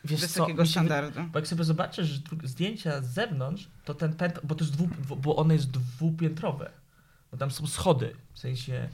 [0.06, 1.20] Wiesz co, Wysokiego się wy- standardu.
[1.34, 5.36] Bo jak sobie zobaczysz zdjęcia z zewnątrz, to ten pęt, bo to jest dwu, bo
[5.36, 6.72] one jest dwupiętrowe.
[7.32, 8.90] Bo tam są schody, w sensie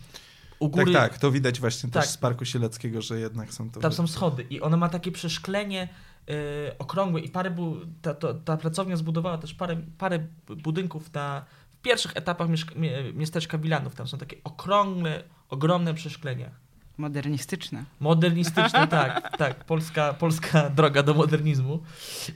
[0.60, 2.04] u góry, Tak, tak, to widać właśnie Tak.
[2.04, 3.80] też z Parku Sieleckiego, że jednak są to...
[3.80, 5.88] tam są schody i one ma takie przeszklenie
[6.28, 6.36] yy,
[6.80, 11.82] okrągłe i parę bu- ta, to, ta pracownia zbudowała też parę, parę budynków na w
[11.82, 13.96] pierwszych etapach mieszka- mie- miasteczka Wilanów.
[13.96, 16.50] Tam są takie okrągłe, ogromne przeszklenia.
[16.98, 17.86] Modernistyczne.
[18.00, 19.66] Modernistyczne, tak, tak.
[19.66, 21.84] Polska, polska droga do modernizmu.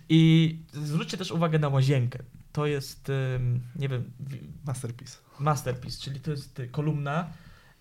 [0.10, 2.20] I zwróćcie też uwagę na łazienkę.
[2.52, 3.12] To jest,
[3.76, 5.18] nie wiem, wi- Masterpiece.
[5.40, 7.28] masterpiece, czyli to jest kolumna.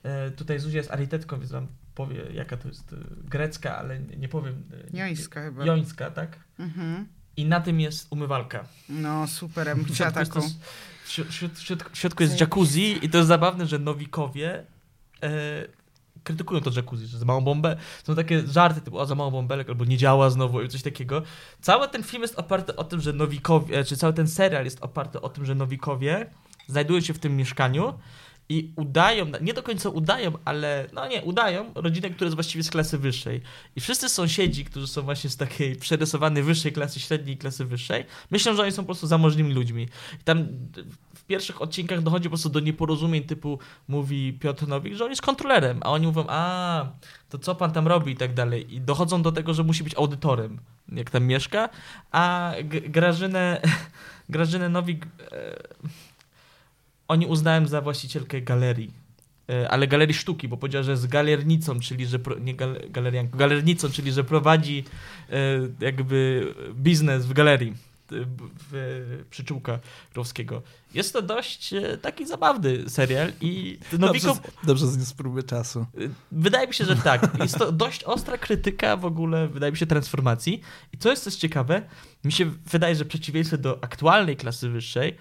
[0.03, 4.29] E, Tutaj Zuzia jest aritetką, więc wam powie, jaka to jest y, grecka, ale nie
[4.29, 4.63] powiem.
[4.95, 5.65] y, Jońska chyba.
[5.65, 6.39] Jońska, tak?
[6.59, 7.07] Mhm.
[7.37, 8.65] I na tym jest umywalka.
[8.89, 10.71] No super, ja bym W chciała środku, jest taką.
[11.05, 14.65] w środ- w środ- w środku jest jacuzzi i to jest zabawne, że nowikowie
[15.23, 15.31] e,
[16.25, 17.77] krytykują to jacuzzi, że za małą bombę.
[18.05, 21.23] Są takie żarty typu, o za małą bąbelek, albo nie działa znowu, i coś takiego.
[21.61, 24.83] Cały ten film jest oparty o tym, że nowikowie, e, czy cały ten serial jest
[24.83, 26.31] oparty o tym, że nowikowie
[26.67, 27.95] znajdują się w tym mieszkaniu
[28.51, 32.71] i udają, nie do końca udają, ale no nie, udają rodzinę, która jest właściwie z
[32.71, 33.41] klasy wyższej.
[33.77, 38.05] I wszyscy sąsiedzi, którzy są właśnie z takiej przerysowanej wyższej klasy średniej i klasy wyższej,
[38.31, 39.89] myślą, że oni są po prostu zamożnymi ludźmi.
[40.21, 40.47] I tam
[41.15, 43.59] w pierwszych odcinkach dochodzi po prostu do nieporozumień typu
[43.89, 46.87] mówi Piotr Nowik, że on jest kontrolerem, a oni mówią, a
[47.29, 48.75] to co pan tam robi i tak dalej.
[48.75, 50.59] I dochodzą do tego, że musi być audytorem,
[50.93, 51.69] jak tam mieszka,
[52.13, 53.61] a Grażynę,
[54.29, 55.59] Grażynę Nowik e,
[57.11, 58.91] oni uznałem za właścicielkę galerii.
[59.49, 63.39] E, Ale galerii sztuki, bo powiedziała, że jest galernicą, czyli że pro, nie gal, galerianką,
[63.39, 64.85] galernicą, czyli że prowadzi
[65.31, 65.35] e,
[65.81, 67.75] jakby biznes w galerii e,
[68.71, 69.79] w przyczółka
[70.15, 70.63] Growskiego.
[70.95, 75.87] Jest to dość taki zabawny serial i Nowikow, Dobrze, dobrze zniósł próby czasu.
[76.33, 77.39] Wydaje mi się, że tak.
[77.41, 80.61] Jest to dość ostra krytyka w ogóle, wydaje mi się, transformacji.
[80.93, 81.83] I co jest też ciekawe,
[82.25, 85.17] mi się wydaje, że w przeciwieństwie do aktualnej klasy wyższej,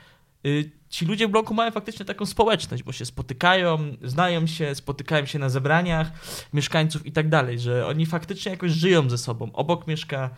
[0.45, 5.25] y, ci ludzie w bloku mają faktycznie taką społeczność, bo się spotykają, znają się, spotykają
[5.25, 6.11] się na zebraniach
[6.53, 9.51] mieszkańców i tak dalej, że oni faktycznie jakoś żyją ze sobą.
[9.53, 10.29] Obok mieszka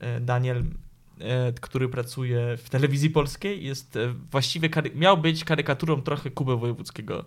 [0.00, 0.64] e, Daniel,
[1.20, 7.24] e, który pracuje w telewizji polskiej, jest e, właściwie, miał być karykaturą trochę Kuby Wojewódzkiego.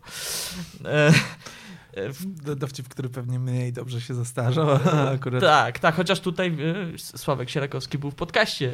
[1.98, 4.70] E, e, Dowcip, który pewnie mniej dobrze się zestarzał,
[5.16, 6.58] akurat tak, tak, chociaż tutaj
[6.94, 8.74] y, Sławek Sierakowski był w podcaście,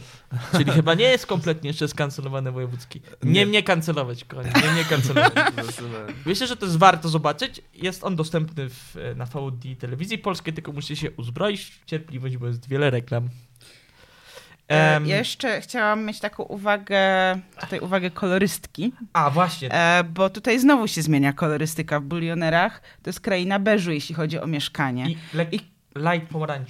[0.51, 3.01] czyli chyba nie jest kompletnie jeszcze skancelowany wojewódzki.
[3.23, 3.45] Nie Nie.
[3.45, 5.33] mnie kancelować, kochani, nie mnie kancelować.
[6.25, 7.61] Myślę, że to jest warto zobaczyć.
[7.73, 12.47] Jest on dostępny w, na VOD telewizji polskiej, tylko musicie się uzbroić w cierpliwość, bo
[12.47, 13.29] jest wiele reklam.
[14.71, 16.99] E, Em, jeszcze chciałam mieć taką uwagę,
[17.61, 19.71] tutaj uwagę kolorystki, A, właśnie.
[19.73, 22.81] e, bo tutaj znowu się zmienia kolorystyka w bulionerach.
[23.03, 25.09] To jest kraina beżu, jeśli chodzi o mieszkanie.
[25.09, 25.59] I, le- i
[25.95, 26.69] light pomarańcz.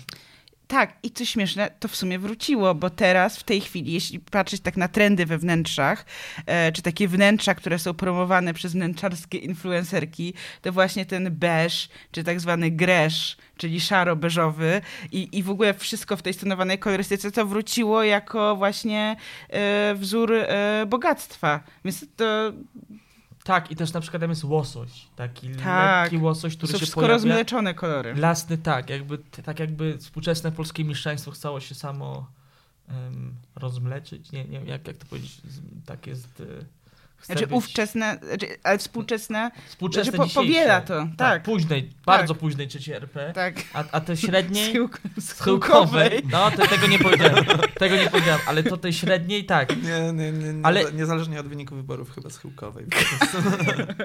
[0.70, 4.62] Tak, i co śmieszne, to w sumie wróciło, bo teraz, w tej chwili, jeśli patrzeć
[4.62, 6.06] tak na trendy we wnętrzach,
[6.46, 12.24] e, czy takie wnętrza, które są promowane przez wnętrzarskie influencerki, to właśnie ten beż, czy
[12.24, 14.82] tak zwany gresz, czyli szaro-beżowy
[15.12, 19.16] i, i w ogóle wszystko w tej stonowanej kolorystyce, to wróciło jako właśnie
[19.50, 21.64] e, wzór e, bogactwa.
[21.86, 22.54] Więc to,
[23.44, 25.08] Tak, i też na przykład tam jest łosoś.
[25.16, 26.02] Taki Tak.
[26.12, 27.14] lekki łosoś, który są się wszystko pojawia.
[27.14, 28.16] rozmleczone kolory.
[28.16, 32.28] Lasny, tak, jakby, tak jakby współczesne polskie mieszczaństwo chciało się samo
[32.90, 34.32] em, rozmleczyć.
[34.32, 35.38] Nie, nie wiem, jak, jak to powiedzieć,
[35.86, 36.28] tak jest.
[36.34, 36.44] chce
[37.24, 41.44] Znaczy być- ufczesne, znaczy, ale współczesne, Współczesne znaczy po- powiela to, tak.
[41.44, 43.32] Późnej, bardzo późnej trzeciej RP.
[43.36, 47.46] tak, A, a te średniej, schyłk- schyłkowej, no to tego nie powiedziałem,
[47.80, 49.84] tego nie powiedziałem, ale to tej średniej tak.
[49.84, 52.86] Nie, nie, nie, nie, Ale- niezależnie od wyniku wyborów chyba schyłkowej.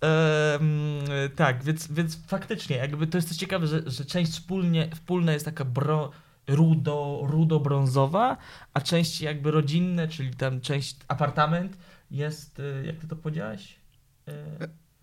[0.00, 1.00] Em,
[1.36, 5.44] tak, więc, więc faktycznie, jakby to jest coś ciekawe, że, że część wspólnie, wspólna jest
[5.44, 6.10] taka bro,
[6.48, 8.36] rudo, rudo-brązowa,
[8.74, 11.76] a część jakby rodzinne, czyli tam część apartament
[12.10, 13.78] jest, e, jak ty to powiedziałaś?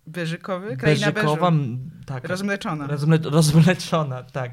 [0.07, 0.77] Beżykowy?
[0.77, 1.51] Kraina Beżykowa,
[2.05, 2.27] tak.
[2.27, 2.87] Rozmleczona.
[2.87, 4.51] Rozmle rozmleczona, tak.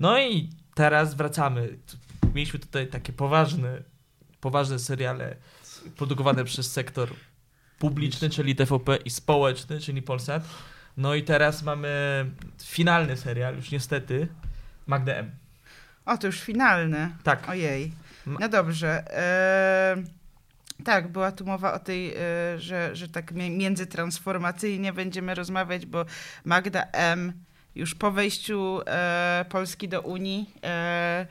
[0.00, 1.78] No i teraz wracamy.
[2.34, 3.82] Mieliśmy tutaj takie poważne,
[4.40, 5.36] poważne seriale
[5.96, 7.08] produkowane przez sektor
[7.78, 10.48] publiczny, czyli TVP i społeczny, czyli Polsat.
[10.96, 11.90] No i teraz mamy
[12.62, 14.28] finalny serial, już niestety,
[14.86, 15.30] Magda M.
[16.04, 17.10] O, to już finalne.
[17.22, 17.48] Tak.
[17.48, 17.92] Ojej.
[18.26, 19.16] No dobrze.
[19.16, 20.17] E,
[20.84, 22.16] tak, była tu mowa o tej, e,
[22.58, 26.04] że, że tak mi- międzytransformacyjnie będziemy rozmawiać, bo
[26.44, 27.32] Magda M.
[27.74, 31.26] już po wejściu e, Polski do Unii, e,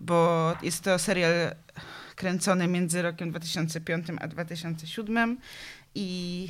[0.00, 1.54] bo jest to serial
[2.16, 5.38] kręcony między rokiem 2005 a 2007
[5.94, 6.48] i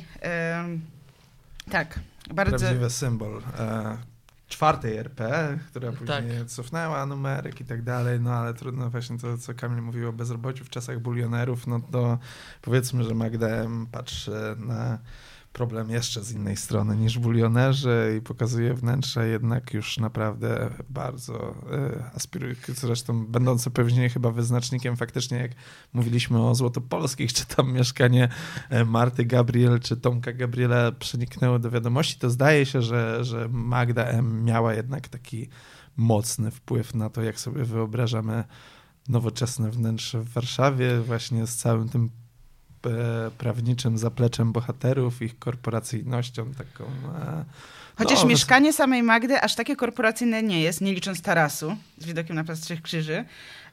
[1.71, 1.99] tak,
[2.33, 2.57] bardzo...
[2.57, 3.41] Prawdziwy symbol
[4.47, 6.47] czwartej RP, która później Tak.
[6.47, 10.65] cofnęła numerek i tak dalej, no ale trudno właśnie to, co Kamil mówił o bezrobociu
[10.65, 12.19] w czasach bulionerów, no to
[12.61, 13.87] powiedzmy, że Magda M.
[13.91, 14.99] patrzy na
[15.55, 22.11] problem jeszcze z innej strony niż bulionerzy i pokazuje wnętrze jednak już naprawdę bardzo e,
[22.15, 25.51] aspirujące, zresztą będące pewnie chyba wyznacznikiem faktycznie, jak
[25.93, 28.29] mówiliśmy o Złotopolskich, czy tam mieszkanie
[28.69, 34.03] e, Marty Gabriel, czy Tomka Gabriela przeniknęło do wiadomości, to zdaje się, że, że Magda
[34.03, 34.43] M.
[34.43, 35.49] miała jednak taki
[35.97, 38.43] mocny wpływ na to, jak sobie wyobrażamy
[39.09, 42.24] nowoczesne wnętrze w Warszawie, właśnie z całym tym
[43.37, 46.85] prawniczym zapleczem bohaterów, ich korporacyjnością taką.
[46.85, 47.45] E,
[47.97, 52.35] Chociaż no, mieszkanie samej Magdy aż takie korporacyjne nie jest, nie licząc tarasu z widokiem
[52.35, 53.25] na Plac Trzech Krzyży.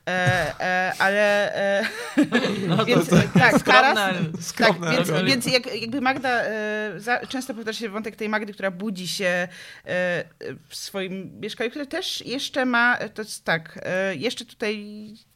[0.09, 1.85] E, e, ale e,
[2.69, 6.29] No, więc, to- tak, Skromne, taras, ale- tak, Skromne, więc, ale- więc jak, jakby Magda,
[6.31, 9.49] e, za, często powtarza się wątek tej Magdy, która budzi się e,
[10.69, 14.85] w swoim mieszkaniu, które też jeszcze ma, to jest tak, e, jeszcze tutaj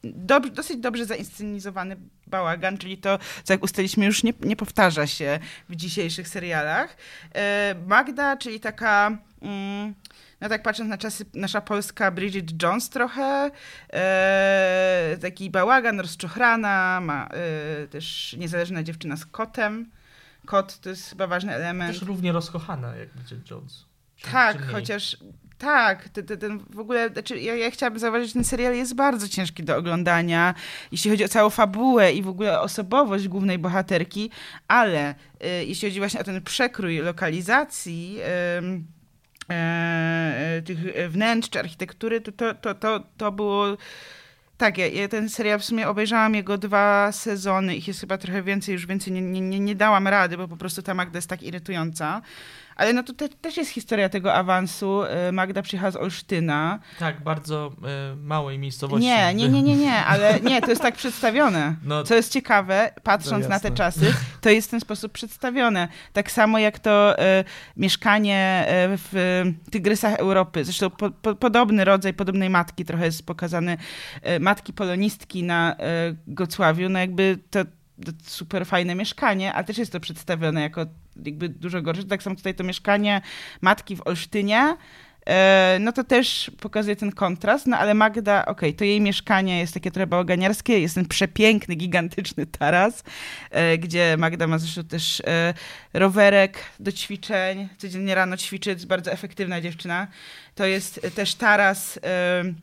[0.03, 1.95] dob, dosyć dobrze zainscenizowany
[2.27, 5.39] bałagan, czyli to, co jak ustaliliśmy, już nie, nie powtarza się
[5.69, 6.97] w dzisiejszych serialach.
[7.35, 9.17] E, Magda, czyli taka...
[9.41, 9.93] Mm,
[10.41, 13.51] no tak patrząc na czasy, nasza polska Bridget Jones trochę,
[13.93, 17.27] e, taki bałagan, rozczochrana, ma
[17.83, 19.91] e, też niezależna dziewczyna z kotem.
[20.45, 21.93] Kot to jest chyba ważny element.
[21.93, 23.85] Też równie rozkochana jak Bridget Jones.
[24.15, 25.17] Czy- Tak, czy chociaż
[25.57, 28.95] tak, ten, ten, ten w ogóle, znaczy ja, ja chciałabym zauważyć, że ten serial jest
[28.95, 30.53] bardzo ciężki do oglądania,
[30.91, 34.31] jeśli chodzi o całą fabułę i w ogóle osobowość głównej bohaterki,
[34.67, 38.27] ale y, jeśli chodzi właśnie o ten przekrój lokalizacji, e,
[38.57, 38.61] e,
[40.65, 43.77] tych wnętrz czy architektury, to, to, to, to, to było...
[44.57, 48.43] Tak, ja, ja ten serial w sumie obejrzałam jego dwa sezony, ich jest chyba trochę
[48.43, 51.43] więcej, już więcej nie, nie, nie dałam rady, bo po prostu ta Magda jest tak
[51.43, 52.21] irytująca.
[52.77, 55.03] Ale no to te, też jest historia tego awansu.
[55.29, 56.79] Y, Magda przyjechała z Olsztyna.
[56.99, 59.07] Tak, bardzo e, małej miejscowości.
[59.07, 61.75] Nie, nie, nie, nie, nie, ale nie, to jest tak przedstawione.
[61.83, 65.87] No, Co jest ciekawe, patrząc No na te czasy, to jest w ten sposób przedstawione.
[66.13, 67.43] Tak samo jak to e,
[67.77, 70.65] mieszkanie e, w Tygrysach Europy.
[70.65, 73.77] Zresztą po, po, podobny rodzaj, podobnej matki trochę jest pokazany.
[74.21, 76.89] E, matki polonistki na e, Gocławiu.
[76.89, 77.59] No jakby to
[78.23, 80.85] super fajne mieszkanie, ale też jest to przedstawione jako
[81.25, 82.03] jakby dużo gorsze.
[82.03, 83.21] Tak samo tutaj to mieszkanie
[83.61, 84.77] matki w Olsztynie.
[85.27, 89.73] E, No to też pokazuje ten kontrast, no ale Magda, okej, to jej mieszkanie jest
[89.73, 93.03] takie trochę bałaganiarskie, jest ten przepiękny, gigantyczny taras,
[93.51, 95.53] e, gdzie Magda ma zresztą też e,
[95.93, 100.07] rowerek do ćwiczeń, codziennie rano ćwiczy, jest bardzo efektywna dziewczyna.
[100.57, 101.99] To jest też taras,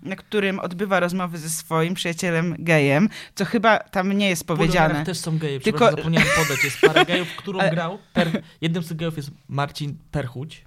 [0.03, 5.05] na którym odbywa rozmowy ze swoim przyjacielem gejem, co chyba tam nie jest w powiedziane.
[5.05, 6.65] też są geje, Tylko- zapomniałem podać.
[6.65, 7.99] Jest parę gejów, którą Ale- grał.
[8.13, 8.43] Per...
[8.61, 10.65] Jednym z tych gejów jest Marcin Perchuć,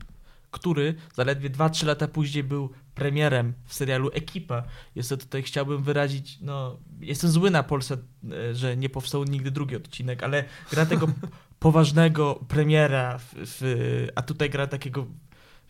[0.52, 4.64] który zaledwie 2-3 lata później był premierem w serialu Ekipa.
[4.96, 7.98] Jeszcze tutaj chciałbym wyrazić, no, jestem zły na Polsce,
[8.32, 11.08] e, że nie powstał nigdy drugi odcinek, ale gra tego
[11.60, 15.06] poważnego premiera, w, w, a tutaj gra takiego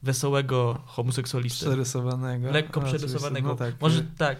[0.03, 1.65] wesołego homoseksualistę.
[1.65, 2.51] Przerysowanego.
[2.51, 3.47] Lekko przerysowanego.
[3.47, 3.73] No tak.
[3.81, 4.37] Może tak.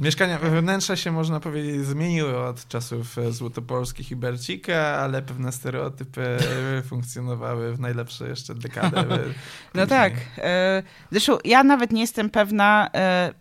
[0.00, 6.38] Mieszkania, wnętrza się można powiedzieć zmieniły od czasów e, Złotopolskich i Bercika, ale pewne stereotypy
[6.88, 8.98] funkcjonowały w najlepsze jeszcze dekady.
[8.98, 9.18] e,
[9.74, 10.12] No tak.
[10.38, 12.90] E, zresztą ja nawet nie jestem pewna,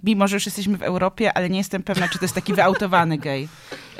[0.03, 3.17] mimo że już jesteśmy w Europie, ale nie jestem pewna, czy to jest taki wyautowany
[3.17, 3.49] gej.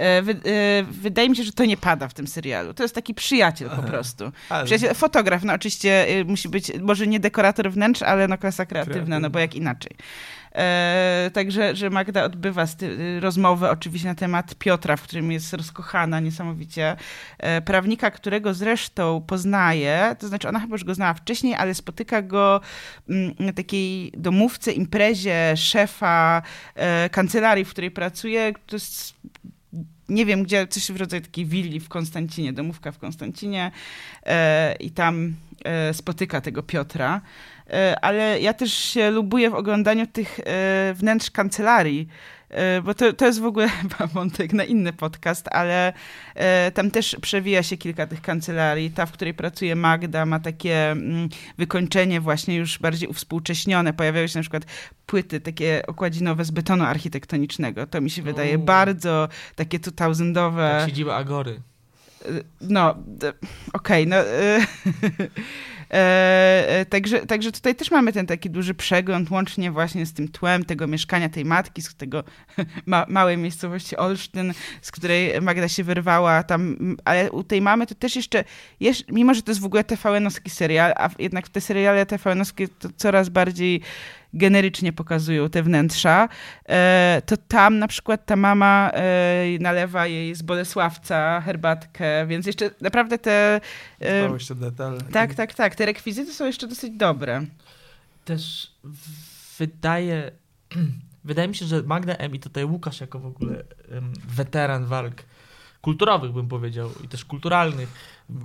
[0.02, 2.74] E, wy, e, wydaje mi się, że to nie pada w tym serialu.
[2.74, 4.32] To jest taki przyjaciel po prostu.
[4.50, 8.66] Ale- Przyjaciel, fotograf, no oczywiście e, musi być, może nie dekorator wnętrz, ale no klasa
[8.66, 9.92] kreatywna, no bo jak inaczej.
[10.56, 16.20] E, także, że Magda odbywa sty- rozmowę oczywiście na temat Piotra, w którym jest rozkochana
[16.20, 16.96] niesamowicie.
[17.38, 22.22] E, prawnika, którego zresztą poznaje, to znaczy ona chyba już go znała wcześniej, ale spotyka
[22.22, 22.62] go
[23.10, 26.42] mm, na takiej domówce, imprezie szefa
[26.76, 28.54] e, kancelarii, w której pracuje.
[28.68, 29.14] To jest
[30.12, 33.72] nie wiem gdzie, coś w rodzaju takiej willi w Konstancinie, domówka w Konstancinie
[34.26, 35.34] e, i tam
[35.66, 37.22] e, spotyka tego Piotra.
[37.70, 42.08] E, ale ja też się lubuję w oglądaniu tych e, wnętrz kancelarii,
[42.84, 43.70] bo to, to jest w ogóle
[44.14, 45.94] wątek na inny podcast, ale
[46.36, 48.92] e, tam też przewija się kilka tych kancelarii.
[48.92, 53.94] Ta, w której pracuje Magda, ma takie mm, wykończenie właśnie już bardziej uwspółcześnione.
[53.94, 54.64] Pojawiają się na przykład
[55.06, 57.88] płyty takie okładzinowe z betonu architektonicznego.
[57.88, 58.66] To mi się wydaje Uuu.
[58.66, 60.80] bardzo takie 2000owe.
[60.80, 61.62] Jak siedziba Agory.
[62.62, 63.34] No, d-
[63.74, 64.16] okej, no.
[65.94, 70.28] e, e, także, także tutaj też mamy ten taki duży przegląd, łącznie właśnie z tym
[70.28, 72.24] tłem tego mieszkania tej matki, z tego
[72.86, 77.96] ma, małej miejscowości Olsztyn, z której Magda się wyrwała tam, ale u tej mamy to
[77.96, 78.44] też jeszcze,
[78.80, 82.90] jeszcze mimo że to jest w ogóle TVN-owski serial, a jednak te seriale TVN-owskie to
[82.98, 83.82] coraz bardziej
[84.34, 86.30] generycznie pokazują te wnętrza,
[86.66, 92.70] e, to tam na przykład ta mama e, nalewa jej z Bolesławca herbatkę, więc jeszcze
[92.82, 93.62] naprawdę te...
[94.00, 94.98] E, Dbałość o detal.
[95.12, 95.76] tak, tak, tak.
[95.76, 97.46] Te rekwizyty są jeszcze dosyć dobre.
[98.26, 98.72] Też
[99.60, 100.32] wydaje,
[101.24, 103.64] wydaje mi się, że Magda M i tutaj Łukasz jako w ogóle
[104.28, 105.24] weteran walk
[105.82, 107.90] kulturowych bym powiedział i też kulturalnych.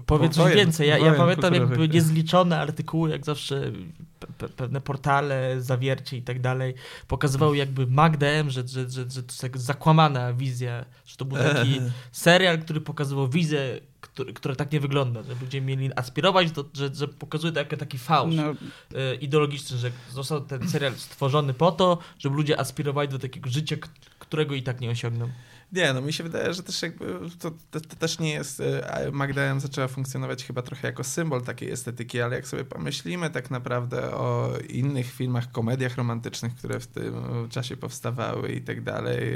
[0.06, 0.88] Powiedz coś Wojen- więcej.
[0.88, 3.72] Ja, ja pamiętam jakby niezliczone artykuły, jak zawsze
[4.20, 6.74] pe, pe, pewne portale, zawiercie i tak dalej
[7.08, 11.24] pokazywały jakby Magdę M, że, że, że, że to jest jak zakłamana wizja, że to
[11.24, 11.80] był taki
[12.12, 16.94] serial, który pokazywał wizję, który, która tak nie wygląda, że ludzie mieli aspirować, do, że,
[16.94, 18.54] że pokazuje to jako taki fałsz No,
[18.94, 23.76] e, ideologiczny, że został ten serial stworzony po to, żeby ludzie aspirowali do takiego życia,
[24.18, 25.30] którego i tak nie osiągną.
[25.72, 27.06] Nie, no mi się wydaje, że też jakby
[27.38, 28.60] to, to, to też nie jest.
[28.60, 33.30] e, Magda M zaczęła funkcjonować chyba trochę jako symbol takiej estetyki, ale jak sobie pomyślimy
[33.30, 37.14] tak naprawdę o innych filmach, komediach romantycznych, które w tym
[37.50, 39.34] czasie powstawały i tak dalej.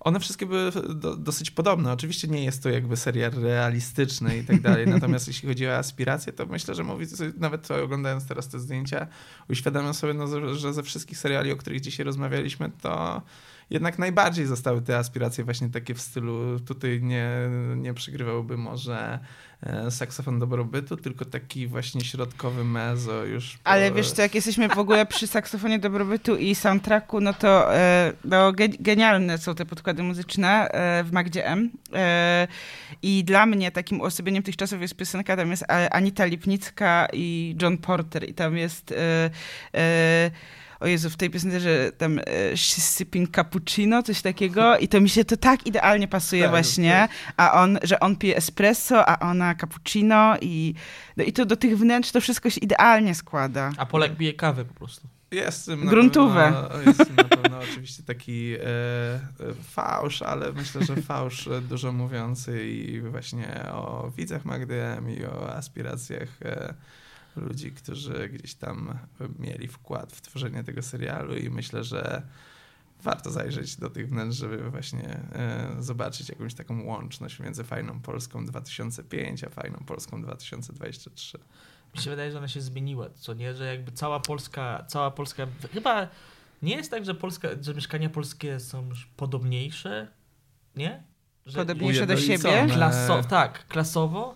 [0.00, 1.92] One wszystkie były do, dosyć podobne.
[1.92, 4.86] Oczywiście nie jest to jakby serial realistyczny i tak dalej.
[4.86, 7.06] Natomiast jeśli chodzi o aspiracje, to myślę, że mówi,
[7.38, 9.06] nawet oglądając teraz te zdjęcia,
[9.50, 13.22] uświadamiam sobie, no, że ze wszystkich seriali, o których dzisiaj rozmawialiśmy, to
[13.70, 17.28] jednak najbardziej zostały te aspiracje właśnie takie w stylu, tutaj nie,
[17.76, 19.18] nie przygrywałby może
[19.62, 23.58] e, saksofon dobrobytu, tylko taki właśnie środkowy mezo już.
[23.64, 28.12] ale wiesz co, jak jesteśmy w ogóle przy saksofonie dobrobytu i soundtracku, no to e,
[28.24, 31.70] no, ge- genialne są te podkłady muzyczne e, w Magdzie M.
[33.02, 37.78] I dla mnie takim uosobieniem tych czasów jest piosenka, tam jest Anita Lipnicka i John
[37.78, 38.94] Porter i tam jest
[40.80, 42.22] o Jezu, w tej piosence, że tam e,
[42.52, 47.08] she's sipping cappuccino, coś takiego i to mi się to tak idealnie pasuje Tak, właśnie,
[47.36, 50.74] a on, że on pije espresso, a ona cappuccino i,
[51.16, 53.72] no i to do tych wnętrz to wszystko się idealnie składa.
[53.76, 55.08] A Polak bije kawę po prostu.
[55.30, 56.52] Jest w tym na Gruntówę.
[56.52, 59.20] Pewno, jest na pewno oczywiście taki e, e,
[59.62, 65.24] fałsz, ale myślę, że fałsz e, dużo mówiący i właśnie o widzach Magdy M i
[65.24, 66.74] o aspiracjach e,
[67.40, 68.98] ludzi, którzy gdzieś tam
[69.38, 72.22] mieli wkład w tworzenie tego serialu i myślę, że
[73.02, 78.46] warto zajrzeć do tych wnętrz, żeby właśnie e, zobaczyć jakąś taką łączność między fajną Polską
[78.46, 81.38] 2005 a fajną Polską 2023.
[81.94, 85.46] Mi się wydaje, że ona się zmieniła, co nie, że jakby cała Polska, cała Polska,
[85.72, 86.08] chyba
[86.62, 90.08] nie jest tak, że Polska, że mieszkania polskie są już podobniejsze,
[90.76, 91.02] nie?
[91.46, 92.66] Że Podobniejsze do siebie?
[92.74, 94.34] Klaso, tak, klasowo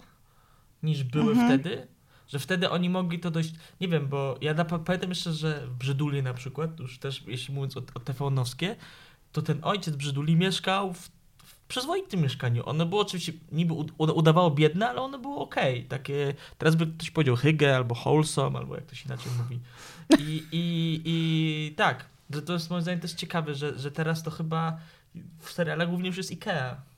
[0.82, 1.48] niż były Mhm.
[1.60, 1.86] wtedy.
[2.32, 5.74] Że wtedy oni mogli to dość, nie wiem, bo ja na, pamiętam jeszcze, że w
[5.74, 8.76] Brzyduli na przykład, już też jeśli mówiąc o, o TVN-owskie,
[9.32, 11.10] to ten ojciec Brzyduli mieszkał w,
[11.44, 12.68] w przyzwoitym mieszkaniu.
[12.68, 15.84] Ono było oczywiście, niby ud- uda- udawało biedne, ale ono było okej.
[15.84, 19.60] Takie, teraz by ktoś powiedział hygge albo wholesome, albo jak to się inaczej mówi.
[20.18, 24.30] I, i, i tak, że to jest moim zdaniem też ciekawe, że, że teraz to
[24.30, 24.78] chyba
[25.38, 26.91] w serialach głównie już jest Ikea.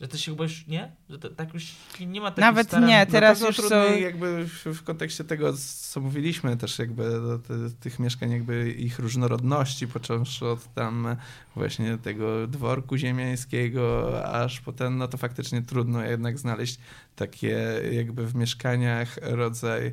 [0.00, 0.92] Że to się chyba już, nie?
[1.10, 1.64] Że to, tak już
[2.00, 3.96] nie- ma takich Nawet starań- nie, Na teraz już są...
[3.96, 5.52] jakby w, w kontekście tego,
[5.90, 11.16] co mówiliśmy też jakby do te, tych mieszkań, jakby ich różnorodności, począwszy od tam
[11.56, 16.78] właśnie tego dworku ziemiańskiego, aż potem, no to faktycznie trudno jednak znaleźć
[17.16, 19.92] takie jakby w mieszkaniach rodzaj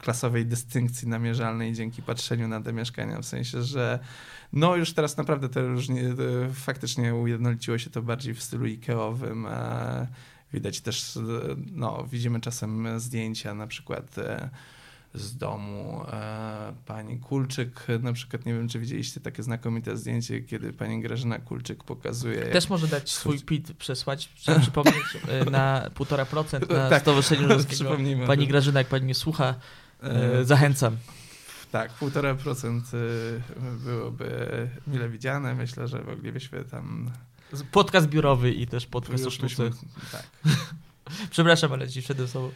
[0.00, 3.98] klasowej dystynkcji namierzalnej dzięki patrzeniu na te mieszkania, w sensie, że
[4.52, 6.14] no już teraz naprawdę to różnie, e,
[6.52, 9.46] faktycznie ujednoliciło się to bardziej w stylu Ikeowym,
[10.52, 11.20] widać też, e,
[11.72, 14.50] no widzimy czasem zdjęcia na przykład e,
[15.16, 20.72] z domu e, pani Kulczyk, na przykład nie wiem, czy widzieliście takie znakomite zdjęcie, kiedy
[20.72, 22.42] pani Grażyna Kulczyk pokazuje...
[22.42, 24.28] Też może dać swój PIT przesłać,
[24.60, 27.90] przypomnieć, e, na 1,5% na Tak, Stowarzyszenie Żydowskiego.
[28.26, 28.48] Pani tym.
[28.48, 29.54] Grażyna, jak pani mnie słucha,
[30.02, 30.96] E, zachęcam.
[31.72, 33.40] Tak, 1,5% y,
[33.84, 35.54] byłoby mile widziane.
[35.54, 37.10] Myślę, że moglibyśmy tam...
[37.72, 39.70] Podcast biurowy i też podcast o sztuce.
[40.12, 40.26] Tak.
[41.30, 42.50] Przepraszam, ale ci przede sobą.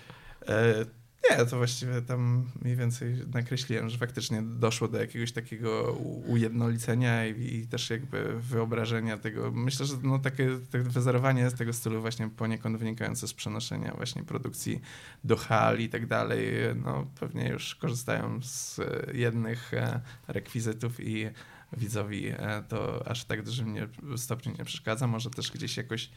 [0.48, 0.84] E,
[1.30, 5.92] nie, to właściwie tam mniej więcej nakreśliłem, że faktycznie doszło do jakiegoś takiego
[6.26, 9.52] ujednolicenia i, i też jakby wyobrażenia tego.
[9.52, 14.24] Myślę, że no takie, takie wyzerowanie z tego stylu właśnie poniekąd wynikające z przenoszenia właśnie
[14.24, 14.80] produkcji
[15.24, 16.48] do hal i tak dalej,
[16.84, 18.80] no pewnie już korzystają z
[19.12, 21.30] jednych e, rekwizytów i
[21.76, 25.06] widzowi e, to aż tak dużym nie, stopniu nie przeszkadza.
[25.06, 26.10] Może też gdzieś jakoś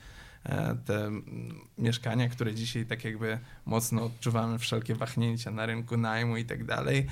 [0.86, 6.46] te mm, mieszkania, które dzisiaj tak jakby mocno odczuwamy wszelkie wahnięcia na rynku najmu i
[6.46, 7.08] tak dalej,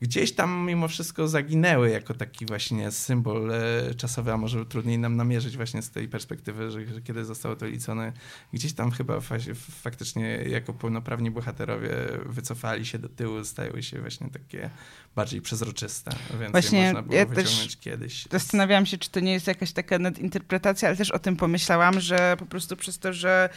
[0.00, 5.16] gdzieś tam mimo wszystko zaginęły jako taki właśnie symbol e, czasowy, a może trudniej nam
[5.16, 8.12] namierzyć właśnie z tej perspektywy, że, że kiedy zostało to licone,
[8.52, 9.36] gdzieś tam chyba fa
[9.82, 11.90] faktycznie jako pełnoprawni bohaterowie
[12.26, 14.70] wycofali się do tyłu, stały się właśnie takie
[15.16, 16.10] bardziej przezroczyste,
[16.40, 18.26] więc Właśnie można było ja wyciągnąć kiedyś.
[18.30, 22.36] Zastanawiałam się, czy to nie jest jakaś taka nadinterpretacja, ale też o tym pomyślałam, że
[22.38, 23.48] po prostu przez to, że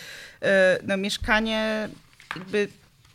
[0.41, 1.90] e, no, mieszkanie
[2.36, 2.68] jakby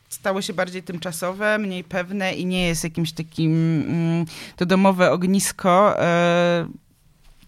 [0.08, 3.52] stało się bardziej tymczasowe, mniej pewne i nie jest jakimś takim
[3.88, 4.26] mm,
[4.56, 6.02] to domowe ognisko.
[6.02, 6.68] E,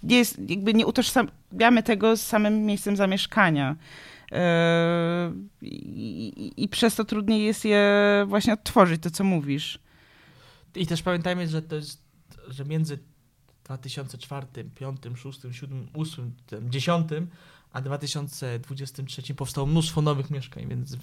[0.02, 3.76] nie jest, jakby nie utożsamiamy tego z samym miejscem zamieszkania.
[4.32, 5.32] E,
[5.62, 7.84] i, i, przez to trudniej jest je
[8.28, 9.78] właśnie odtworzyć, to co mówisz.
[10.74, 12.02] I też pamiętajmy, że to jest,
[12.48, 12.98] że między
[13.64, 16.32] 2004, 5, 6, 7, 8,
[16.70, 17.08] 10,
[17.72, 20.96] a 2023 powstało mnóstwo nowych mieszkań, więc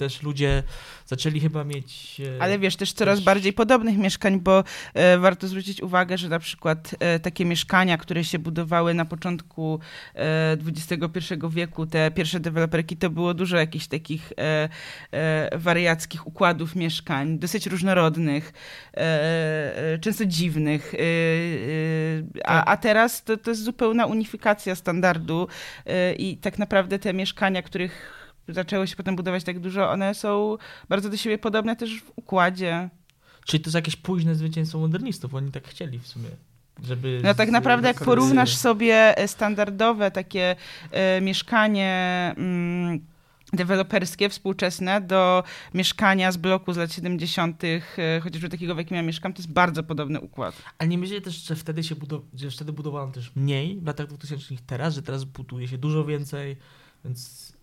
[0.00, 0.62] też ludzie
[1.06, 2.20] zaczęli chyba mieć...
[2.38, 4.64] e, Ale wiesz, też coraz też- bardziej podobnych mieszkań, bo
[4.94, 9.80] e, warto zwrócić uwagę, że na przykład e, takie mieszkania, które się budowały na początku
[10.14, 14.68] e, XXI wieku, te pierwsze deweloperki, to było dużo jakichś takich e,
[15.12, 18.52] e, wariackich układów mieszkań, dosyć różnorodnych,
[18.94, 18.98] e,
[19.94, 20.94] e, często dziwnych.
[20.94, 25.48] E, e, a, a teraz to, to jest zupełna unifikacja standardu
[26.18, 28.19] i tak naprawdę te mieszkania, których
[28.52, 30.56] zaczęło się potem budować tak dużo, one są
[30.88, 32.90] bardzo do siebie podobne też w układzie.
[33.44, 36.28] Czyli to jest jakieś późne zwycięstwo modernistów, oni tak chcieli w sumie,
[36.82, 37.20] żeby...
[37.24, 40.56] No tak naprawdę jak porównasz sobie e, standardowe takie
[40.90, 43.00] e, mieszkanie mm,
[43.52, 45.44] deweloperskie, współczesne do
[45.74, 49.52] mieszkania z bloku z lat 70., e, chociażby takiego, w jakim ja mieszkam, to jest
[49.52, 50.62] bardzo podobny układ.
[50.78, 54.06] Ale nie myślicie też, że wtedy się budow- że wtedy budowano też mniej w latach
[54.06, 56.56] 2000 niż teraz, że teraz buduje się dużo więcej,
[57.04, 57.59] więc y,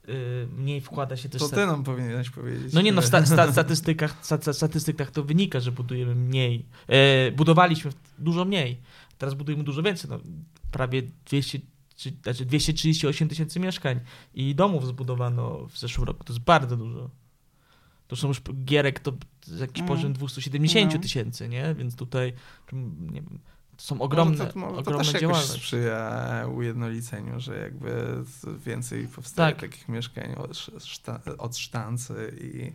[0.57, 1.41] mniej wkłada się też...
[1.41, 2.73] To ty nam powinieneś powiedzieć.
[2.73, 6.65] No nie no, w sta- sta- statystykach, sta- sta- statystykach to wynika, że budujemy mniej.
[6.87, 8.81] E, budowaliśmy dużo mniej.
[9.17, 10.09] Teraz budujemy dużo więcej.
[10.09, 10.19] No,
[10.71, 11.59] prawie 200,
[11.95, 13.99] czy, znaczy 238 tysięcy mieszkań
[14.33, 16.23] i domów zbudowano w zeszłym roku.
[16.23, 17.09] To jest bardzo dużo.
[18.07, 19.13] To są już gierek, to
[19.59, 19.87] jakiś Mm.
[19.87, 20.99] poziom 270 No.
[20.99, 21.75] tysięcy, nie?
[21.77, 22.33] Więc tutaj
[22.99, 23.39] nie wiem,
[23.77, 28.23] to są Może ogromne, to, może to ogromne też jakoś sprzyja ujednoliceniu, że jakby
[28.65, 29.61] więcej powstaje Tak.
[29.61, 32.73] takich mieszkań od, sz- szta, od sztancy i,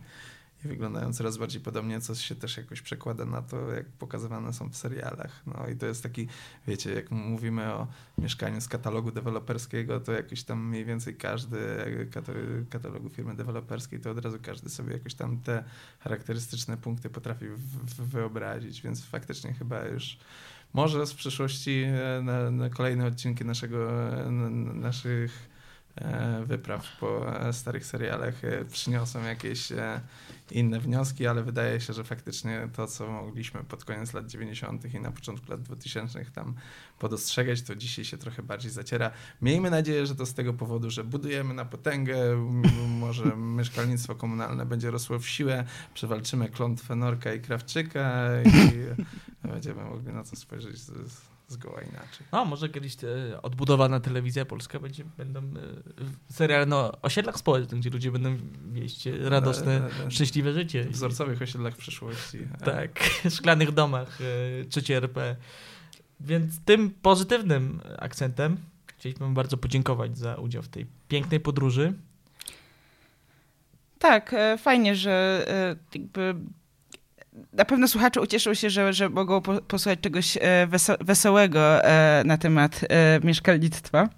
[0.65, 4.69] i wyglądają coraz bardziej podobnie, co się też jakoś przekłada na to, jak pokazywane są
[4.69, 5.41] w serialach.
[5.47, 6.27] No i to jest taki,
[6.67, 11.57] wiecie, jak mówimy o mieszkaniu z katalogu deweloperskiego, to jakoś tam mniej więcej każdy
[12.11, 12.33] kata-
[12.69, 15.63] katalogu firmy deweloperskiej, to od razu każdy sobie jakoś tam te
[15.99, 17.45] charakterystyczne punkty potrafi
[17.97, 20.17] wyobrazić, więc faktycznie chyba już
[20.73, 25.52] może z przyszłości e, na, na kolejne odcinki naszego, e, n- naszych
[26.45, 30.01] wypraw po e, starych serialach e, przyniosą jakieś e,
[30.51, 34.93] inne wnioski, ale wydaje się, że faktycznie to, co mogliśmy pod koniec lat 90.
[34.93, 36.53] i na początku lat 2000 tam
[36.99, 39.11] podostrzegać, to dzisiaj się trochę bardziej zaciera.
[39.41, 42.15] Miejmy nadzieję, że to z tego powodu, że budujemy na potęgę,
[42.87, 45.63] może mieszkalnictwo komunalne będzie rosło w siłę,
[45.93, 52.27] przewalczymy klątwę Norka i Krawczyka i będziemy mogli na to spojrzeć z, zgoła inaczej.
[52.31, 55.43] No, może kiedyś e, odbudowana telewizja polska będzie, będą e,
[56.29, 58.37] seriale no, o osiedlach społecznych, gdzie ludzie będą
[58.71, 60.83] wieść e, radosne, E, e, szczęśliwe życie.
[60.83, 62.37] W wzorcowych osiedlach przyszłości.
[62.61, 63.03] E, Tak,
[63.37, 65.35] szklanych domach e, trzeciej RP.
[66.19, 71.93] Więc tym pozytywnym akcentem chcieliśmy bardzo podziękować za udział w tej pięknej podróży.
[73.99, 76.35] Tak, e, fajnie, że e, jakby
[77.53, 82.23] na pewno słuchacze ucieszą się, że, że mogą po, posłuchać czegoś e, weso, wesołego e,
[82.25, 84.09] na temat e, mieszkalnictwa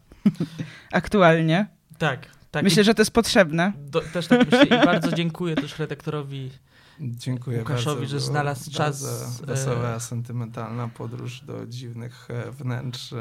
[0.92, 1.68] aktualnie.
[1.98, 2.64] Tak, tak.
[2.64, 3.74] Myślę, że to jest potrzebne.
[3.78, 6.52] Do, też tak myślę i bardzo dziękuję też redaktorowi.
[7.00, 8.12] Dziękuję Łukaszowi, bardzo.
[8.12, 13.14] że znalazł czas, wesoła, sentymentalna podróż do dziwnych wnętrz.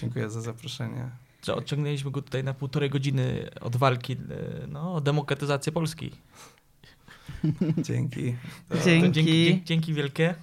[0.00, 1.10] Dziękuję za zaproszenie.
[1.46, 4.16] że odciągnęliśmy go tutaj na półtorej godziny od walki
[4.68, 6.10] no, o demokratyzację Polski.
[7.78, 8.34] Dzięki.
[8.68, 9.06] To- Dzięki.
[9.06, 10.34] To dzięki, dzięki, dzięki wielkie.